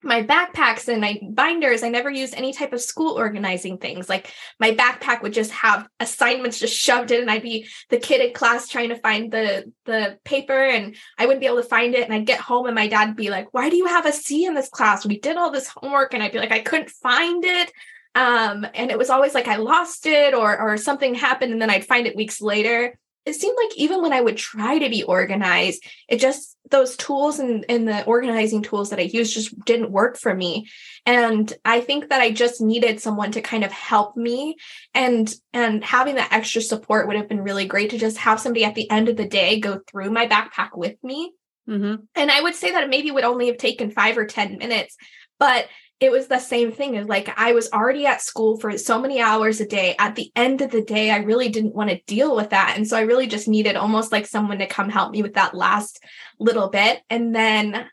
my 0.07 0.23
backpacks 0.23 0.89
and 0.89 1.01
my 1.01 1.19
binders 1.31 1.83
i 1.83 1.89
never 1.89 2.11
used 2.11 2.35
any 2.35 2.53
type 2.53 2.73
of 2.73 2.81
school 2.81 3.19
organizing 3.19 3.79
things. 3.79 4.09
Like 4.09 4.33
my 4.59 4.71
backpack 4.71 5.23
would 5.23 5.33
just 5.33 5.51
have 5.51 5.89
assignments 6.01 6.61
just 6.61 6.75
shoved 6.75 7.11
in 7.11 7.21
and 7.21 7.31
i'd 7.31 7.43
be 7.43 7.67
the 7.91 7.99
kid 7.99 8.21
in 8.21 8.33
class 8.33 8.69
trying 8.69 8.91
to 8.91 8.97
find 8.97 9.33
the 9.33 9.71
the 9.85 10.19
paper 10.25 10.67
and 10.67 10.97
i 11.19 11.27
wouldn't 11.27 11.41
be 11.41 11.47
able 11.47 11.63
to 11.63 11.69
find 11.69 11.95
it. 11.95 12.05
And 12.05 12.15
i'd 12.15 12.27
get 12.27 12.41
home 12.41 12.67
and 12.67 12.75
my 12.75 12.89
dad'd 12.89 13.17
be 13.17 13.31
like 13.31 13.53
why 13.53 13.69
do 13.69 13.77
you 13.77 13.87
have 13.87 14.07
a 14.07 14.13
c 14.13 14.47
in 14.47 14.55
this 14.55 14.69
class? 14.69 15.05
We 15.05 15.19
did 15.19 15.37
all 15.37 15.51
this 15.51 15.69
homework. 15.69 16.15
And 16.15 16.23
i'd 16.23 16.33
be 16.33 16.39
like 16.39 16.53
i 16.53 16.61
couldn't 16.61 16.91
find 16.91 17.45
it. 17.45 17.73
Um, 18.15 18.67
and 18.75 18.91
it 18.91 18.97
was 18.97 19.11
always 19.11 19.35
like 19.35 19.49
i 19.49 19.57
lost 19.57 20.07
it 20.07 20.33
or 20.33 20.59
or 20.59 20.77
something 20.79 21.15
happened 21.15 21.53
and 21.53 21.61
then 21.61 21.69
i'd 21.69 21.85
find 21.85 22.07
it 22.07 22.17
weeks 22.17 22.41
later 22.41 22.99
it 23.27 23.35
seemed 23.35 23.57
like 23.61 23.77
even 23.77 24.01
when 24.01 24.13
I 24.13 24.21
would 24.21 24.37
try 24.37 24.79
to 24.79 24.89
be 24.89 25.03
organized, 25.03 25.85
it 26.09 26.21
just 26.21 26.57
those 26.71 26.97
tools 26.97 27.41
and, 27.41 27.65
and 27.69 27.87
the 27.87 28.05
organizing 28.05 28.63
tools 28.63 28.91
that 28.91 29.01
I 29.01 29.03
used 29.03 29.35
just 29.35 29.59
didn't 29.65 29.91
work 29.91 30.17
for 30.17 30.33
me. 30.33 30.69
And 31.05 31.53
I 31.65 31.81
think 31.81 32.09
that 32.09 32.21
I 32.21 32.31
just 32.31 32.61
needed 32.61 33.01
someone 33.01 33.33
to 33.33 33.41
kind 33.41 33.65
of 33.65 33.73
help 33.73 34.17
me 34.17 34.57
and 34.95 35.33
and 35.53 35.85
having 35.85 36.15
that 36.15 36.33
extra 36.33 36.63
support 36.63 37.09
would 37.09 37.17
have 37.17 37.29
been 37.29 37.43
really 37.43 37.67
great 37.67 37.91
to 37.91 37.99
just 37.99 38.19
have 38.19 38.41
somebody 38.41 38.65
at 38.65 38.77
the 38.77 38.91
end 38.91 39.09
of 39.09 39.17
the 39.17 39.29
day 39.29 39.59
go 39.59 39.81
through 39.87 40.11
my 40.11 40.29
backpack 40.29 40.71
with 40.77 40.97
me. 41.03 41.33
Mm-hmm. 41.69 42.05
And 42.15 42.31
I 42.31 42.41
would 42.41 42.55
say 42.55 42.71
that 42.71 42.85
it 42.85 42.91
maybe 42.91 43.11
would 43.11 43.25
only 43.25 43.49
have 43.49 43.59
taken 43.59 43.91
five 43.91 44.17
or 44.17 44.25
10 44.25 44.59
minutes, 44.59 44.97
but 45.39 45.67
it 45.99 46.11
was 46.11 46.27
the 46.27 46.39
same 46.39 46.73
thing 46.73 47.07
like 47.07 47.33
I 47.39 47.53
was 47.53 47.71
already 47.73 48.07
at 48.07 48.21
school 48.21 48.59
for 48.59 48.77
so 48.77 49.01
many 49.01 49.21
hours 49.21 49.61
a 49.61 49.67
day. 49.67 49.97
At 49.99 50.15
the 50.15 50.31
end 50.37 50.61
of 50.61 50.71
the 50.71 50.83
day, 50.83 51.11
I 51.11 51.19
really 51.19 51.49
didn't 51.49 51.75
want 51.75 51.89
to 51.89 52.03
deal 52.07 52.37
with 52.37 52.51
that. 52.51 52.75
And 52.77 52.87
so 52.87 52.99
I 52.99 53.03
really 53.03 53.27
just 53.27 53.49
needed 53.49 53.77
almost 53.77 54.13
like 54.13 54.27
someone 54.27 54.59
to 54.59 54.67
come 54.67 54.91
help 54.91 55.13
me 55.13 55.23
with 55.23 55.35
that 55.35 55.55
last 55.55 56.05
little 56.39 56.69
bit. 56.69 57.01
And 57.09 57.35
then 57.35 57.89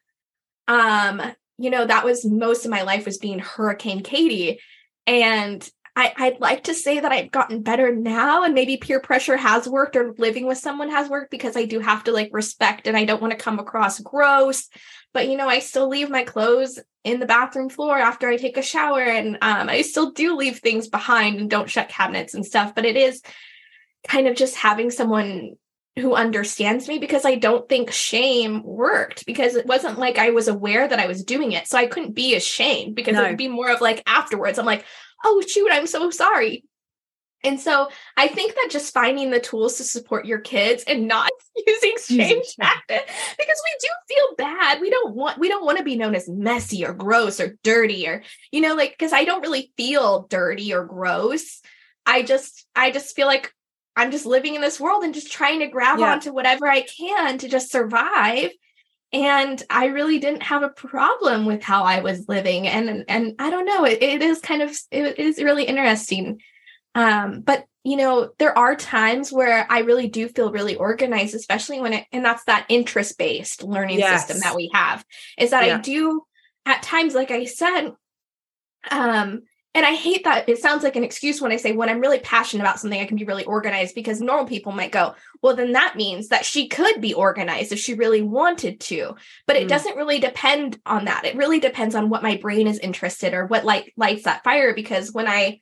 um, 0.67 1.21
you 1.57 1.69
know, 1.69 1.85
that 1.85 2.05
was 2.05 2.25
most 2.25 2.65
of 2.65 2.71
my 2.71 2.81
life 2.81 3.05
was 3.05 3.17
being 3.17 3.39
Hurricane 3.39 4.03
Katie. 4.03 4.59
And 5.05 5.67
I, 5.95 6.13
I'd 6.17 6.39
like 6.39 6.63
to 6.63 6.73
say 6.73 6.99
that 6.99 7.11
I've 7.11 7.31
gotten 7.31 7.61
better 7.61 7.95
now 7.95 8.43
and 8.43 8.55
maybe 8.55 8.77
peer 8.77 8.99
pressure 8.99 9.37
has 9.37 9.67
worked 9.67 9.95
or 9.95 10.15
living 10.17 10.47
with 10.47 10.57
someone 10.57 10.89
has 10.89 11.07
worked 11.07 11.29
because 11.29 11.55
I 11.55 11.65
do 11.65 11.79
have 11.79 12.03
to 12.05 12.11
like 12.11 12.29
respect 12.31 12.87
and 12.87 12.97
I 12.97 13.05
don't 13.05 13.21
want 13.21 13.31
to 13.31 13.43
come 13.43 13.59
across 13.59 13.99
gross. 13.99 14.69
But 15.13 15.27
you 15.27 15.37
know, 15.37 15.47
I 15.47 15.59
still 15.59 15.87
leave 15.87 16.09
my 16.09 16.23
clothes 16.23 16.79
in 17.03 17.19
the 17.19 17.25
bathroom 17.25 17.69
floor 17.69 17.97
after 17.97 18.29
I 18.29 18.37
take 18.37 18.57
a 18.57 18.61
shower 18.61 19.01
and 19.01 19.37
um, 19.41 19.69
I 19.69 19.81
still 19.81 20.11
do 20.11 20.35
leave 20.35 20.59
things 20.59 20.87
behind 20.87 21.39
and 21.39 21.49
don't 21.49 21.69
shut 21.69 21.89
cabinets 21.89 22.33
and 22.33 22.45
stuff. 22.45 22.73
But 22.75 22.85
it 22.85 22.95
is 22.95 23.21
kind 24.07 24.27
of 24.27 24.35
just 24.35 24.55
having 24.55 24.89
someone 24.89 25.55
who 25.99 26.15
understands 26.15 26.87
me 26.87 26.97
because 26.97 27.23
I 27.23 27.35
don't 27.35 27.69
think 27.69 27.91
shame 27.91 28.63
worked 28.63 29.25
because 29.25 29.55
it 29.55 29.65
wasn't 29.65 29.99
like 29.99 30.17
I 30.17 30.31
was 30.31 30.47
aware 30.47 30.87
that 30.87 30.99
I 30.99 31.07
was 31.07 31.23
doing 31.23 31.51
it. 31.51 31.67
So 31.67 31.77
I 31.77 31.85
couldn't 31.85 32.15
be 32.15 32.35
ashamed 32.35 32.95
because 32.95 33.13
no. 33.13 33.23
it 33.23 33.29
would 33.29 33.37
be 33.37 33.47
more 33.47 33.69
of 33.69 33.81
like 33.81 34.01
afterwards. 34.07 34.57
I'm 34.57 34.65
like, 34.65 34.85
oh 35.23 35.43
shoot, 35.47 35.69
I'm 35.71 35.87
so 35.87 36.09
sorry. 36.09 36.63
And 37.43 37.59
so 37.59 37.89
I 38.15 38.27
think 38.27 38.55
that 38.55 38.69
just 38.71 38.93
finding 38.93 39.29
the 39.29 39.39
tools 39.39 39.77
to 39.77 39.83
support 39.83 40.25
your 40.25 40.39
kids 40.39 40.83
and 40.87 41.07
not 41.07 41.29
using 41.67 41.95
shame 41.99 42.41
tactics 42.59 43.13
because 43.37 43.61
we 43.63 43.77
do 43.79 43.89
feel 44.07 44.35
bad. 44.37 44.79
We 44.79 44.89
don't 44.89 45.13
want 45.13 45.39
we 45.39 45.49
don't 45.49 45.65
want 45.65 45.77
to 45.77 45.83
be 45.83 45.97
known 45.97 46.15
as 46.15 46.29
messy 46.29 46.85
or 46.85 46.93
gross 46.93 47.39
or 47.39 47.57
dirty 47.63 48.07
or 48.07 48.23
you 48.51 48.61
know 48.61 48.75
like 48.75 48.91
because 48.91 49.13
I 49.13 49.25
don't 49.25 49.41
really 49.41 49.71
feel 49.75 50.23
dirty 50.29 50.73
or 50.73 50.85
gross. 50.85 51.61
I 52.05 52.23
just 52.23 52.65
I 52.75 52.91
just 52.91 53.15
feel 53.15 53.27
like 53.27 53.53
I'm 53.95 54.11
just 54.11 54.25
living 54.25 54.55
in 54.55 54.61
this 54.61 54.79
world 54.79 55.03
and 55.03 55.13
just 55.13 55.31
trying 55.31 55.59
to 55.59 55.67
grab 55.67 55.99
yeah. 55.99 56.13
onto 56.13 56.33
whatever 56.33 56.67
I 56.67 56.81
can 56.81 57.37
to 57.39 57.49
just 57.49 57.71
survive 57.71 58.51
and 59.11 59.61
i 59.69 59.85
really 59.85 60.17
didn't 60.17 60.41
have 60.41 60.63
a 60.63 60.69
problem 60.69 61.45
with 61.45 61.61
how 61.61 61.83
i 61.83 61.99
was 61.99 62.27
living 62.27 62.67
and 62.67 63.05
and 63.07 63.35
i 63.37 63.49
don't 63.49 63.65
know 63.65 63.85
it, 63.85 64.01
it 64.01 64.21
is 64.21 64.39
kind 64.39 64.61
of 64.61 64.75
it 64.91 65.19
is 65.19 65.41
really 65.41 65.65
interesting 65.65 66.41
um 66.95 67.41
but 67.41 67.65
you 67.83 67.97
know 67.97 68.31
there 68.39 68.57
are 68.57 68.75
times 68.75 69.31
where 69.31 69.65
i 69.69 69.79
really 69.79 70.07
do 70.07 70.27
feel 70.27 70.51
really 70.51 70.75
organized 70.75 71.35
especially 71.35 71.81
when 71.81 71.93
it 71.93 72.05
and 72.11 72.23
that's 72.23 72.43
that 72.45 72.65
interest 72.69 73.17
based 73.17 73.63
learning 73.63 73.99
yes. 73.99 74.25
system 74.25 74.39
that 74.41 74.55
we 74.55 74.69
have 74.73 75.03
is 75.37 75.51
that 75.51 75.65
yeah. 75.65 75.77
i 75.77 75.81
do 75.81 76.21
at 76.65 76.83
times 76.83 77.13
like 77.13 77.31
i 77.31 77.45
said 77.45 77.91
um 78.91 79.41
and 79.75 79.85
I 79.85 79.95
hate 79.95 80.23
that 80.25 80.47
it 80.47 80.59
sounds 80.59 80.83
like 80.83 80.95
an 80.95 81.03
excuse 81.03 81.41
when 81.41 81.51
I 81.51 81.57
say 81.57 81.71
when 81.71 81.89
I'm 81.89 81.99
really 81.99 82.19
passionate 82.19 82.61
about 82.61 82.79
something, 82.79 83.01
I 83.01 83.05
can 83.05 83.17
be 83.17 83.25
really 83.25 83.43
organized 83.43 83.95
because 83.95 84.21
normal 84.21 84.45
people 84.45 84.71
might 84.71 84.91
go, 84.91 85.15
well, 85.41 85.55
then 85.55 85.71
that 85.71 85.95
means 85.95 86.27
that 86.27 86.45
she 86.45 86.67
could 86.67 87.01
be 87.01 87.13
organized 87.13 87.71
if 87.71 87.79
she 87.79 87.95
really 87.95 88.21
wanted 88.21 88.79
to. 88.81 89.15
But 89.47 89.55
it 89.55 89.65
mm. 89.65 89.69
doesn't 89.69 89.97
really 89.97 90.19
depend 90.19 90.79
on 90.85 91.05
that. 91.05 91.25
It 91.25 91.35
really 91.35 91.59
depends 91.59 91.95
on 91.95 92.09
what 92.09 92.21
my 92.21 92.37
brain 92.37 92.67
is 92.67 92.77
interested 92.77 93.33
or 93.33 93.47
what 93.47 93.65
light 93.65 93.91
lights 93.97 94.25
that 94.25 94.43
fire. 94.43 94.75
Because 94.75 95.11
when 95.11 95.27
I 95.27 95.61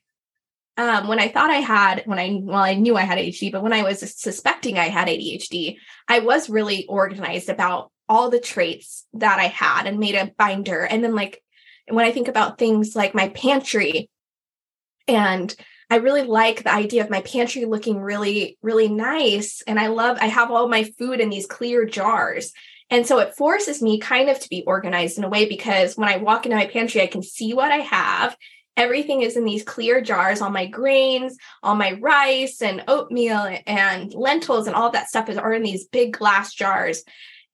um, 0.78 1.07
when 1.07 1.19
I 1.19 1.28
thought 1.28 1.49
I 1.49 1.57
had, 1.57 2.03
when 2.05 2.19
I, 2.19 2.39
well, 2.41 2.57
I 2.57 2.76
knew 2.76 2.95
I 2.95 3.01
had 3.01 3.17
ADHD, 3.17 3.51
but 3.51 3.63
when 3.63 3.74
I 3.74 3.84
was 3.84 3.99
suspecting 3.99 4.78
I 4.78 4.89
had 4.89 5.07
ADHD, 5.07 5.78
I 6.07 6.19
was 6.19 6.49
really 6.49 6.86
organized 6.88 7.49
about 7.49 7.91
all 8.07 8.30
the 8.30 8.39
traits 8.39 9.05
that 9.13 9.39
I 9.39 9.45
had 9.47 9.86
and 9.86 9.99
made 9.99 10.15
a 10.15 10.32
binder. 10.38 10.84
And 10.84 11.03
then, 11.03 11.15
like, 11.15 11.43
when 11.88 12.05
I 12.05 12.11
think 12.11 12.28
about 12.28 12.57
things 12.57 12.95
like 12.95 13.13
my 13.13 13.30
pantry 13.30 14.09
and 15.07 15.53
I 15.89 15.97
really 15.97 16.22
like 16.22 16.63
the 16.63 16.74
idea 16.74 17.03
of 17.03 17.09
my 17.09 17.22
pantry 17.22 17.65
looking 17.65 17.99
really, 17.99 18.57
really 18.61 18.88
nice. 18.88 19.61
And 19.67 19.78
I 19.78 19.88
love, 19.88 20.17
I 20.22 20.28
have 20.28 20.49
all 20.49 20.69
my 20.69 20.86
food 20.97 21.19
in 21.19 21.30
these 21.30 21.45
clear 21.45 21.86
jars. 21.86 22.53
And 22.89 23.05
so 23.05 23.19
it 23.19 23.36
forces 23.36 23.82
me 23.82 23.99
kind 23.99 24.30
of 24.30 24.39
to 24.39 24.49
be 24.49 24.63
organized 24.65 25.17
in 25.17 25.26
a 25.26 25.30
way 25.30 25.47
because 25.47 25.97
when 25.97 26.07
I 26.07 26.17
walk 26.17 26.45
into 26.45 26.57
my 26.57 26.67
pantry, 26.67 27.01
I 27.01 27.07
can 27.07 27.24
see 27.24 27.53
what 27.53 27.72
I 27.72 27.78
have. 27.78 28.38
Everything 28.78 29.22
is 29.22 29.36
in 29.36 29.43
these 29.43 29.63
clear 29.63 30.01
jars, 30.01 30.41
all 30.41 30.49
my 30.49 30.65
grains, 30.65 31.38
all 31.61 31.76
my 31.76 31.93
rice 31.93 32.61
and 32.61 32.84
oatmeal 32.88 33.55
and 33.67 34.13
lentils 34.13 34.67
and 34.67 34.76
all 34.76 34.89
that 34.91 35.09
stuff 35.09 35.30
is 35.30 35.38
are 35.38 35.53
in 35.53 35.63
these 35.63 35.88
big 35.88 36.13
glass 36.13 36.53
jars. 36.53 37.03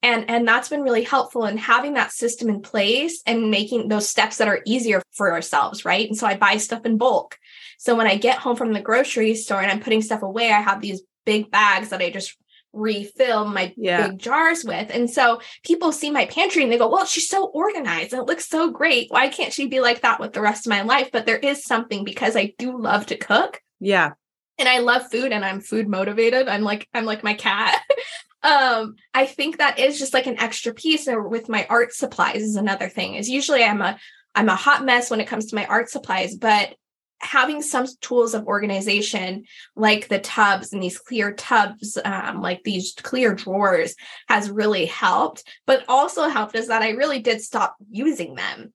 And 0.03 0.29
and 0.29 0.47
that's 0.47 0.69
been 0.69 0.83
really 0.83 1.03
helpful 1.03 1.45
in 1.45 1.57
having 1.57 1.95
that 1.95 2.11
system 2.11 2.49
in 2.49 2.61
place 2.61 3.23
and 3.25 3.49
making 3.49 3.87
those 3.87 4.07
steps 4.07 4.37
that 4.37 4.47
are 4.47 4.61
easier 4.65 5.01
for 5.13 5.33
ourselves 5.33 5.85
right? 5.85 6.07
And 6.07 6.17
so 6.17 6.27
i 6.27 6.37
buy 6.37 6.57
stuff 6.57 6.85
in 6.85 6.97
bulk. 6.97 7.37
So 7.79 7.95
when 7.95 8.07
I 8.07 8.15
get 8.15 8.37
home 8.37 8.55
from 8.55 8.73
the 8.73 8.81
grocery 8.81 9.33
store 9.35 9.61
and 9.61 9.71
I'm 9.71 9.79
putting 9.79 10.01
stuff 10.01 10.21
away, 10.21 10.51
I 10.51 10.61
have 10.61 10.81
these 10.81 11.01
big 11.25 11.51
bags 11.51 11.89
that 11.89 12.01
I 12.01 12.09
just 12.09 12.37
refill 12.73 13.45
my 13.45 13.73
yeah. 13.75 14.07
big 14.07 14.19
jars 14.19 14.63
with. 14.63 14.89
And 14.93 15.09
so 15.09 15.41
people 15.63 15.91
see 15.91 16.11
my 16.11 16.25
pantry 16.25 16.63
and 16.63 16.71
they 16.71 16.77
go, 16.77 16.89
Well, 16.89 17.05
she's 17.05 17.29
so 17.29 17.45
organized 17.45 18.13
and 18.13 18.21
it 18.21 18.27
looks 18.27 18.47
so 18.47 18.71
great. 18.71 19.11
Why 19.11 19.27
can't 19.29 19.53
she 19.53 19.67
be 19.67 19.79
like 19.79 20.01
that 20.01 20.19
with 20.19 20.33
the 20.33 20.41
rest 20.41 20.65
of 20.65 20.71
my 20.71 20.81
life? 20.81 21.09
But 21.11 21.25
there 21.25 21.37
is 21.37 21.63
something 21.63 22.03
because 22.03 22.35
I 22.35 22.53
do 22.57 22.77
love 22.77 23.07
to 23.07 23.17
cook. 23.17 23.61
Yeah. 23.79 24.13
And 24.59 24.67
I 24.67 24.79
love 24.79 25.11
food 25.11 25.31
and 25.31 25.45
I'm 25.45 25.61
food 25.61 25.87
motivated. 25.87 26.47
I'm 26.47 26.63
like, 26.63 26.87
I'm 26.93 27.05
like 27.05 27.23
my 27.23 27.35
cat. 27.35 27.81
um, 28.43 28.95
I 29.13 29.25
think 29.25 29.57
that 29.57 29.79
is 29.79 29.99
just 29.99 30.13
like 30.13 30.25
an 30.25 30.39
extra 30.39 30.73
piece. 30.73 31.07
Or 31.07 31.27
with 31.27 31.49
my 31.49 31.67
art 31.69 31.93
supplies 31.93 32.41
is 32.41 32.55
another 32.55 32.89
thing. 32.89 33.15
Is 33.15 33.29
usually 33.29 33.63
I'm 33.63 33.81
a 33.81 33.99
I'm 34.33 34.49
a 34.49 34.55
hot 34.55 34.85
mess 34.85 35.09
when 35.09 35.19
it 35.19 35.27
comes 35.27 35.47
to 35.47 35.55
my 35.55 35.65
art 35.65 35.89
supplies, 35.89 36.35
but 36.35 36.75
having 37.19 37.61
some 37.61 37.87
tools 38.01 38.33
of 38.33 38.45
organization 38.45 39.43
like 39.75 40.07
the 40.07 40.19
tubs 40.19 40.71
and 40.71 40.81
these 40.81 40.99
clear 40.99 41.33
tubs 41.33 41.97
um, 42.05 42.41
like 42.41 42.63
these 42.63 42.93
clear 43.01 43.33
drawers 43.33 43.95
has 44.27 44.49
really 44.49 44.85
helped 44.85 45.43
but 45.65 45.83
also 45.87 46.27
helped 46.27 46.55
is 46.55 46.67
that 46.67 46.81
i 46.81 46.91
really 46.91 47.19
did 47.19 47.41
stop 47.41 47.75
using 47.89 48.35
them 48.35 48.71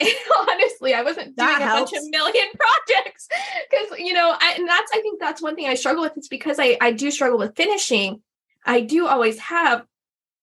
honestly 0.48 0.94
i 0.94 1.02
wasn't 1.02 1.36
doing 1.36 1.48
that 1.48 1.62
a 1.62 1.80
bunch 1.80 1.92
of 1.92 2.08
million 2.10 2.46
projects 2.86 3.28
because 3.70 3.98
you 3.98 4.12
know 4.12 4.34
I, 4.38 4.54
and 4.58 4.68
that's 4.68 4.92
i 4.92 5.00
think 5.00 5.18
that's 5.18 5.42
one 5.42 5.56
thing 5.56 5.66
i 5.66 5.74
struggle 5.74 6.02
with 6.02 6.16
it's 6.16 6.28
because 6.28 6.58
i 6.58 6.76
i 6.80 6.92
do 6.92 7.10
struggle 7.10 7.38
with 7.38 7.56
finishing 7.56 8.22
i 8.66 8.80
do 8.80 9.06
always 9.06 9.38
have 9.38 9.84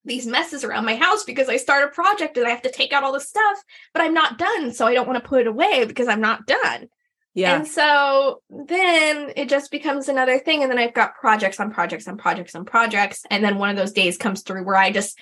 these 0.06 0.26
messes 0.26 0.64
around 0.64 0.84
my 0.84 0.94
house 0.94 1.24
because 1.24 1.48
I 1.48 1.56
start 1.56 1.84
a 1.84 1.88
project 1.88 2.36
and 2.36 2.46
I 2.46 2.50
have 2.50 2.62
to 2.62 2.70
take 2.70 2.92
out 2.92 3.02
all 3.02 3.12
the 3.12 3.20
stuff, 3.20 3.58
but 3.92 4.02
I'm 4.02 4.14
not 4.14 4.38
done. 4.38 4.72
So 4.72 4.86
I 4.86 4.94
don't 4.94 5.08
want 5.08 5.22
to 5.22 5.28
put 5.28 5.40
it 5.40 5.46
away 5.48 5.84
because 5.84 6.08
I'm 6.08 6.20
not 6.20 6.46
done. 6.46 6.88
Yeah. 7.36 7.56
And 7.56 7.68
so 7.68 8.40
then 8.48 9.30
it 9.36 9.50
just 9.50 9.70
becomes 9.70 10.08
another 10.08 10.38
thing. 10.38 10.62
And 10.62 10.72
then 10.72 10.78
I've 10.78 10.94
got 10.94 11.16
projects 11.16 11.60
on 11.60 11.70
projects 11.70 12.08
on 12.08 12.16
projects 12.16 12.54
on 12.54 12.64
projects. 12.64 13.24
And 13.30 13.44
then 13.44 13.58
one 13.58 13.68
of 13.68 13.76
those 13.76 13.92
days 13.92 14.16
comes 14.16 14.40
through 14.40 14.64
where 14.64 14.74
I 14.74 14.90
just, 14.90 15.18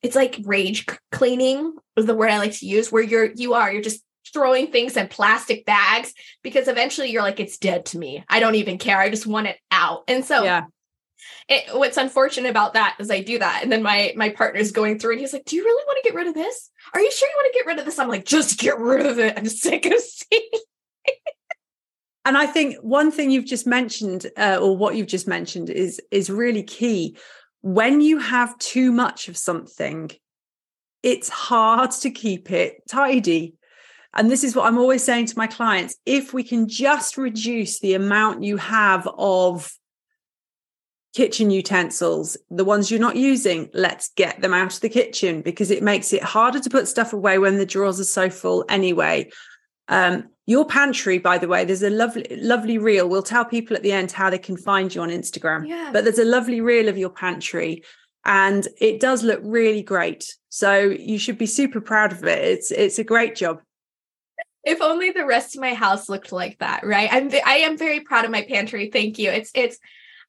it's 0.00 0.16
like 0.16 0.40
rage 0.44 0.86
cleaning 1.12 1.76
is 1.94 2.06
the 2.06 2.14
word 2.14 2.30
I 2.30 2.38
like 2.38 2.54
to 2.54 2.66
use, 2.66 2.90
where 2.90 3.02
you're, 3.02 3.30
you 3.32 3.52
are, 3.52 3.70
you're 3.70 3.82
just 3.82 4.02
throwing 4.32 4.72
things 4.72 4.96
in 4.96 5.08
plastic 5.08 5.66
bags 5.66 6.14
because 6.42 6.68
eventually 6.68 7.10
you're 7.10 7.22
like, 7.22 7.38
it's 7.38 7.58
dead 7.58 7.84
to 7.86 7.98
me. 7.98 8.24
I 8.30 8.40
don't 8.40 8.54
even 8.54 8.78
care. 8.78 8.98
I 8.98 9.10
just 9.10 9.26
want 9.26 9.48
it 9.48 9.58
out. 9.70 10.04
And 10.08 10.24
so, 10.24 10.44
yeah. 10.44 10.64
It, 11.48 11.64
what's 11.76 11.96
unfortunate 11.98 12.48
about 12.48 12.74
that 12.74 12.96
is 12.98 13.10
I 13.10 13.22
do 13.22 13.38
that, 13.38 13.62
and 13.62 13.72
then 13.72 13.82
my 13.82 14.12
my 14.16 14.28
partner's 14.28 14.70
going 14.70 14.98
through, 14.98 15.12
and 15.12 15.20
he's 15.20 15.32
like, 15.32 15.46
"Do 15.46 15.56
you 15.56 15.64
really 15.64 15.84
want 15.86 15.98
to 16.02 16.08
get 16.08 16.14
rid 16.14 16.26
of 16.26 16.34
this? 16.34 16.70
Are 16.92 17.00
you 17.00 17.10
sure 17.10 17.28
you 17.28 17.34
want 17.36 17.52
to 17.52 17.58
get 17.58 17.66
rid 17.66 17.78
of 17.78 17.86
this?" 17.86 17.98
I'm 17.98 18.08
like, 18.08 18.26
"Just 18.26 18.58
get 18.58 18.78
rid 18.78 19.06
of 19.06 19.18
it. 19.18 19.36
I'm 19.36 19.46
sick 19.46 19.86
of 19.86 19.98
seeing." 19.98 20.50
And 22.28 22.36
I 22.36 22.44
think 22.44 22.76
one 22.82 23.10
thing 23.10 23.30
you've 23.30 23.46
just 23.46 23.66
mentioned, 23.66 24.26
uh, 24.36 24.58
or 24.60 24.76
what 24.76 24.94
you've 24.94 25.06
just 25.06 25.26
mentioned, 25.26 25.70
is 25.70 25.98
is 26.10 26.28
really 26.28 26.62
key. 26.62 27.16
When 27.62 28.02
you 28.02 28.18
have 28.18 28.58
too 28.58 28.92
much 28.92 29.28
of 29.28 29.36
something, 29.38 30.10
it's 31.02 31.30
hard 31.30 31.90
to 32.02 32.10
keep 32.10 32.50
it 32.50 32.82
tidy. 32.86 33.54
And 34.12 34.30
this 34.30 34.44
is 34.44 34.54
what 34.54 34.66
I'm 34.66 34.76
always 34.76 35.02
saying 35.02 35.24
to 35.26 35.38
my 35.38 35.46
clients: 35.46 35.96
if 36.04 36.34
we 36.34 36.42
can 36.42 36.68
just 36.68 37.16
reduce 37.16 37.80
the 37.80 37.94
amount 37.94 38.42
you 38.42 38.58
have 38.58 39.08
of 39.16 39.72
kitchen 41.14 41.50
utensils, 41.50 42.36
the 42.50 42.64
ones 42.64 42.90
you're 42.90 43.00
not 43.00 43.16
using, 43.16 43.70
let's 43.72 44.10
get 44.16 44.42
them 44.42 44.52
out 44.52 44.74
of 44.74 44.80
the 44.82 44.90
kitchen 44.90 45.40
because 45.40 45.70
it 45.70 45.82
makes 45.82 46.12
it 46.12 46.22
harder 46.22 46.60
to 46.60 46.68
put 46.68 46.88
stuff 46.88 47.14
away 47.14 47.38
when 47.38 47.56
the 47.56 47.64
drawers 47.64 47.98
are 47.98 48.04
so 48.04 48.28
full 48.28 48.66
anyway. 48.68 49.30
Um, 49.88 50.28
your 50.48 50.64
pantry, 50.64 51.18
by 51.18 51.36
the 51.36 51.46
way, 51.46 51.66
there's 51.66 51.82
a 51.82 51.90
lovely, 51.90 52.26
lovely 52.30 52.78
reel. 52.78 53.06
We'll 53.06 53.22
tell 53.22 53.44
people 53.44 53.76
at 53.76 53.82
the 53.82 53.92
end 53.92 54.10
how 54.10 54.30
they 54.30 54.38
can 54.38 54.56
find 54.56 54.92
you 54.92 55.02
on 55.02 55.10
Instagram. 55.10 55.68
Yeah. 55.68 55.90
But 55.92 56.04
there's 56.04 56.18
a 56.18 56.24
lovely 56.24 56.62
reel 56.62 56.88
of 56.88 56.96
your 56.96 57.10
pantry, 57.10 57.84
and 58.24 58.66
it 58.80 58.98
does 58.98 59.22
look 59.22 59.40
really 59.42 59.82
great. 59.82 60.24
So 60.48 60.84
you 60.84 61.18
should 61.18 61.36
be 61.36 61.44
super 61.44 61.82
proud 61.82 62.12
of 62.12 62.24
it. 62.24 62.38
It's 62.38 62.70
it's 62.70 62.98
a 62.98 63.04
great 63.04 63.36
job. 63.36 63.60
If 64.64 64.80
only 64.80 65.10
the 65.10 65.26
rest 65.26 65.54
of 65.54 65.60
my 65.60 65.74
house 65.74 66.08
looked 66.08 66.32
like 66.32 66.58
that, 66.60 66.80
right? 66.82 67.10
I'm 67.12 67.30
I 67.44 67.58
am 67.58 67.76
very 67.76 68.00
proud 68.00 68.24
of 68.24 68.30
my 68.30 68.40
pantry. 68.40 68.88
Thank 68.90 69.18
you. 69.18 69.30
It's 69.30 69.50
it's 69.54 69.78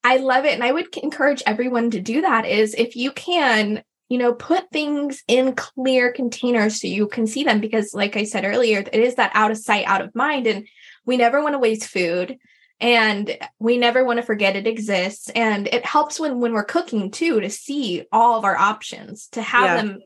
I 0.03 0.17
love 0.17 0.43
it, 0.43 0.53
and 0.53 0.65
I 0.65 0.73
would 0.73 0.97
encourage 0.97 1.43
everyone 1.45 1.91
to 1.91 2.01
do 2.01 2.19
that. 2.23 2.45
Is 2.45 2.73
if 2.73 2.97
you 2.97 3.13
can 3.13 3.83
you 4.09 4.17
know, 4.17 4.33
put 4.33 4.69
things 4.71 5.23
in 5.27 5.53
clear 5.53 6.11
containers 6.11 6.81
so 6.81 6.87
you 6.87 7.07
can 7.07 7.27
see 7.27 7.43
them 7.43 7.61
because, 7.61 7.93
like 7.93 8.17
I 8.17 8.23
said 8.23 8.43
earlier, 8.43 8.79
it 8.79 8.93
is 8.93 9.15
that 9.15 9.31
out 9.35 9.51
of 9.51 9.57
sight, 9.57 9.85
out 9.85 10.01
of 10.01 10.15
mind. 10.15 10.47
And 10.47 10.67
we 11.05 11.15
never 11.15 11.41
want 11.41 11.53
to 11.53 11.59
waste 11.59 11.87
food 11.87 12.37
and 12.79 13.37
we 13.59 13.77
never 13.77 14.03
want 14.03 14.17
to 14.17 14.25
forget 14.25 14.55
it 14.55 14.67
exists. 14.67 15.29
And 15.29 15.67
it 15.67 15.85
helps 15.85 16.19
when 16.19 16.39
when 16.39 16.53
we're 16.53 16.63
cooking 16.63 17.11
too 17.11 17.39
to 17.39 17.49
see 17.49 18.05
all 18.11 18.37
of 18.37 18.45
our 18.45 18.57
options, 18.57 19.27
to 19.29 19.41
have 19.41 19.63
yeah. 19.63 19.75
them 19.77 19.99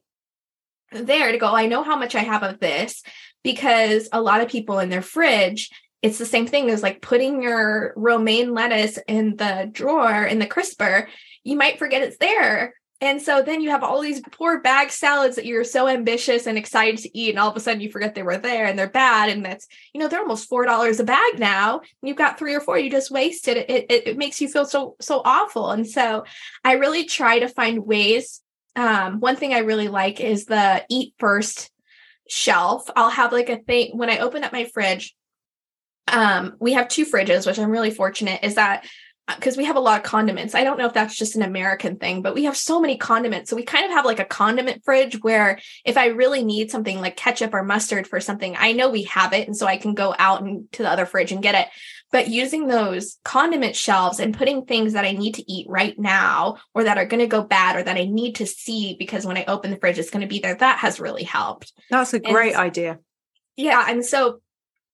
there 0.91 1.31
to 1.31 1.37
go, 1.37 1.47
oh, 1.47 1.55
I 1.55 1.67
know 1.67 1.83
how 1.83 1.95
much 1.95 2.13
I 2.13 2.21
have 2.21 2.43
of 2.43 2.59
this 2.59 3.03
because 3.43 4.09
a 4.11 4.21
lot 4.21 4.41
of 4.41 4.49
people 4.49 4.79
in 4.79 4.89
their 4.89 5.01
fridge 5.01 5.69
it's 6.01 6.17
the 6.17 6.25
same 6.25 6.45
thing 6.45 6.69
as 6.69 6.83
like 6.83 7.01
putting 7.01 7.41
your 7.41 7.93
romaine 7.95 8.53
lettuce 8.53 8.99
in 9.07 9.37
the 9.37 9.69
drawer 9.71 10.25
in 10.25 10.37
the 10.37 10.45
crisper 10.45 11.07
you 11.43 11.55
might 11.55 11.79
forget 11.79 12.03
it's 12.03 12.17
there 12.17 12.73
and 13.03 13.21
so 13.21 13.41
then 13.41 13.59
you 13.59 13.69
have 13.69 13.83
all 13.83 13.99
these 13.99 14.21
poor 14.21 14.61
bag 14.61 14.89
salads 14.89 15.35
that 15.35 15.45
you're 15.45 15.65
so 15.65 15.89
ambitious 15.89 16.47
and 16.47 16.57
excited 16.57 17.01
to 17.01 17.17
eat, 17.17 17.31
and 17.31 17.37
all 17.37 17.49
of 17.49 17.57
a 17.57 17.59
sudden 17.59 17.81
you 17.81 17.91
forget 17.91 18.15
they 18.15 18.23
were 18.23 18.37
there 18.37 18.65
and 18.65 18.79
they're 18.79 18.89
bad. 18.89 19.27
And 19.27 19.43
that's, 19.43 19.67
you 19.93 19.99
know, 19.99 20.07
they're 20.07 20.21
almost 20.21 20.47
four 20.47 20.65
dollars 20.65 21.01
a 21.01 21.03
bag 21.03 21.37
now. 21.37 21.81
you've 22.01 22.15
got 22.15 22.39
three 22.39 22.55
or 22.55 22.61
four, 22.61 22.79
you 22.79 22.89
just 22.89 23.11
wasted. 23.11 23.57
It, 23.57 23.69
it. 23.69 24.07
it 24.07 24.17
makes 24.17 24.39
you 24.39 24.47
feel 24.47 24.63
so 24.63 24.95
so 25.01 25.21
awful. 25.25 25.71
And 25.71 25.85
so 25.85 26.23
I 26.63 26.73
really 26.75 27.03
try 27.03 27.39
to 27.39 27.49
find 27.49 27.85
ways. 27.85 28.41
Um, 28.77 29.19
one 29.19 29.35
thing 29.35 29.53
I 29.53 29.59
really 29.59 29.89
like 29.89 30.21
is 30.21 30.45
the 30.45 30.85
eat 30.89 31.13
first 31.19 31.69
shelf. 32.29 32.89
I'll 32.95 33.09
have 33.09 33.33
like 33.33 33.49
a 33.49 33.57
thing 33.57 33.97
when 33.97 34.09
I 34.09 34.19
open 34.19 34.45
up 34.45 34.53
my 34.53 34.63
fridge. 34.63 35.13
Um, 36.07 36.55
we 36.57 36.71
have 36.73 36.87
two 36.87 37.05
fridges, 37.05 37.45
which 37.45 37.59
I'm 37.59 37.69
really 37.69 37.91
fortunate, 37.91 38.43
is 38.43 38.55
that 38.55 38.85
Uh, 39.25 39.35
because 39.35 39.55
we 39.55 39.63
have 39.63 39.77
a 39.77 39.79
lot 39.79 39.97
of 39.97 40.03
condiments. 40.03 40.53
I 40.53 40.65
don't 40.65 40.77
know 40.77 40.85
if 40.85 40.91
that's 40.91 41.15
just 41.15 41.37
an 41.37 41.43
American 41.43 41.95
thing, 41.95 42.21
but 42.21 42.33
we 42.33 42.43
have 42.43 42.57
so 42.57 42.81
many 42.81 42.97
condiments. 42.97 43.49
So 43.49 43.55
we 43.55 43.63
kind 43.63 43.85
of 43.85 43.91
have 43.91 44.03
like 44.03 44.19
a 44.19 44.25
condiment 44.25 44.83
fridge 44.83 45.21
where 45.21 45.59
if 45.85 45.95
I 45.95 46.07
really 46.07 46.43
need 46.43 46.69
something 46.69 46.99
like 46.99 47.15
ketchup 47.15 47.53
or 47.53 47.63
mustard 47.63 48.05
for 48.05 48.19
something, 48.19 48.53
I 48.59 48.73
know 48.73 48.89
we 48.89 49.03
have 49.03 49.31
it. 49.31 49.47
And 49.47 49.55
so 49.55 49.65
I 49.65 49.77
can 49.77 49.93
go 49.93 50.13
out 50.19 50.41
and 50.41 50.69
to 50.73 50.83
the 50.83 50.89
other 50.89 51.05
fridge 51.05 51.31
and 51.31 51.41
get 51.41 51.55
it. 51.55 51.67
But 52.11 52.27
using 52.27 52.67
those 52.67 53.17
condiment 53.23 53.77
shelves 53.77 54.19
and 54.19 54.37
putting 54.37 54.65
things 54.65 54.91
that 54.91 55.05
I 55.05 55.13
need 55.13 55.35
to 55.35 55.51
eat 55.51 55.67
right 55.69 55.97
now 55.97 56.57
or 56.75 56.83
that 56.83 56.97
are 56.97 57.05
going 57.05 57.21
to 57.21 57.27
go 57.27 57.43
bad 57.43 57.77
or 57.77 57.83
that 57.83 57.95
I 57.95 58.03
need 58.03 58.35
to 58.35 58.45
see 58.45 58.97
because 58.99 59.25
when 59.25 59.37
I 59.37 59.45
open 59.45 59.71
the 59.71 59.77
fridge, 59.77 59.99
it's 59.99 60.09
going 60.09 60.21
to 60.21 60.27
be 60.27 60.39
there, 60.39 60.55
that 60.55 60.79
has 60.79 60.99
really 60.99 61.23
helped. 61.23 61.71
That's 61.89 62.13
a 62.13 62.19
great 62.19 62.55
and, 62.55 62.61
idea. 62.61 62.99
Yeah. 63.55 63.85
And 63.87 64.05
so 64.05 64.41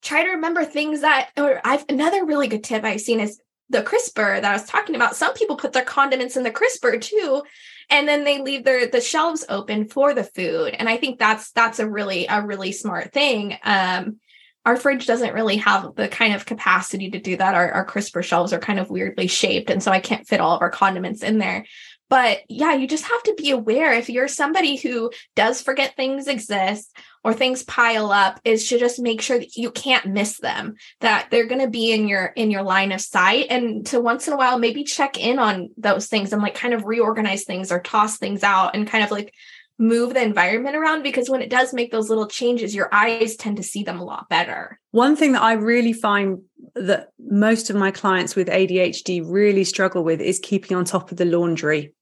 try 0.04 0.24
to 0.24 0.34
remember 0.34 0.66
things 0.66 1.02
that, 1.02 1.32
or 1.36 1.60
I've 1.64 1.84
another 1.90 2.26
really 2.26 2.48
good 2.48 2.64
tip 2.64 2.84
I've 2.84 3.02
seen 3.02 3.20
is 3.20 3.42
the 3.70 3.84
crisper 3.84 4.42
that 4.42 4.46
I 4.46 4.54
was 4.54 4.66
talking 4.66 4.96
about, 4.96 5.16
some 5.16 5.34
people 5.34 5.56
put 5.56 5.74
their 5.74 5.84
condiments 5.84 6.36
in 6.36 6.44
the 6.44 6.52
crisper 6.52 6.98
too, 6.98 7.44
and 7.90 8.08
then 8.08 8.24
they 8.24 8.42
leave 8.42 8.64
their 8.64 8.88
the 8.88 9.02
shelves 9.02 9.46
open 9.50 9.88
for 9.88 10.14
the 10.14 10.24
food. 10.24 10.76
And 10.78 10.90
I 10.90 10.98
think 10.98 11.20
that's 11.20 11.52
that's 11.52 11.80
a 11.80 11.90
really 11.90 12.26
a 12.28 12.42
really 12.42 12.72
smart 12.72 13.14
thing. 13.14 13.58
Um, 13.64 14.18
our 14.66 14.76
fridge 14.76 15.08
doesn't 15.08 15.34
really 15.34 15.58
have 15.58 15.96
the 15.96 16.08
kind 16.08 16.34
of 16.34 16.46
capacity 16.46 17.10
to 17.12 17.20
do 17.20 17.38
that. 17.38 17.56
Our, 17.56 17.72
our 17.72 17.86
crisper 17.86 18.22
shelves 18.22 18.54
are 18.54 18.60
kind 18.60 18.80
of 18.80 18.90
weirdly 18.90 19.28
shaped, 19.28 19.70
and 19.70 19.82
so 19.82 19.92
I 19.92 20.00
can't 20.00 20.28
fit 20.28 20.42
all 20.42 20.56
of 20.56 20.62
our 20.62 20.70
condiments 20.70 21.24
in 21.24 21.38
there. 21.38 21.66
But 22.10 22.40
yeah, 22.50 22.74
you 22.74 22.88
just 22.88 23.06
have 23.06 23.24
to 23.24 23.36
be 23.36 23.52
aware 23.52 23.94
if 23.94 24.10
you're 24.10 24.28
somebody 24.28 24.76
who 24.76 25.12
does 25.36 25.62
forget 25.62 25.96
things 25.96 26.28
exist 26.28 26.96
or 27.24 27.34
things 27.34 27.64
pile 27.64 28.12
up 28.12 28.40
is 28.44 28.68
to 28.70 28.80
just 28.80 29.00
make 29.00 29.22
sure 29.22 29.38
that 29.38 29.56
you 29.56 29.72
can't 29.72 30.08
miss 30.08 30.40
them 30.40 30.76
that 31.02 31.28
they're 31.30 31.48
going 31.48 31.62
to 31.62 31.70
be 31.70 31.92
in 31.92 32.08
your 32.08 32.28
in 32.36 32.50
your 32.50 32.64
line 32.64 32.92
of 32.92 33.02
sight 33.02 33.48
and 33.50 33.86
to 33.88 34.00
once 34.00 34.28
in 34.28 34.34
a 34.34 34.38
while 34.38 34.58
maybe 34.58 34.84
check 34.84 35.20
in 35.20 35.38
on 35.38 35.70
those 35.78 36.08
things 36.08 36.32
and 36.32 36.42
like 36.42 36.56
kind 36.56 36.74
of 36.74 36.86
reorganize 36.86 37.44
things 37.44 37.72
or 37.72 37.82
toss 37.82 38.18
things 38.18 38.42
out 38.42 38.74
and 38.74 38.88
kind 38.88 39.04
of 39.04 39.12
like 39.12 39.34
move 39.80 40.14
the 40.14 40.22
environment 40.22 40.76
around 40.76 41.04
because 41.04 41.30
when 41.30 41.42
it 41.42 41.50
does 41.50 41.74
make 41.74 41.92
those 41.92 42.10
little 42.10 42.28
changes, 42.28 42.76
your 42.76 42.94
eyes 42.94 43.38
tend 43.38 43.58
to 43.58 43.64
see 43.64 43.82
them 43.82 44.00
a 44.00 44.04
lot 44.04 44.28
better. 44.30 44.78
One 44.92 45.16
thing 45.16 45.32
that 45.32 45.42
I 45.42 45.54
really 45.54 45.94
find 45.94 46.42
that 46.76 47.10
most 47.18 47.70
of 47.70 47.78
my 47.78 47.90
clients 47.90 48.36
with 48.36 48.50
ADHD 48.50 49.24
really 49.26 49.64
struggle 49.64 50.04
with 50.04 50.20
is 50.20 50.40
keeping 50.40 50.76
on 50.76 50.84
top 50.84 51.12
of 51.12 51.18
the 51.18 51.26
laundry. 51.26 51.94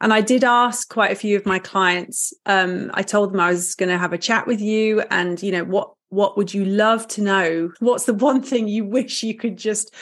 And 0.00 0.12
I 0.12 0.20
did 0.22 0.44
ask 0.44 0.88
quite 0.88 1.12
a 1.12 1.16
few 1.16 1.36
of 1.36 1.44
my 1.44 1.58
clients. 1.58 2.32
Um, 2.46 2.90
I 2.94 3.02
told 3.02 3.32
them 3.32 3.40
I 3.40 3.50
was 3.50 3.74
going 3.74 3.90
to 3.90 3.98
have 3.98 4.12
a 4.12 4.18
chat 4.18 4.46
with 4.46 4.60
you, 4.60 5.02
and 5.10 5.42
you 5.42 5.52
know 5.52 5.64
what 5.64 5.92
what 6.10 6.36
would 6.36 6.52
you 6.52 6.64
love 6.64 7.06
to 7.08 7.22
know? 7.22 7.70
What's 7.78 8.04
the 8.04 8.14
one 8.30 8.42
thing 8.42 8.68
you 8.68 8.84
wish 8.84 9.22
you 9.22 9.34
could 9.34 9.56
just 9.56 9.94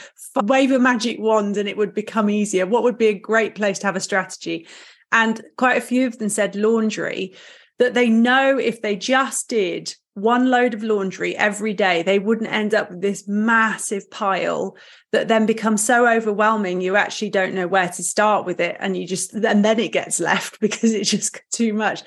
wave 0.43 0.73
a 0.73 0.79
magic 0.79 1.19
wand 1.21 1.57
and 1.57 1.69
it 1.69 1.77
would 1.77 1.95
become 1.95 2.31
easier? 2.31 2.67
What 2.67 2.83
would 2.83 2.99
be 2.99 3.09
a 3.09 3.19
great 3.19 3.55
place 3.55 3.79
to 3.81 3.87
have 3.87 3.97
a 3.97 4.01
strategy? 4.01 4.67
And 5.13 5.43
quite 5.57 5.77
a 5.79 5.83
few 5.83 6.07
of 6.07 6.19
them 6.19 6.29
said 6.29 6.55
laundry, 6.55 7.35
that 7.79 7.95
they 7.95 8.09
know 8.09 8.59
if 8.59 8.83
they 8.83 8.97
just 8.97 9.49
did 9.49 9.95
one 10.15 10.51
load 10.51 10.75
of 10.75 10.83
laundry 10.83 11.37
every 11.37 11.73
day, 11.73 12.03
they 12.03 12.19
wouldn't 12.19 12.51
end 12.51 12.75
up 12.75 12.91
with 12.91 13.01
this 13.01 13.29
massive 13.29 14.11
pile 14.11 14.77
that 15.13 15.29
then 15.29 15.47
becomes 15.47 15.85
so 15.85 16.09
overwhelming 16.09 16.81
you 16.81 16.97
actually 16.97 17.31
don't 17.31 17.55
know 17.55 17.69
where 17.69 17.89
to 17.89 18.03
start 18.03 18.45
with 18.45 18.61
it. 18.61 18.77
And 18.81 18.97
you 18.97 19.07
just, 19.07 19.33
and 19.33 19.65
then 19.65 19.79
it 19.79 19.93
gets 19.93 20.19
left 20.21 20.61
because 20.61 20.93
it's 20.93 21.11
just 21.11 21.41
too 21.51 21.73
much. 21.73 22.03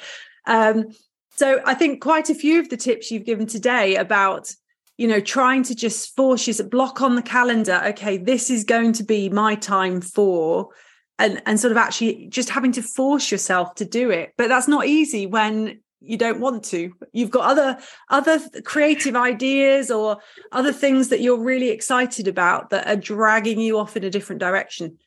Um, 0.45 0.87
so 1.35 1.61
I 1.65 1.73
think 1.73 2.01
quite 2.01 2.29
a 2.29 2.35
few 2.35 2.59
of 2.59 2.69
the 2.69 2.77
tips 2.77 3.09
you've 3.09 3.25
given 3.25 3.47
today 3.47 3.95
about 3.95 4.53
you 4.97 5.07
know 5.07 5.19
trying 5.19 5.63
to 5.63 5.73
just 5.73 6.15
force 6.15 6.45
you 6.47 6.63
block 6.65 7.01
on 7.01 7.15
the 7.15 7.21
calendar 7.23 7.81
okay 7.85 8.17
this 8.17 8.51
is 8.51 8.63
going 8.63 8.93
to 8.93 9.03
be 9.03 9.29
my 9.29 9.55
time 9.55 10.01
for 10.01 10.69
and 11.21 11.41
and 11.45 11.59
sort 11.59 11.71
of 11.71 11.77
actually 11.77 12.27
just 12.27 12.49
having 12.49 12.71
to 12.71 12.81
force 12.81 13.31
yourself 13.31 13.75
to 13.75 13.85
do 13.85 14.09
it 14.09 14.33
but 14.37 14.47
that's 14.47 14.67
not 14.67 14.85
easy 14.85 15.25
when 15.25 15.79
you 16.01 16.17
don't 16.17 16.39
want 16.39 16.63
to 16.63 16.91
you've 17.13 17.29
got 17.29 17.45
other 17.45 17.77
other 18.09 18.39
creative 18.63 19.15
ideas 19.15 19.91
or 19.91 20.17
other 20.51 20.73
things 20.73 21.09
that 21.09 21.21
you're 21.21 21.39
really 21.39 21.69
excited 21.69 22.27
about 22.27 22.71
that 22.71 22.87
are 22.87 22.95
dragging 22.95 23.59
you 23.59 23.77
off 23.77 23.95
in 23.95 24.03
a 24.03 24.09
different 24.09 24.39
direction 24.39 24.97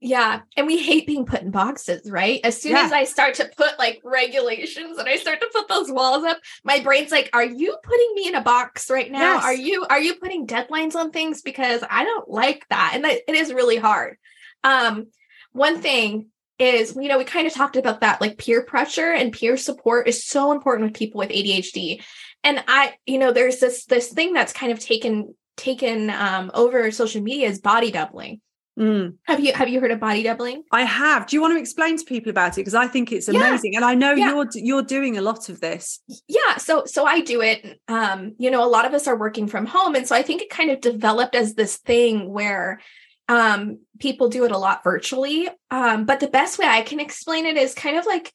yeah. 0.00 0.42
And 0.56 0.66
we 0.66 0.76
hate 0.76 1.06
being 1.06 1.24
put 1.24 1.40
in 1.40 1.50
boxes, 1.50 2.10
right? 2.10 2.40
As 2.44 2.60
soon 2.60 2.72
yeah. 2.72 2.84
as 2.84 2.92
I 2.92 3.04
start 3.04 3.34
to 3.34 3.50
put 3.56 3.78
like 3.78 4.00
regulations 4.04 4.98
and 4.98 5.08
I 5.08 5.16
start 5.16 5.40
to 5.40 5.48
put 5.52 5.68
those 5.68 5.90
walls 5.90 6.22
up, 6.22 6.38
my 6.64 6.80
brain's 6.80 7.10
like, 7.10 7.30
are 7.32 7.44
you 7.44 7.76
putting 7.82 8.12
me 8.14 8.28
in 8.28 8.34
a 8.34 8.42
box 8.42 8.90
right 8.90 9.10
now? 9.10 9.36
Yes. 9.36 9.44
Are 9.44 9.54
you 9.54 9.86
are 9.88 10.00
you 10.00 10.16
putting 10.16 10.46
deadlines 10.46 10.94
on 10.94 11.12
things? 11.12 11.40
Because 11.40 11.82
I 11.88 12.04
don't 12.04 12.28
like 12.28 12.66
that. 12.68 12.92
And 12.94 13.04
that, 13.04 13.22
it 13.26 13.34
is 13.34 13.52
really 13.52 13.76
hard. 13.76 14.18
Um, 14.66 15.06
one 15.52 15.80
thing 15.80 16.28
is, 16.58 16.96
you 16.96 17.08
know, 17.08 17.18
we 17.18 17.24
kind 17.24 17.46
of 17.46 17.54
talked 17.54 17.76
about 17.76 18.00
that 18.00 18.20
like 18.20 18.38
peer 18.38 18.62
pressure 18.62 19.12
and 19.12 19.32
peer 19.32 19.56
support 19.56 20.08
is 20.08 20.24
so 20.24 20.52
important 20.52 20.90
with 20.90 20.98
people 20.98 21.18
with 21.18 21.30
ADHD. 21.30 22.02
And 22.44 22.62
I, 22.68 22.94
you 23.06 23.18
know, 23.18 23.32
there's 23.32 23.60
this 23.60 23.84
this 23.86 24.08
thing 24.08 24.32
that's 24.32 24.52
kind 24.52 24.72
of 24.72 24.80
taken 24.80 25.34
taken 25.56 26.10
um, 26.10 26.50
over 26.52 26.90
social 26.90 27.22
media 27.22 27.48
is 27.48 27.60
body 27.60 27.90
doubling 27.90 28.40
Mm. 28.78 29.14
Have 29.22 29.40
you 29.40 29.54
have 29.54 29.70
you 29.70 29.80
heard 29.80 29.90
of 29.90 30.00
body 30.00 30.22
doubling? 30.22 30.62
I 30.70 30.82
have. 30.82 31.26
Do 31.26 31.36
you 31.36 31.40
want 31.40 31.54
to 31.54 31.58
explain 31.60 31.96
to 31.96 32.04
people 32.04 32.28
about 32.28 32.52
it 32.52 32.56
because 32.56 32.74
I 32.74 32.86
think 32.86 33.10
it's 33.10 33.26
amazing 33.26 33.72
yeah. 33.72 33.78
and 33.78 33.86
I 33.86 33.94
know 33.94 34.12
yeah. 34.12 34.34
you're 34.34 34.48
you're 34.54 34.82
doing 34.82 35.16
a 35.16 35.22
lot 35.22 35.48
of 35.48 35.60
this. 35.60 36.00
Yeah, 36.28 36.58
so 36.58 36.84
so 36.84 37.06
I 37.06 37.20
do 37.22 37.40
it 37.40 37.80
um 37.88 38.34
you 38.38 38.50
know 38.50 38.62
a 38.62 38.68
lot 38.68 38.84
of 38.84 38.92
us 38.92 39.06
are 39.06 39.16
working 39.16 39.48
from 39.48 39.64
home 39.64 39.94
and 39.94 40.06
so 40.06 40.14
I 40.14 40.22
think 40.22 40.42
it 40.42 40.50
kind 40.50 40.70
of 40.70 40.82
developed 40.82 41.34
as 41.34 41.54
this 41.54 41.78
thing 41.78 42.28
where 42.28 42.80
um 43.28 43.78
people 43.98 44.28
do 44.28 44.44
it 44.44 44.52
a 44.52 44.58
lot 44.58 44.84
virtually 44.84 45.48
um 45.70 46.04
but 46.04 46.20
the 46.20 46.28
best 46.28 46.58
way 46.58 46.66
I 46.66 46.82
can 46.82 47.00
explain 47.00 47.46
it 47.46 47.56
is 47.56 47.74
kind 47.74 47.96
of 47.96 48.06
like 48.06 48.32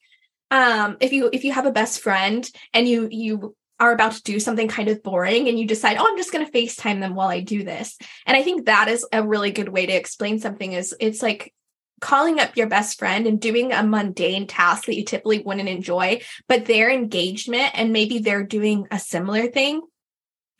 um 0.50 0.96
if 1.00 1.12
you 1.12 1.30
if 1.32 1.44
you 1.44 1.52
have 1.52 1.66
a 1.66 1.72
best 1.72 2.00
friend 2.00 2.48
and 2.74 2.86
you 2.86 3.08
you 3.10 3.56
are 3.82 3.92
about 3.92 4.12
to 4.12 4.22
do 4.22 4.38
something 4.38 4.68
kind 4.68 4.88
of 4.88 5.02
boring 5.02 5.48
and 5.48 5.58
you 5.58 5.66
decide, 5.66 5.96
oh, 5.98 6.06
I'm 6.08 6.16
just 6.16 6.30
going 6.30 6.46
to 6.46 6.52
FaceTime 6.52 7.00
them 7.00 7.16
while 7.16 7.26
I 7.26 7.40
do 7.40 7.64
this. 7.64 7.98
And 8.26 8.36
I 8.36 8.42
think 8.44 8.66
that 8.66 8.86
is 8.86 9.04
a 9.12 9.26
really 9.26 9.50
good 9.50 9.68
way 9.68 9.86
to 9.86 9.92
explain 9.92 10.38
something 10.38 10.72
is 10.72 10.94
it's 11.00 11.20
like 11.20 11.52
calling 12.00 12.38
up 12.38 12.56
your 12.56 12.68
best 12.68 12.98
friend 12.98 13.26
and 13.26 13.40
doing 13.40 13.72
a 13.72 13.82
mundane 13.82 14.46
task 14.46 14.86
that 14.86 14.96
you 14.96 15.04
typically 15.04 15.40
wouldn't 15.40 15.68
enjoy, 15.68 16.20
but 16.48 16.66
their 16.66 16.90
engagement 16.90 17.70
and 17.74 17.92
maybe 17.92 18.20
they're 18.20 18.44
doing 18.44 18.86
a 18.92 19.00
similar 19.00 19.48
thing 19.48 19.82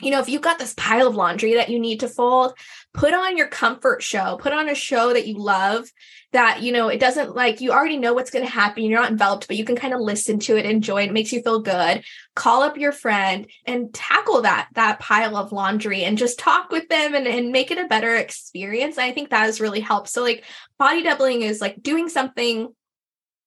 you 0.02 0.10
know, 0.10 0.20
if 0.20 0.28
you've 0.28 0.42
got 0.42 0.58
this 0.58 0.74
pile 0.76 1.06
of 1.06 1.14
laundry 1.14 1.54
that 1.54 1.68
you 1.68 1.78
need 1.78 2.00
to 2.00 2.08
fold, 2.08 2.54
put 2.92 3.14
on 3.14 3.36
your 3.36 3.46
comfort 3.46 4.02
show, 4.02 4.36
put 4.40 4.52
on 4.52 4.68
a 4.68 4.74
show 4.74 5.12
that 5.12 5.26
you 5.26 5.38
love 5.38 5.88
that, 6.32 6.62
you 6.62 6.72
know, 6.72 6.88
it 6.88 6.98
doesn't 6.98 7.34
like 7.34 7.60
you 7.60 7.72
already 7.72 7.98
know 7.98 8.14
what's 8.14 8.30
going 8.30 8.44
to 8.44 8.50
happen. 8.50 8.84
You're 8.84 9.00
not 9.00 9.10
enveloped, 9.10 9.48
but 9.48 9.56
you 9.56 9.64
can 9.64 9.76
kind 9.76 9.94
of 9.94 10.00
listen 10.00 10.38
to 10.40 10.56
it, 10.56 10.64
enjoy 10.64 11.02
it. 11.02 11.10
it, 11.10 11.12
makes 11.12 11.32
you 11.32 11.42
feel 11.42 11.60
good. 11.60 12.02
Call 12.34 12.62
up 12.62 12.78
your 12.78 12.92
friend 12.92 13.46
and 13.66 13.92
tackle 13.92 14.42
that, 14.42 14.68
that 14.74 14.98
pile 14.98 15.36
of 15.36 15.52
laundry 15.52 16.04
and 16.04 16.18
just 16.18 16.38
talk 16.38 16.70
with 16.70 16.88
them 16.88 17.14
and, 17.14 17.26
and 17.26 17.52
make 17.52 17.70
it 17.70 17.78
a 17.78 17.86
better 17.86 18.16
experience. 18.16 18.96
And 18.96 19.04
I 19.04 19.12
think 19.12 19.30
that 19.30 19.42
has 19.42 19.60
really 19.60 19.80
helped. 19.80 20.08
So 20.08 20.22
like 20.22 20.44
body 20.78 21.02
doubling 21.02 21.42
is 21.42 21.60
like 21.60 21.82
doing 21.82 22.08
something 22.08 22.74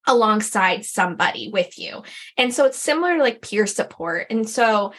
alongside 0.06 0.84
somebody 0.84 1.50
with 1.52 1.78
you. 1.78 2.02
And 2.38 2.54
so 2.54 2.66
it's 2.66 2.80
similar 2.80 3.16
to 3.16 3.22
like 3.22 3.42
peer 3.42 3.66
support. 3.66 4.28
And 4.30 4.48
so 4.48 4.92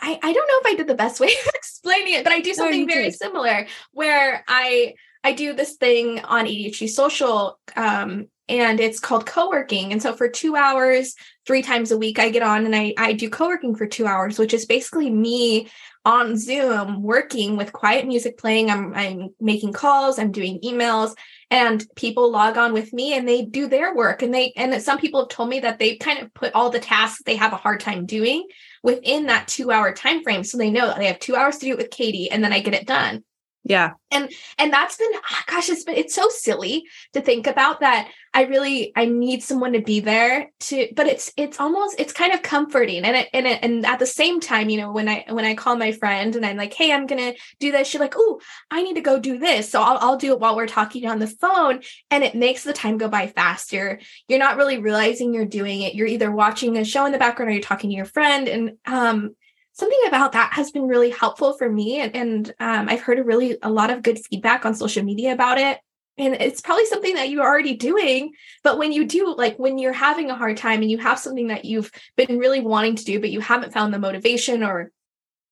I, 0.00 0.18
I 0.22 0.32
don't 0.32 0.48
know 0.48 0.60
if 0.60 0.66
I 0.66 0.74
did 0.74 0.86
the 0.86 0.94
best 0.94 1.20
way 1.20 1.26
of 1.46 1.54
explaining 1.54 2.14
it, 2.14 2.24
but 2.24 2.32
I 2.32 2.40
do 2.40 2.54
something 2.54 2.86
very 2.86 3.10
did. 3.10 3.14
similar 3.18 3.66
where 3.92 4.44
I 4.48 4.94
I 5.24 5.32
do 5.32 5.54
this 5.54 5.74
thing 5.74 6.20
on 6.20 6.44
ADHD 6.46 6.88
social 6.88 7.58
um, 7.74 8.28
and 8.48 8.78
it's 8.78 9.00
called 9.00 9.26
co-working. 9.26 9.90
And 9.90 10.00
so 10.00 10.14
for 10.14 10.28
two 10.28 10.54
hours, 10.54 11.16
three 11.46 11.62
times 11.62 11.90
a 11.90 11.98
week, 11.98 12.20
I 12.20 12.30
get 12.30 12.44
on 12.44 12.64
and 12.64 12.76
I, 12.76 12.94
I 12.96 13.12
do 13.12 13.28
co-working 13.28 13.74
for 13.74 13.86
two 13.86 14.06
hours, 14.06 14.38
which 14.38 14.54
is 14.54 14.66
basically 14.66 15.10
me 15.10 15.68
on 16.04 16.38
Zoom 16.38 17.02
working 17.02 17.56
with 17.56 17.72
quiet 17.72 18.06
music 18.06 18.38
playing. 18.38 18.70
I'm 18.70 18.94
I'm 18.94 19.30
making 19.40 19.72
calls, 19.72 20.18
I'm 20.18 20.30
doing 20.30 20.60
emails, 20.60 21.16
and 21.50 21.84
people 21.94 22.30
log 22.30 22.56
on 22.56 22.72
with 22.72 22.92
me 22.92 23.14
and 23.14 23.28
they 23.28 23.42
do 23.42 23.68
their 23.68 23.94
work. 23.94 24.22
And 24.22 24.34
they 24.34 24.52
and 24.56 24.82
some 24.82 24.98
people 24.98 25.20
have 25.20 25.28
told 25.28 25.48
me 25.48 25.60
that 25.60 25.78
they 25.78 25.96
kind 25.96 26.18
of 26.18 26.34
put 26.34 26.52
all 26.54 26.70
the 26.70 26.80
tasks 26.80 27.22
they 27.24 27.36
have 27.36 27.52
a 27.52 27.56
hard 27.56 27.80
time 27.80 28.06
doing 28.06 28.46
within 28.82 29.26
that 29.26 29.48
two 29.48 29.70
hour 29.70 29.92
time 29.92 30.22
frame. 30.22 30.42
So 30.42 30.58
they 30.58 30.70
know 30.70 30.92
they 30.96 31.06
have 31.06 31.20
two 31.20 31.36
hours 31.36 31.58
to 31.58 31.66
do 31.66 31.72
it 31.72 31.78
with 31.78 31.90
Katie, 31.90 32.30
and 32.30 32.42
then 32.42 32.52
I 32.52 32.60
get 32.60 32.74
it 32.74 32.86
done. 32.86 33.24
Yeah. 33.68 33.94
And 34.12 34.30
and 34.58 34.72
that's 34.72 34.96
been 34.96 35.10
oh 35.12 35.40
gosh, 35.48 35.68
it's 35.68 35.82
been 35.82 35.96
it's 35.96 36.14
so 36.14 36.28
silly 36.28 36.84
to 37.14 37.20
think 37.20 37.48
about 37.48 37.80
that. 37.80 38.08
I 38.32 38.42
really 38.42 38.92
I 38.94 39.06
need 39.06 39.42
someone 39.42 39.72
to 39.72 39.80
be 39.80 39.98
there 39.98 40.52
to 40.60 40.88
but 40.94 41.08
it's 41.08 41.32
it's 41.36 41.58
almost 41.58 41.96
it's 41.98 42.12
kind 42.12 42.32
of 42.32 42.42
comforting 42.42 43.04
and 43.04 43.16
it, 43.16 43.28
and 43.34 43.44
it, 43.44 43.58
and 43.64 43.84
at 43.84 43.98
the 43.98 44.06
same 44.06 44.38
time, 44.38 44.68
you 44.68 44.76
know, 44.76 44.92
when 44.92 45.08
I 45.08 45.24
when 45.30 45.44
I 45.44 45.56
call 45.56 45.74
my 45.74 45.90
friend 45.90 46.36
and 46.36 46.46
I'm 46.46 46.56
like, 46.56 46.74
"Hey, 46.74 46.92
I'm 46.92 47.08
going 47.08 47.32
to 47.32 47.40
do 47.58 47.72
this." 47.72 47.88
She's 47.88 48.00
like, 48.00 48.14
"Oh, 48.16 48.40
I 48.70 48.84
need 48.84 48.94
to 48.94 49.00
go 49.00 49.18
do 49.18 49.36
this." 49.36 49.68
So 49.68 49.82
I'll 49.82 49.98
I'll 49.98 50.16
do 50.16 50.32
it 50.32 50.38
while 50.38 50.54
we're 50.54 50.68
talking 50.68 51.06
on 51.08 51.18
the 51.18 51.26
phone 51.26 51.80
and 52.12 52.22
it 52.22 52.36
makes 52.36 52.62
the 52.62 52.72
time 52.72 52.98
go 52.98 53.08
by 53.08 53.26
faster. 53.26 53.98
You're 54.28 54.38
not 54.38 54.58
really 54.58 54.78
realizing 54.78 55.34
you're 55.34 55.44
doing 55.44 55.82
it. 55.82 55.96
You're 55.96 56.06
either 56.06 56.30
watching 56.30 56.76
a 56.76 56.84
show 56.84 57.04
in 57.04 57.10
the 57.10 57.18
background 57.18 57.50
or 57.50 57.54
you're 57.54 57.62
talking 57.62 57.90
to 57.90 57.96
your 57.96 58.04
friend 58.04 58.46
and 58.46 58.72
um 58.86 59.34
something 59.76 59.98
about 60.08 60.32
that 60.32 60.52
has 60.52 60.70
been 60.70 60.88
really 60.88 61.10
helpful 61.10 61.52
for 61.52 61.70
me 61.70 62.00
and, 62.00 62.16
and 62.16 62.54
um, 62.60 62.88
i've 62.88 63.02
heard 63.02 63.18
a 63.18 63.24
really 63.24 63.56
a 63.62 63.70
lot 63.70 63.90
of 63.90 64.02
good 64.02 64.18
feedback 64.18 64.64
on 64.64 64.74
social 64.74 65.04
media 65.04 65.32
about 65.32 65.58
it. 65.58 65.78
And 66.18 66.32
it's 66.34 66.62
probably 66.62 66.86
something 66.86 67.16
that 67.16 67.28
you're 67.28 67.44
already 67.44 67.76
doing 67.76 68.32
but 68.64 68.78
when 68.78 68.90
you 68.90 69.04
do 69.04 69.34
like 69.36 69.58
when 69.58 69.76
you're 69.76 69.92
having 69.92 70.30
a 70.30 70.34
hard 70.34 70.56
time 70.56 70.80
and 70.80 70.90
you 70.90 70.98
have 70.98 71.18
something 71.18 71.48
that 71.48 71.66
you've 71.66 71.90
been 72.16 72.38
really 72.38 72.60
wanting 72.60 72.96
to 72.96 73.04
do 73.04 73.20
but 73.20 73.30
you 73.30 73.40
haven't 73.40 73.74
found 73.74 73.92
the 73.92 73.98
motivation 73.98 74.62
or 74.62 74.90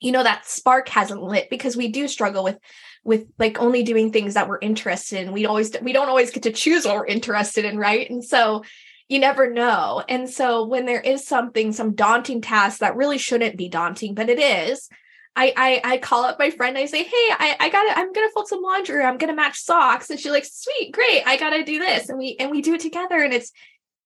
you 0.00 0.10
know 0.10 0.22
that 0.22 0.46
spark 0.46 0.88
hasn't 0.88 1.22
lit 1.22 1.50
because 1.50 1.76
we 1.76 1.88
do 1.88 2.08
struggle 2.08 2.44
with 2.44 2.58
with 3.04 3.26
like 3.38 3.60
only 3.60 3.82
doing 3.82 4.10
things 4.10 4.34
that 4.34 4.48
we're 4.48 4.58
interested 4.60 5.20
in. 5.20 5.32
We 5.32 5.46
always 5.46 5.74
we 5.82 5.92
don't 5.92 6.08
always 6.08 6.30
get 6.30 6.44
to 6.44 6.52
choose 6.52 6.84
what 6.84 6.96
we're 6.96 7.06
interested 7.06 7.64
in 7.64 7.78
right? 7.78 8.08
And 8.08 8.24
so 8.24 8.64
you 9.08 9.18
never 9.18 9.50
know. 9.50 10.02
And 10.08 10.28
so 10.28 10.64
when 10.64 10.86
there 10.86 11.00
is 11.00 11.26
something, 11.26 11.72
some 11.72 11.94
daunting 11.94 12.40
task 12.40 12.80
that 12.80 12.96
really 12.96 13.18
shouldn't 13.18 13.56
be 13.56 13.68
daunting, 13.68 14.14
but 14.14 14.28
it 14.28 14.38
is, 14.38 14.88
I 15.36 15.52
I, 15.56 15.92
I 15.94 15.98
call 15.98 16.24
up 16.24 16.38
my 16.38 16.50
friend. 16.50 16.78
I 16.78 16.86
say, 16.86 17.02
hey, 17.02 17.10
I, 17.10 17.56
I 17.58 17.68
gotta, 17.68 17.98
I'm 17.98 18.12
gonna 18.12 18.30
fold 18.32 18.48
some 18.48 18.62
laundry. 18.62 19.02
I'm 19.02 19.18
gonna 19.18 19.34
match 19.34 19.58
socks. 19.58 20.10
And 20.10 20.18
she's 20.18 20.32
like, 20.32 20.46
sweet, 20.46 20.92
great. 20.92 21.22
I 21.26 21.36
gotta 21.36 21.64
do 21.64 21.78
this. 21.78 22.08
And 22.08 22.18
we 22.18 22.36
and 22.38 22.50
we 22.50 22.62
do 22.62 22.74
it 22.74 22.80
together. 22.80 23.16
And 23.16 23.32
it's 23.32 23.52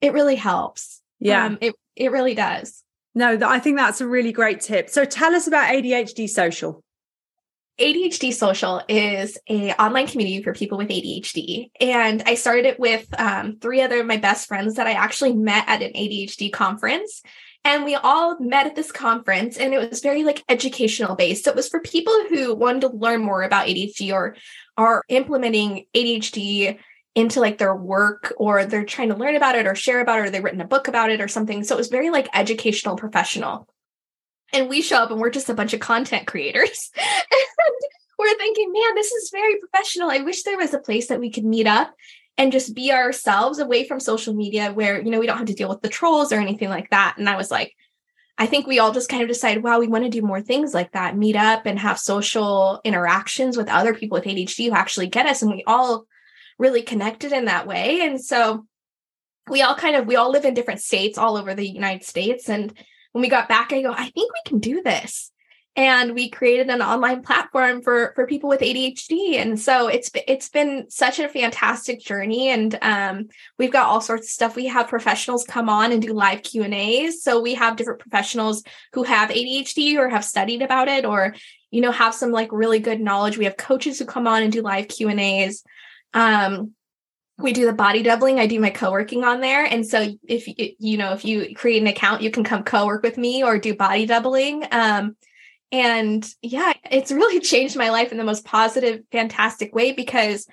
it 0.01 0.13
really 0.13 0.37
helps. 0.37 1.03
Yeah. 1.21 1.45
Um, 1.45 1.59
it 1.61 1.75
it 1.97 2.11
really 2.11 2.35
does. 2.35 2.83
No, 3.15 3.39
I 3.43 3.59
think 3.59 3.77
that's 3.77 4.01
a 4.01 4.07
really 4.07 4.33
great 4.33 4.61
tip. 4.61 4.89
So 4.89 5.05
tell 5.05 5.35
us 5.35 5.47
about 5.47 5.69
ADHD 5.69 6.29
Social. 6.29 6.83
ADHD 7.79 8.33
Social 8.33 8.83
is 8.89 9.39
a 9.49 9.73
online 9.81 10.09
community 10.09 10.43
for 10.43 10.53
people 10.53 10.79
with 10.79 10.89
ADHD, 10.89 11.71
and 11.81 12.25
I 12.27 12.35
started 12.35 12.67
it 12.67 12.81
with 12.81 13.07
um, 13.19 13.59
three 13.61 13.81
other 13.81 14.01
of 14.01 14.07
my 14.07 14.17
best 14.17 14.49
friends 14.49 14.75
that 14.75 14.89
I 14.89 14.93
actually 14.93 15.35
met 15.35 15.69
at 15.69 15.83
an 15.83 15.93
ADHD 15.93 16.53
conference. 16.53 17.23
And 17.65 17.85
we 17.85 17.95
all 17.95 18.39
met 18.41 18.67
at 18.67 18.75
this 18.75 18.91
conference, 18.91 19.59
and 19.59 19.73
it 19.73 19.91
was 19.91 20.01
very 20.01 20.25
like 20.25 20.43
educational 20.49 21.15
based. 21.15 21.45
So 21.45 21.51
it 21.51 21.57
was 21.57 21.69
for 21.69 21.81
people 21.81 22.15
who 22.29 22.53
wanted 22.55 22.81
to 22.81 22.89
learn 22.89 23.23
more 23.23 23.43
about 23.43 23.69
ADHD 23.69 24.13
or 24.13 24.35
are 24.77 25.05
implementing 25.09 25.87
ADHD 25.95 26.79
into 27.15 27.41
like 27.41 27.59
their 27.59 27.77
work 27.77 28.33
or 28.39 28.65
they're 28.65 28.85
trying 28.85 29.11
to 29.11 29.17
learn 29.17 29.37
about 29.37 29.55
it 29.55 29.67
or 29.67 29.75
share 29.77 30.01
about 30.01 30.19
it 30.19 30.23
or 30.23 30.31
they've 30.31 30.43
written 30.43 30.61
a 30.61 30.67
book 30.67 30.89
about 30.89 31.11
it 31.11 31.21
or 31.21 31.29
something. 31.29 31.63
So 31.63 31.75
it 31.75 31.79
was 31.79 31.89
very 31.89 32.11
like 32.11 32.29
educational 32.33 32.97
professional. 32.97 33.69
And 34.53 34.69
we 34.69 34.83
show 34.83 34.99
up 34.99 35.11
and 35.11 35.21
we're 35.21 35.31
just 35.31 35.51
a 35.51 35.55
bunch 35.55 35.75
of 35.75 35.81
content 35.81 36.27
creators. 36.27 36.91
and 36.97 37.73
we're 38.19 38.35
thinking, 38.37 38.73
man, 38.73 38.95
this 38.95 39.13
is 39.13 39.31
very 39.31 39.57
professional. 39.57 40.11
I 40.11 40.21
wish 40.21 40.43
there 40.43 40.57
was 40.57 40.75
a 40.75 40.79
place 40.79 41.09
that 41.09 41.21
we 41.21 41.31
could 41.31 41.45
meet 41.45 41.67
up 41.67 41.95
and 42.37 42.53
just 42.53 42.75
be 42.75 42.93
ourselves 42.93 43.59
away 43.59 43.87
from 43.87 44.01
social 44.01 44.35
media 44.35 44.73
where, 44.73 45.03
you 45.03 45.11
know, 45.11 45.19
we 45.19 45.27
don't 45.27 45.39
have 45.39 45.49
to 45.49 45.55
deal 45.55 45.69
with 45.69 45.83
the 45.83 45.89
trolls 45.89 46.33
or 46.33 46.37
anything 46.37 46.69
like 46.69 46.91
that. 46.91 47.17
And 47.19 47.29
I 47.29 47.37
was 47.37 47.51
like, 47.51 47.75
I 48.39 48.47
think 48.47 48.69
we 48.69 48.79
all 48.79 48.93
just 48.93 49.09
kind 49.09 49.23
of 49.23 49.29
decided, 49.29 49.65
wow, 49.65 49.81
we 49.81 49.89
want 49.89 50.05
to 50.05 50.11
do 50.11 50.23
more 50.23 50.41
things 50.41 50.73
like 50.73 50.93
that, 50.93 51.17
meet 51.17 51.35
up 51.35 51.67
and 51.67 51.77
have 51.79 51.99
social 51.99 52.81
interactions 52.85 53.57
with 53.57 53.69
other 53.69 53.93
people 53.93 54.15
with 54.15 54.25
ADHD 54.25 54.69
who 54.69 54.75
actually 54.75 55.09
get 55.09 55.27
us. 55.27 55.43
And 55.43 55.51
we 55.51 55.65
all 55.67 56.07
really 56.57 56.83
connected 56.83 57.33
in 57.33 57.47
that 57.47 57.67
way. 57.67 58.01
And 58.03 58.25
so 58.25 58.65
we 59.49 59.63
all 59.63 59.75
kind 59.75 59.97
of, 59.97 60.07
we 60.07 60.15
all 60.15 60.31
live 60.31 60.45
in 60.45 60.55
different 60.55 60.81
states 60.81 61.19
all 61.19 61.37
over 61.37 61.55
the 61.55 61.69
United 61.69 62.05
States. 62.05 62.49
And 62.49 62.73
when 63.13 63.23
we 63.23 63.29
got 63.29 63.49
back, 63.49 63.73
I 63.73 63.83
go, 63.83 63.93
I 63.93 64.11
think 64.11 64.33
we 64.33 64.41
can 64.47 64.59
do 64.59 64.83
this. 64.83 65.31
And 65.77 66.15
we 66.15 66.29
created 66.29 66.71
an 66.71 66.83
online 66.83 67.23
platform 67.23 67.83
for 67.83 68.13
for 68.17 68.27
people 68.27 68.49
with 68.49 68.63
ADHD 68.63 69.35
and 69.35 69.61
so 69.61 69.87
it's 69.87 70.11
it's 70.27 70.49
been 70.49 70.87
such 70.91 71.21
a 71.21 71.29
fantastic 71.29 72.01
journey. 72.01 72.49
And 72.49 72.77
um, 72.83 73.29
we've 73.59 73.71
got 73.71 73.87
all 73.87 74.01
sorts 74.01 74.27
of 74.27 74.31
stuff. 74.31 74.57
We 74.57 74.67
have 74.67 74.89
professionals 74.89 75.45
come 75.45 75.69
on 75.69 75.93
and 75.93 76.03
do 76.03 76.13
live 76.13 76.43
Q&As 76.43 77.23
so 77.23 77.41
we 77.41 77.55
have 77.55 77.77
different 77.77 78.01
professionals 78.01 78.65
who 78.93 79.05
have 79.05 79.31
ADHD 79.31 79.97
or 79.99 80.09
have 80.09 80.25
studied 80.25 80.63
about 80.63 80.89
it 80.89 81.05
or 81.05 81.37
you 81.71 81.81
know 81.81 81.93
have 81.93 82.13
some 82.13 82.33
like 82.33 82.51
really 82.51 82.81
good 82.81 83.01
knowledge. 83.01 83.39
We 83.39 83.45
have 83.45 83.57
coaches 83.57 84.01
who 84.01 84.05
come 84.05 84.27
on 84.27 84.43
and 84.43 84.53
do 84.53 84.63
live 84.63 84.89
Q&As 84.89 85.63
um, 86.13 86.73
we 87.39 87.53
do 87.53 87.67
the 87.67 87.73
body 87.73 88.03
doubling. 88.03 88.41
I 88.41 88.47
do 88.47 88.59
my 88.59 88.71
co-working 88.71 89.23
on 89.23 89.41
there. 89.41 89.65
And 89.65 89.87
so 89.87 90.13
if 90.27 90.49
you, 90.79 90.99
know, 90.99 91.13
if 91.13 91.25
you 91.25 91.55
create 91.55 91.81
an 91.81 91.87
account, 91.87 92.21
you 92.21 92.31
can 92.31 92.43
come 92.43 92.65
co-work 92.65 93.03
with 93.03 93.17
me 93.17 93.45
or 93.45 93.59
do 93.59 93.77
body 93.77 94.07
doubling. 94.07 94.67
Um, 94.73 95.17
and 95.71 96.29
yeah, 96.43 96.73
it's 96.91 97.13
really 97.13 97.41
changed 97.55 97.77
my 97.77 97.91
life 97.91 98.11
in 98.11 98.19
the 98.19 98.25
most 98.25 98.45
positive, 98.45 99.03
fantastic 99.13 99.73
way 99.73 99.93
because 99.93 100.49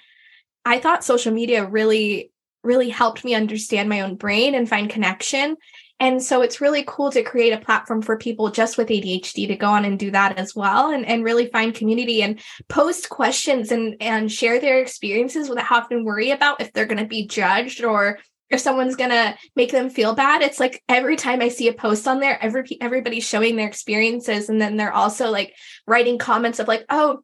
I 0.64 0.80
thought 0.80 1.04
social 1.04 1.34
media 1.34 1.66
really, 1.66 2.32
really 2.64 2.90
helped 2.90 3.26
me 3.26 3.34
understand 3.34 3.90
my 3.90 4.02
own 4.02 4.16
brain 4.16 4.54
and 4.54 4.70
find 4.70 4.90
connection. 4.90 5.58
And 6.00 6.22
so 6.22 6.42
it's 6.42 6.60
really 6.60 6.84
cool 6.86 7.10
to 7.12 7.24
create 7.24 7.54
a 7.54 7.64
platform 7.64 8.02
for 8.02 8.18
people 8.18 8.52
just 8.52 8.78
with 8.78 8.90
ADHD 8.90 9.48
to 9.48 9.56
go 9.56 9.68
on 9.68 9.86
and 9.86 9.98
do 9.98 10.12
that 10.12 10.38
as 10.38 10.54
well 10.54 10.92
and, 10.92 11.06
and 11.06 11.24
really 11.24 11.48
find 11.48 11.74
community 11.74 12.22
and 12.22 12.40
post 12.68 13.10
questions 13.10 13.72
and, 13.72 13.96
and 14.02 14.32
share 14.32 14.60
their 14.60 14.82
experiences 14.82 15.48
without 15.48 15.66
having 15.66 16.00
to 16.00 16.04
worry 16.04 16.32
about 16.32 16.60
if 16.60 16.74
they're 16.74 16.86
going 16.86 17.02
to 17.02 17.08
be 17.08 17.28
judged 17.28 17.84
or 17.84 18.20
if 18.50 18.60
someone's 18.60 18.96
gonna 18.96 19.36
make 19.56 19.72
them 19.72 19.90
feel 19.90 20.14
bad. 20.14 20.42
It's 20.42 20.60
like 20.60 20.84
every 20.88 21.16
time 21.16 21.42
i 21.42 21.50
see 21.50 21.68
a 21.68 21.74
post 21.74 22.08
on 22.08 22.20
there 22.20 22.38
every 22.44 22.64
everybody's 22.80 23.28
showing 23.28 23.56
their 23.56 23.68
experiences 23.68 24.50
and 24.50 24.62
then 24.62 24.78
they're 24.78 24.94
also 24.94 25.32
like 25.32 25.54
writing 25.88 26.18
comments 26.18 26.60
of 26.60 26.68
like 26.68 26.86
oh 26.90 27.22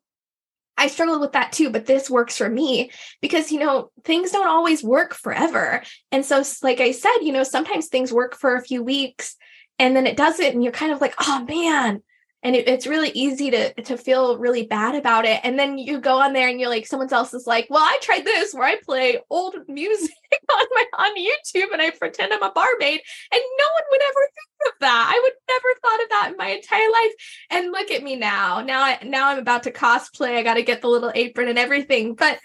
i 0.82 0.88
struggled 0.88 1.21
with 1.21 1.32
that 1.34 1.51
too 1.51 1.69
but 1.69 1.86
this 1.86 2.09
works 2.09 2.38
for 2.38 2.49
me 2.49 2.91
because 3.21 3.51
you 3.51 3.59
know 3.59 3.91
things 4.03 4.32
don't 4.32 4.47
always 4.47 4.84
work 4.84 5.13
forever. 5.13 5.84
And 6.11 6.25
so 6.25 6.43
like 6.63 6.79
i 6.79 6.91
said 6.91 7.17
you 7.21 7.32
know 7.32 7.43
sometimes 7.43 7.88
things 7.88 8.11
work 8.11 8.36
for 8.36 8.55
a 8.55 8.63
few 8.63 8.84
weeks 8.84 9.36
and 9.79 9.95
then 9.95 10.07
it 10.07 10.17
doesn't 10.17 10.53
and 10.53 10.63
you're 10.63 10.73
kind 10.73 10.91
of 10.91 11.01
like 11.01 11.15
oh 11.19 11.45
man 11.47 12.01
and 12.43 12.55
it, 12.55 12.67
it's 12.67 12.87
really 12.87 13.09
easy 13.09 13.51
to 13.51 13.73
to 13.83 13.97
feel 13.97 14.37
really 14.37 14.65
bad 14.65 14.95
about 14.95 15.25
it. 15.25 15.39
And 15.43 15.57
then 15.57 15.77
you 15.77 15.99
go 15.99 16.19
on 16.19 16.33
there 16.33 16.49
and 16.49 16.59
you're 16.59 16.69
like 16.69 16.87
someone 16.87 17.11
else 17.11 17.33
is 17.33 17.47
like 17.47 17.67
well 17.69 17.83
i 17.83 17.97
tried 18.01 18.25
this 18.25 18.53
where 18.53 18.63
i 18.63 18.77
play 18.85 19.19
old 19.29 19.55
music 19.67 20.11
on 20.49 20.65
my 20.71 20.85
on 20.97 21.17
youtube 21.17 21.71
and 21.73 21.81
i 21.81 21.89
pretend 21.91 22.33
i'm 22.33 22.43
a 22.43 22.51
barmaid 22.51 23.01
and 23.31 23.41
no 23.59 23.65
one 23.73 23.83
would 23.91 24.01
ever 24.01 24.21
think 24.21 24.51
of 24.67 24.79
that. 24.81 25.13
I 25.13 25.19
would 25.23 25.33
never 25.49 25.79
thought 25.81 26.03
of 26.03 26.09
that 26.09 26.29
in 26.31 26.37
my 26.37 26.49
entire 26.49 26.91
life. 26.91 27.11
And 27.49 27.71
look 27.71 27.91
at 27.91 28.03
me 28.03 28.15
now. 28.15 28.61
Now 28.61 28.81
I, 28.81 28.99
now 29.03 29.29
i'm 29.29 29.39
about 29.39 29.63
to 29.63 29.71
cosplay. 29.71 30.37
I 30.37 30.43
got 30.43 30.55
to 30.55 30.63
get 30.63 30.81
the 30.81 30.87
little 30.87 31.11
apron 31.13 31.47
and 31.47 31.59
everything. 31.59 32.15
But 32.15 32.39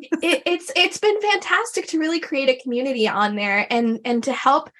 it, 0.00 0.42
it's 0.46 0.72
it's 0.74 0.98
been 0.98 1.20
fantastic 1.20 1.88
to 1.88 1.98
really 1.98 2.20
create 2.20 2.48
a 2.48 2.62
community 2.62 3.08
on 3.08 3.36
there 3.36 3.66
and 3.70 4.00
and 4.04 4.22
to 4.24 4.32
help 4.32 4.70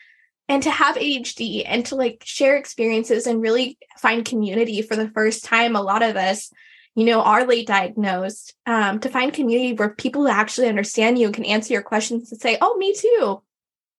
and 0.52 0.62
to 0.64 0.70
have 0.70 0.96
ADHD 0.96 1.62
and 1.64 1.86
to 1.86 1.96
like 1.96 2.22
share 2.26 2.58
experiences 2.58 3.26
and 3.26 3.40
really 3.40 3.78
find 3.96 4.22
community 4.22 4.82
for 4.82 4.96
the 4.96 5.08
first 5.08 5.46
time, 5.46 5.74
a 5.74 5.80
lot 5.80 6.02
of 6.02 6.14
us, 6.14 6.52
you 6.94 7.06
know, 7.06 7.22
are 7.22 7.46
late 7.46 7.66
diagnosed, 7.66 8.52
um, 8.66 9.00
to 9.00 9.08
find 9.08 9.32
community 9.32 9.72
where 9.72 9.94
people 9.94 10.28
actually 10.28 10.68
understand 10.68 11.18
you 11.18 11.24
and 11.24 11.34
can 11.34 11.46
answer 11.46 11.72
your 11.72 11.80
questions 11.80 12.30
and 12.30 12.38
say, 12.38 12.58
Oh, 12.60 12.76
me 12.76 12.92
too. 12.92 13.42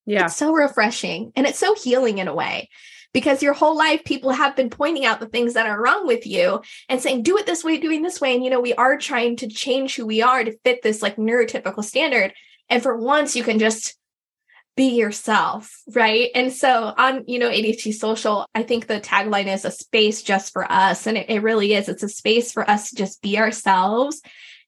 Yeah. 0.05 0.25
It's 0.25 0.35
so 0.35 0.53
refreshing 0.53 1.31
and 1.35 1.47
it's 1.47 1.57
so 1.57 1.73
healing 1.73 2.19
in 2.19 2.27
a 2.27 2.35
way 2.35 2.69
because 3.13 3.41
your 3.41 3.53
whole 3.53 3.75
life 3.75 4.03
people 4.03 4.29
have 4.29 4.55
been 4.55 4.69
pointing 4.69 5.05
out 5.05 5.19
the 5.19 5.25
things 5.25 5.55
that 5.55 5.65
are 5.65 5.81
wrong 5.81 6.05
with 6.05 6.27
you 6.27 6.61
and 6.87 7.01
saying 7.01 7.23
do 7.23 7.35
it 7.39 7.47
this 7.47 7.63
way 7.63 7.79
doing 7.79 8.03
this 8.03 8.21
way 8.21 8.35
and 8.35 8.43
you 8.43 8.51
know 8.51 8.59
we 8.59 8.73
are 8.73 8.97
trying 8.97 9.37
to 9.37 9.47
change 9.47 9.95
who 9.95 10.05
we 10.05 10.21
are 10.21 10.43
to 10.43 10.57
fit 10.63 10.83
this 10.83 11.01
like 11.01 11.15
neurotypical 11.15 11.83
standard 11.83 12.33
and 12.69 12.83
for 12.83 12.97
once 12.97 13.35
you 13.35 13.43
can 13.43 13.59
just 13.59 13.95
be 14.75 14.95
yourself, 14.95 15.81
right? 15.93 16.29
And 16.33 16.51
so 16.51 16.93
on, 16.97 17.25
you 17.27 17.37
know, 17.37 17.49
ADHD 17.49 17.93
Social, 17.93 18.47
I 18.55 18.63
think 18.63 18.87
the 18.87 18.99
tagline 18.99 19.53
is 19.53 19.65
a 19.65 19.71
space 19.71 20.23
just 20.23 20.51
for 20.51 20.69
us. 20.71 21.05
And 21.05 21.17
it, 21.17 21.29
it 21.29 21.43
really 21.43 21.73
is. 21.73 21.89
It's 21.89 22.03
a 22.03 22.09
space 22.09 22.51
for 22.51 22.67
us 22.69 22.89
to 22.89 22.95
just 22.95 23.21
be 23.21 23.37
ourselves 23.37 24.21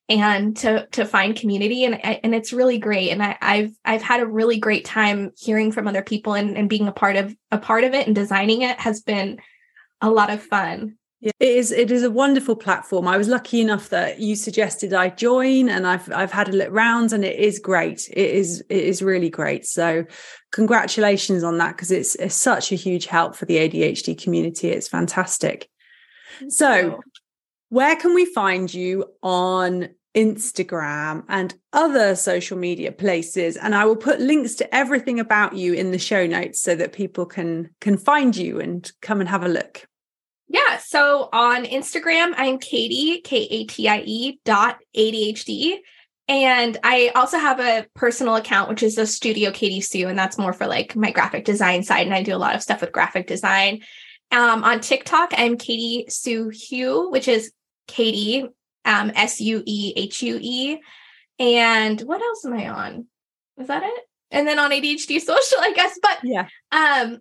and 0.07 0.55
to 0.57 0.85
to 0.91 1.03
find 1.03 1.35
community 1.35 1.83
and 1.83 1.95
and 2.05 2.35
it's 2.35 2.53
really 2.53 2.77
great 2.77 3.09
and 3.09 3.23
I, 3.23 3.37
have 3.41 3.71
I've 3.83 4.01
had 4.03 4.19
a 4.19 4.27
really 4.27 4.59
great 4.59 4.85
time 4.85 5.31
hearing 5.35 5.71
from 5.71 5.87
other 5.87 6.03
people 6.03 6.35
and, 6.35 6.55
and 6.55 6.69
being 6.69 6.87
a 6.87 6.91
part 6.91 7.15
of 7.15 7.35
a 7.51 7.57
part 7.57 7.83
of 7.83 7.95
it 7.95 8.05
and 8.05 8.15
designing 8.15 8.61
it 8.61 8.79
has 8.79 9.01
been 9.01 9.39
a 10.01 10.11
lot 10.11 10.29
of 10.29 10.43
fun 10.43 10.97
it 11.25 11.35
is 11.39 11.71
it 11.71 11.89
is 11.89 12.03
a 12.03 12.11
wonderful 12.11 12.55
platform. 12.55 13.07
I 13.07 13.17
was 13.17 13.27
lucky 13.27 13.59
enough 13.59 13.89
that 13.89 14.19
you 14.19 14.35
suggested 14.35 14.93
I 14.93 15.09
join 15.09 15.69
and 15.69 15.87
I've 15.87 16.11
I've 16.11 16.31
had 16.31 16.49
a 16.49 16.51
look 16.51 16.69
round 16.71 17.13
and 17.13 17.25
it 17.25 17.39
is 17.39 17.57
great. 17.57 18.07
It 18.11 18.29
is 18.29 18.63
it 18.69 18.83
is 18.83 19.01
really 19.01 19.31
great. 19.31 19.65
So 19.65 20.05
congratulations 20.51 21.43
on 21.43 21.57
that 21.57 21.75
because 21.75 21.89
it's, 21.89 22.13
it's 22.15 22.35
such 22.35 22.71
a 22.71 22.75
huge 22.75 23.07
help 23.07 23.35
for 23.35 23.45
the 23.45 23.57
ADHD 23.57 24.21
community. 24.21 24.69
It's 24.69 24.87
fantastic. 24.87 25.67
So 26.49 26.99
where 27.69 27.95
can 27.95 28.13
we 28.13 28.25
find 28.25 28.71
you 28.71 29.05
on 29.23 29.89
Instagram 30.13 31.23
and 31.27 31.55
other 31.73 32.15
social 32.15 32.57
media 32.57 32.91
places 32.91 33.57
and 33.57 33.73
I 33.73 33.85
will 33.85 33.95
put 33.95 34.21
links 34.21 34.53
to 34.55 34.75
everything 34.75 35.19
about 35.19 35.55
you 35.55 35.73
in 35.73 35.89
the 35.89 35.97
show 35.97 36.27
notes 36.27 36.61
so 36.61 36.75
that 36.75 36.93
people 36.93 37.25
can 37.25 37.71
can 37.81 37.97
find 37.97 38.35
you 38.37 38.59
and 38.59 38.89
come 39.01 39.21
and 39.21 39.29
have 39.29 39.43
a 39.43 39.49
look. 39.49 39.87
Yeah. 40.47 40.77
So 40.77 41.29
on 41.33 41.65
Instagram, 41.65 42.33
I'm 42.37 42.59
Katie, 42.59 43.21
K 43.21 43.47
A 43.49 43.65
T 43.65 43.87
I 43.89 44.01
E 44.05 44.39
dot 44.45 44.79
ADHD. 44.95 45.77
And 46.27 46.77
I 46.83 47.11
also 47.13 47.37
have 47.37 47.59
a 47.59 47.85
personal 47.93 48.35
account, 48.35 48.69
which 48.69 48.81
is 48.81 48.97
a 48.97 49.05
studio 49.05 49.51
Katie 49.51 49.81
Sue, 49.81 50.07
and 50.07 50.17
that's 50.17 50.39
more 50.39 50.53
for 50.53 50.65
like 50.65 50.95
my 50.95 51.11
graphic 51.11 51.45
design 51.45 51.83
side. 51.83 52.07
And 52.07 52.15
I 52.15 52.23
do 52.23 52.35
a 52.35 52.37
lot 52.37 52.55
of 52.55 52.63
stuff 52.63 52.81
with 52.81 52.91
graphic 52.91 53.27
design. 53.27 53.81
Um, 54.31 54.63
on 54.63 54.79
TikTok, 54.79 55.33
I'm 55.37 55.57
Katie 55.57 56.05
Sue 56.09 56.49
Hue, 56.49 57.11
which 57.11 57.27
is 57.27 57.51
Katie, 57.87 58.47
um, 58.85 59.11
S 59.15 59.39
U 59.39 59.61
E 59.65 59.93
H 59.95 60.23
U 60.23 60.39
E. 60.41 60.79
And 61.37 62.01
what 62.01 62.21
else 62.21 62.45
am 62.45 62.53
I 62.53 62.69
on? 62.69 63.05
Is 63.59 63.67
that 63.67 63.83
it? 63.83 64.03
And 64.31 64.47
then 64.47 64.57
on 64.57 64.71
ADHD 64.71 65.19
social, 65.21 65.59
I 65.59 65.73
guess. 65.73 65.99
But 66.01 66.19
yeah, 66.23 66.47
um, 66.71 67.19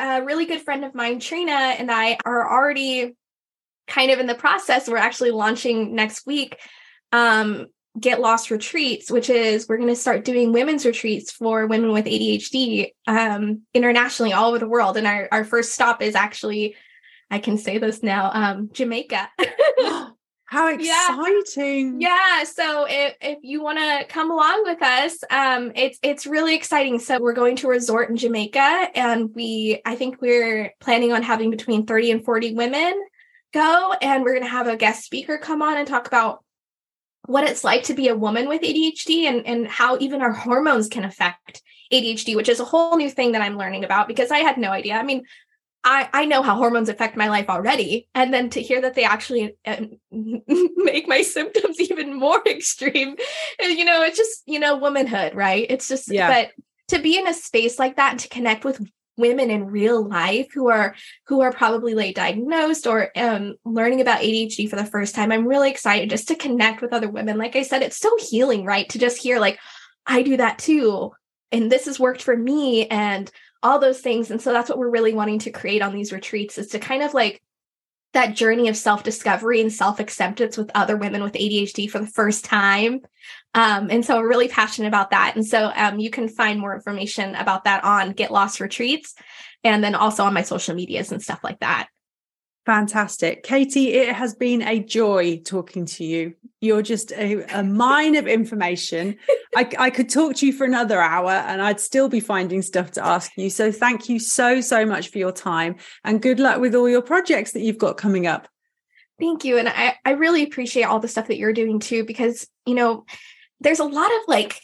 a 0.00 0.24
really 0.24 0.46
good 0.46 0.62
friend 0.62 0.84
of 0.84 0.94
mine, 0.94 1.20
Trina, 1.20 1.52
and 1.52 1.90
I 1.90 2.16
are 2.24 2.50
already 2.50 3.14
kind 3.86 4.10
of 4.10 4.18
in 4.18 4.26
the 4.26 4.34
process. 4.34 4.88
We're 4.88 4.96
actually 4.96 5.30
launching 5.30 5.94
next 5.94 6.26
week 6.26 6.56
um, 7.12 7.66
Get 7.98 8.20
Lost 8.20 8.50
Retreats, 8.50 9.10
which 9.10 9.28
is 9.28 9.68
we're 9.68 9.76
going 9.76 9.88
to 9.88 9.96
start 9.96 10.24
doing 10.24 10.52
women's 10.52 10.86
retreats 10.86 11.32
for 11.32 11.66
women 11.66 11.92
with 11.92 12.06
ADHD 12.06 12.92
um, 13.06 13.62
internationally, 13.74 14.32
all 14.32 14.48
over 14.48 14.58
the 14.58 14.68
world. 14.68 14.96
And 14.96 15.06
our, 15.06 15.28
our 15.30 15.44
first 15.44 15.72
stop 15.72 16.00
is 16.00 16.14
actually, 16.14 16.76
I 17.30 17.38
can 17.38 17.58
say 17.58 17.78
this 17.78 18.02
now, 18.02 18.30
um, 18.32 18.70
Jamaica. 18.72 19.28
How 20.50 20.66
exciting. 20.66 22.00
Yeah. 22.00 22.08
yeah. 22.38 22.44
So 22.44 22.84
if, 22.88 23.14
if 23.20 23.38
you 23.42 23.62
want 23.62 23.78
to 23.78 24.04
come 24.12 24.32
along 24.32 24.64
with 24.64 24.82
us, 24.82 25.22
um, 25.30 25.70
it's 25.76 25.96
it's 26.02 26.26
really 26.26 26.56
exciting. 26.56 26.98
So 26.98 27.20
we're 27.20 27.34
going 27.34 27.54
to 27.56 27.68
a 27.68 27.70
resort 27.70 28.10
in 28.10 28.16
Jamaica 28.16 28.88
and 28.96 29.32
we 29.32 29.80
I 29.84 29.94
think 29.94 30.20
we're 30.20 30.74
planning 30.80 31.12
on 31.12 31.22
having 31.22 31.52
between 31.52 31.86
30 31.86 32.10
and 32.10 32.24
40 32.24 32.54
women 32.54 33.00
go 33.54 33.94
and 34.02 34.24
we're 34.24 34.34
gonna 34.34 34.50
have 34.50 34.66
a 34.66 34.76
guest 34.76 35.04
speaker 35.04 35.38
come 35.38 35.62
on 35.62 35.78
and 35.78 35.86
talk 35.86 36.08
about 36.08 36.42
what 37.26 37.44
it's 37.44 37.62
like 37.62 37.84
to 37.84 37.94
be 37.94 38.08
a 38.08 38.16
woman 38.16 38.48
with 38.48 38.62
ADHD 38.62 39.26
and, 39.26 39.46
and 39.46 39.68
how 39.68 39.98
even 40.00 40.20
our 40.20 40.32
hormones 40.32 40.88
can 40.88 41.04
affect 41.04 41.62
ADHD, 41.92 42.34
which 42.34 42.48
is 42.48 42.58
a 42.58 42.64
whole 42.64 42.96
new 42.96 43.08
thing 43.08 43.32
that 43.32 43.42
I'm 43.42 43.56
learning 43.56 43.84
about 43.84 44.08
because 44.08 44.32
I 44.32 44.38
had 44.38 44.58
no 44.58 44.72
idea. 44.72 44.94
I 44.94 45.04
mean, 45.04 45.22
I, 45.82 46.08
I 46.12 46.24
know 46.26 46.42
how 46.42 46.56
hormones 46.56 46.88
affect 46.88 47.16
my 47.16 47.28
life 47.28 47.48
already. 47.48 48.08
And 48.14 48.34
then 48.34 48.50
to 48.50 48.60
hear 48.60 48.82
that 48.82 48.94
they 48.94 49.04
actually 49.04 49.56
uh, 49.64 49.80
make 50.10 51.08
my 51.08 51.22
symptoms 51.22 51.80
even 51.90 52.18
more 52.18 52.42
extreme, 52.46 53.16
you 53.60 53.84
know, 53.84 54.02
it's 54.02 54.18
just, 54.18 54.42
you 54.46 54.58
know, 54.58 54.76
womanhood, 54.76 55.34
right? 55.34 55.66
It's 55.70 55.88
just, 55.88 56.12
yeah. 56.12 56.28
but 56.28 56.52
to 56.88 57.02
be 57.02 57.18
in 57.18 57.26
a 57.26 57.34
space 57.34 57.78
like 57.78 57.96
that 57.96 58.10
and 58.10 58.20
to 58.20 58.28
connect 58.28 58.64
with 58.64 58.80
women 59.16 59.50
in 59.50 59.66
real 59.66 60.06
life 60.06 60.48
who 60.52 60.70
are 60.70 60.94
who 61.26 61.42
are 61.42 61.52
probably 61.52 61.94
late 61.94 62.16
diagnosed 62.16 62.86
or 62.86 63.10
um, 63.16 63.54
learning 63.64 64.00
about 64.00 64.20
ADHD 64.20 64.68
for 64.68 64.76
the 64.76 64.84
first 64.84 65.14
time. 65.14 65.30
I'm 65.30 65.46
really 65.46 65.70
excited 65.70 66.10
just 66.10 66.28
to 66.28 66.34
connect 66.34 66.80
with 66.80 66.92
other 66.92 67.08
women. 67.08 67.38
Like 67.38 67.54
I 67.54 67.62
said, 67.62 67.82
it's 67.82 67.98
so 67.98 68.10
healing, 68.18 68.64
right? 68.64 68.88
To 68.88 68.98
just 68.98 69.22
hear 69.22 69.38
like 69.38 69.58
I 70.06 70.22
do 70.22 70.38
that 70.38 70.58
too, 70.58 71.12
and 71.52 71.70
this 71.70 71.84
has 71.84 72.00
worked 72.00 72.22
for 72.22 72.36
me, 72.36 72.86
and 72.86 73.30
all 73.62 73.78
those 73.78 74.00
things. 74.00 74.30
And 74.30 74.40
so 74.40 74.52
that's 74.52 74.68
what 74.68 74.78
we're 74.78 74.90
really 74.90 75.12
wanting 75.12 75.40
to 75.40 75.50
create 75.50 75.82
on 75.82 75.94
these 75.94 76.12
retreats 76.12 76.58
is 76.58 76.68
to 76.68 76.78
kind 76.78 77.02
of 77.02 77.14
like 77.14 77.42
that 78.12 78.34
journey 78.34 78.68
of 78.68 78.76
self 78.76 79.02
discovery 79.02 79.60
and 79.60 79.72
self 79.72 80.00
acceptance 80.00 80.56
with 80.56 80.70
other 80.74 80.96
women 80.96 81.22
with 81.22 81.34
ADHD 81.34 81.90
for 81.90 81.98
the 81.98 82.06
first 82.06 82.44
time. 82.44 83.00
Um, 83.54 83.88
and 83.90 84.04
so 84.04 84.18
we're 84.18 84.28
really 84.28 84.48
passionate 84.48 84.88
about 84.88 85.10
that. 85.10 85.34
And 85.36 85.46
so 85.46 85.70
um, 85.74 85.98
you 85.98 86.10
can 86.10 86.28
find 86.28 86.58
more 86.58 86.74
information 86.74 87.34
about 87.34 87.64
that 87.64 87.84
on 87.84 88.12
Get 88.12 88.30
Lost 88.30 88.60
Retreats 88.60 89.14
and 89.62 89.82
then 89.84 89.94
also 89.94 90.24
on 90.24 90.34
my 90.34 90.42
social 90.42 90.74
medias 90.74 91.12
and 91.12 91.22
stuff 91.22 91.40
like 91.44 91.60
that. 91.60 91.88
Fantastic. 92.70 93.42
Katie, 93.42 93.94
it 93.94 94.14
has 94.14 94.32
been 94.32 94.62
a 94.62 94.78
joy 94.78 95.38
talking 95.44 95.86
to 95.86 96.04
you. 96.04 96.34
You're 96.60 96.82
just 96.82 97.10
a, 97.10 97.42
a 97.52 97.64
mine 97.64 98.14
of 98.14 98.28
information. 98.28 99.16
I, 99.56 99.68
I, 99.76 99.90
could 99.90 100.08
talk 100.08 100.36
to 100.36 100.46
you 100.46 100.52
for 100.52 100.62
another 100.66 101.00
hour 101.00 101.32
and 101.32 101.60
I'd 101.60 101.80
still 101.80 102.08
be 102.08 102.20
finding 102.20 102.62
stuff 102.62 102.92
to 102.92 103.04
ask 103.04 103.32
you. 103.36 103.50
So 103.50 103.72
thank 103.72 104.08
you 104.08 104.20
so, 104.20 104.60
so 104.60 104.86
much 104.86 105.08
for 105.08 105.18
your 105.18 105.32
time 105.32 105.78
and 106.04 106.22
good 106.22 106.38
luck 106.38 106.60
with 106.60 106.76
all 106.76 106.88
your 106.88 107.02
projects 107.02 107.50
that 107.54 107.60
you've 107.62 107.76
got 107.76 107.96
coming 107.96 108.28
up. 108.28 108.46
Thank 109.18 109.44
you. 109.44 109.58
And 109.58 109.68
I, 109.68 109.96
I 110.04 110.12
really 110.12 110.44
appreciate 110.44 110.84
all 110.84 111.00
the 111.00 111.08
stuff 111.08 111.26
that 111.26 111.38
you're 111.38 111.52
doing 111.52 111.80
too, 111.80 112.04
because, 112.04 112.46
you 112.66 112.76
know, 112.76 113.04
there's 113.58 113.80
a 113.80 113.84
lot 113.84 114.12
of 114.12 114.20
like 114.28 114.60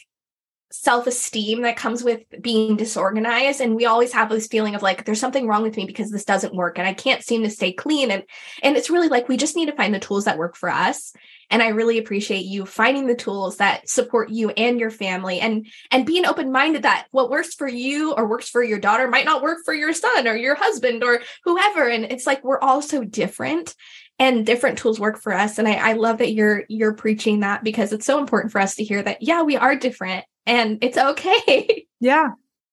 self-esteem 0.71 1.61
that 1.61 1.77
comes 1.77 2.03
with 2.03 2.23
being 2.41 2.75
disorganized. 2.75 3.61
And 3.61 3.75
we 3.75 3.85
always 3.85 4.11
have 4.11 4.29
this 4.29 4.47
feeling 4.47 4.75
of 4.75 4.81
like 4.81 5.05
there's 5.05 5.19
something 5.19 5.47
wrong 5.47 5.63
with 5.63 5.77
me 5.77 5.85
because 5.85 6.11
this 6.11 6.25
doesn't 6.25 6.55
work 6.55 6.77
and 6.77 6.87
I 6.87 6.93
can't 6.93 7.23
seem 7.23 7.43
to 7.43 7.49
stay 7.49 7.71
clean. 7.71 8.11
And 8.11 8.23
and 8.61 8.75
it's 8.75 8.89
really 8.89 9.07
like 9.07 9.29
we 9.29 9.37
just 9.37 9.55
need 9.55 9.67
to 9.67 9.75
find 9.75 9.93
the 9.93 9.99
tools 9.99 10.25
that 10.25 10.37
work 10.37 10.55
for 10.55 10.69
us. 10.69 11.13
And 11.49 11.63
I 11.63 11.69
really 11.69 11.97
appreciate 11.97 12.45
you 12.45 12.65
finding 12.65 13.07
the 13.07 13.15
tools 13.15 13.57
that 13.57 13.87
support 13.87 14.29
you 14.29 14.49
and 14.49 14.79
your 14.79 14.91
family 14.91 15.39
and 15.39 15.65
and 15.91 16.05
being 16.05 16.25
open-minded 16.25 16.83
that 16.83 17.07
what 17.11 17.29
works 17.29 17.53
for 17.53 17.67
you 17.67 18.13
or 18.13 18.27
works 18.27 18.49
for 18.49 18.61
your 18.61 18.79
daughter 18.79 19.07
might 19.07 19.25
not 19.25 19.41
work 19.41 19.59
for 19.63 19.73
your 19.73 19.93
son 19.93 20.27
or 20.27 20.35
your 20.35 20.55
husband 20.55 21.03
or 21.03 21.21
whoever. 21.45 21.87
And 21.87 22.05
it's 22.05 22.27
like 22.27 22.43
we're 22.43 22.59
all 22.59 22.81
so 22.81 23.05
different 23.05 23.73
and 24.19 24.45
different 24.45 24.79
tools 24.79 24.99
work 24.99 25.19
for 25.21 25.31
us. 25.31 25.59
And 25.59 25.67
I, 25.67 25.91
I 25.91 25.93
love 25.93 26.17
that 26.17 26.33
you're 26.33 26.63
you're 26.67 26.93
preaching 26.93 27.39
that 27.39 27.63
because 27.63 27.93
it's 27.93 28.05
so 28.05 28.19
important 28.19 28.51
for 28.51 28.59
us 28.59 28.75
to 28.75 28.83
hear 28.83 29.01
that 29.01 29.21
yeah 29.21 29.43
we 29.43 29.55
are 29.55 29.75
different 29.75 30.25
and 30.47 30.79
it's 30.81 30.97
okay. 30.97 31.85
Yeah 31.99 32.29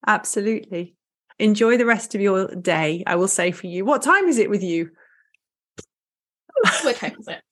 absolutely. 0.07 0.97
Enjoy 1.39 1.77
the 1.77 1.87
rest 1.87 2.14
of 2.14 2.20
your 2.20 2.55
day 2.55 3.03
i 3.07 3.16
will 3.16 3.29
say 3.29 3.51
for 3.51 3.66
you. 3.66 3.85
What 3.85 4.03
time 4.03 4.29
is 4.29 4.39
it 4.39 4.51
with 4.51 4.62
you? 4.62 4.91
What 6.83 6.97
time 6.97 7.16
is 7.18 7.29
it? 7.29 7.43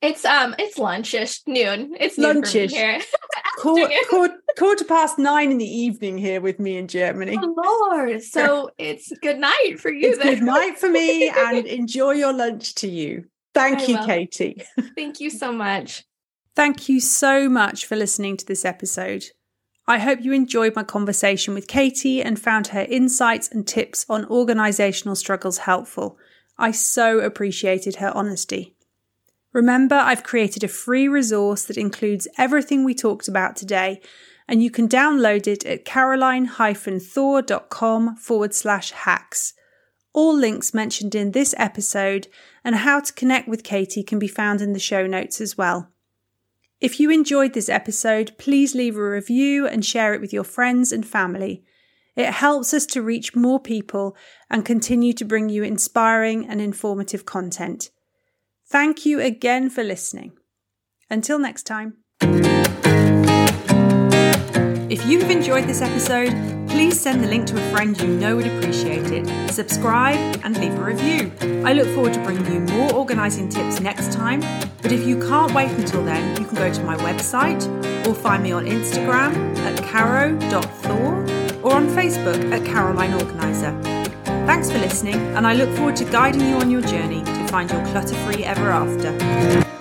It's 0.00 0.24
um 0.24 0.54
it's 0.58 0.78
lunchish 0.78 1.40
noon. 1.46 1.94
It's 1.98 2.18
noon 2.18 2.42
lunchish. 2.42 2.70
here. 2.70 3.00
Quarter, 3.58 3.92
quarter, 4.08 4.34
quarter 4.56 4.84
past 4.84 5.18
nine 5.18 5.50
in 5.50 5.58
the 5.58 5.64
evening 5.64 6.16
here 6.16 6.40
with 6.40 6.60
me 6.60 6.76
in 6.76 6.86
germany. 6.86 7.36
Oh 7.42 7.90
lord. 7.90 8.22
So 8.22 8.70
it's 8.78 9.12
good 9.20 9.38
night 9.38 9.80
for 9.80 9.90
you 9.90 10.10
it's 10.10 10.18
good 10.18 10.42
night 10.42 10.78
for 10.78 10.88
me 10.88 11.28
and 11.28 11.66
enjoy 11.66 12.12
your 12.12 12.32
lunch 12.32 12.76
to 12.76 12.88
you. 12.88 13.24
Thank 13.54 13.80
I 13.80 13.84
you, 13.86 13.98
will. 13.98 14.06
Katie. 14.06 14.62
Thank 14.94 15.18
you 15.18 15.30
so 15.30 15.50
much. 15.50 16.04
Thank 16.54 16.88
you 16.88 17.00
so 17.00 17.48
much 17.48 17.86
for 17.86 17.96
listening 17.96 18.36
to 18.36 18.46
this 18.46 18.64
episode. 18.64 19.24
I 19.88 19.98
hope 19.98 20.20
you 20.20 20.34
enjoyed 20.34 20.76
my 20.76 20.82
conversation 20.82 21.54
with 21.54 21.66
Katie 21.66 22.22
and 22.22 22.38
found 22.38 22.66
her 22.68 22.82
insights 22.82 23.48
and 23.48 23.66
tips 23.66 24.04
on 24.06 24.26
organisational 24.26 25.16
struggles 25.16 25.56
helpful. 25.58 26.18
I 26.58 26.72
so 26.72 27.20
appreciated 27.20 27.96
her 27.96 28.12
honesty. 28.14 28.74
Remember, 29.54 29.94
I've 29.94 30.24
created 30.24 30.62
a 30.62 30.68
free 30.68 31.08
resource 31.08 31.64
that 31.64 31.78
includes 31.78 32.28
everything 32.36 32.84
we 32.84 32.94
talked 32.94 33.28
about 33.28 33.56
today, 33.56 34.02
and 34.46 34.62
you 34.62 34.70
can 34.70 34.90
download 34.90 35.46
it 35.46 35.64
at 35.64 35.86
caroline-thor.com 35.86 38.16
forward 38.16 38.54
slash 38.54 38.90
hacks. 38.90 39.54
All 40.12 40.36
links 40.36 40.74
mentioned 40.74 41.14
in 41.14 41.32
this 41.32 41.54
episode 41.56 42.28
and 42.62 42.74
how 42.74 43.00
to 43.00 43.12
connect 43.14 43.48
with 43.48 43.64
Katie 43.64 44.02
can 44.02 44.18
be 44.18 44.28
found 44.28 44.60
in 44.60 44.74
the 44.74 44.78
show 44.78 45.06
notes 45.06 45.40
as 45.40 45.56
well. 45.56 45.88
If 46.80 47.00
you 47.00 47.10
enjoyed 47.10 47.54
this 47.54 47.68
episode, 47.68 48.38
please 48.38 48.72
leave 48.74 48.96
a 48.96 49.02
review 49.02 49.66
and 49.66 49.84
share 49.84 50.14
it 50.14 50.20
with 50.20 50.32
your 50.32 50.44
friends 50.44 50.92
and 50.92 51.04
family. 51.04 51.64
It 52.14 52.26
helps 52.26 52.72
us 52.72 52.86
to 52.86 53.02
reach 53.02 53.34
more 53.34 53.58
people 53.58 54.16
and 54.48 54.64
continue 54.64 55.12
to 55.14 55.24
bring 55.24 55.48
you 55.48 55.64
inspiring 55.64 56.48
and 56.48 56.60
informative 56.60 57.24
content. 57.24 57.90
Thank 58.68 59.04
you 59.04 59.20
again 59.20 59.70
for 59.70 59.82
listening. 59.82 60.36
Until 61.10 61.40
next 61.40 61.64
time. 61.64 61.96
If 64.90 65.04
you 65.04 65.20
have 65.20 65.30
enjoyed 65.30 65.64
this 65.64 65.82
episode, 65.82 66.57
please 66.68 67.00
send 67.00 67.22
the 67.22 67.26
link 67.26 67.46
to 67.46 67.56
a 67.56 67.70
friend 67.70 68.00
you 68.00 68.08
know 68.08 68.36
would 68.36 68.46
appreciate 68.46 69.10
it. 69.10 69.50
Subscribe 69.50 70.40
and 70.44 70.56
leave 70.58 70.74
a 70.74 70.84
review. 70.84 71.32
I 71.64 71.72
look 71.72 71.88
forward 71.94 72.14
to 72.14 72.22
bringing 72.22 72.52
you 72.52 72.60
more 72.60 72.92
organising 72.94 73.48
tips 73.48 73.80
next 73.80 74.12
time. 74.12 74.40
But 74.82 74.92
if 74.92 75.06
you 75.06 75.18
can't 75.20 75.52
wait 75.54 75.70
until 75.70 76.04
then, 76.04 76.40
you 76.40 76.46
can 76.46 76.54
go 76.54 76.72
to 76.72 76.84
my 76.84 76.96
website 76.98 77.66
or 78.06 78.14
find 78.14 78.42
me 78.42 78.52
on 78.52 78.66
Instagram 78.66 79.56
at 79.58 79.82
caro.thor 79.84 81.14
or 81.62 81.74
on 81.74 81.86
Facebook 81.88 82.52
at 82.52 82.64
Caroline 82.64 83.14
Organiser. 83.14 83.78
Thanks 84.46 84.70
for 84.70 84.78
listening, 84.78 85.16
and 85.36 85.46
I 85.46 85.54
look 85.54 85.74
forward 85.76 85.96
to 85.96 86.04
guiding 86.04 86.40
you 86.40 86.56
on 86.56 86.70
your 86.70 86.80
journey 86.80 87.22
to 87.24 87.48
find 87.48 87.70
your 87.70 87.84
clutter 87.86 88.14
free 88.24 88.44
ever 88.44 88.70
after. 88.70 89.77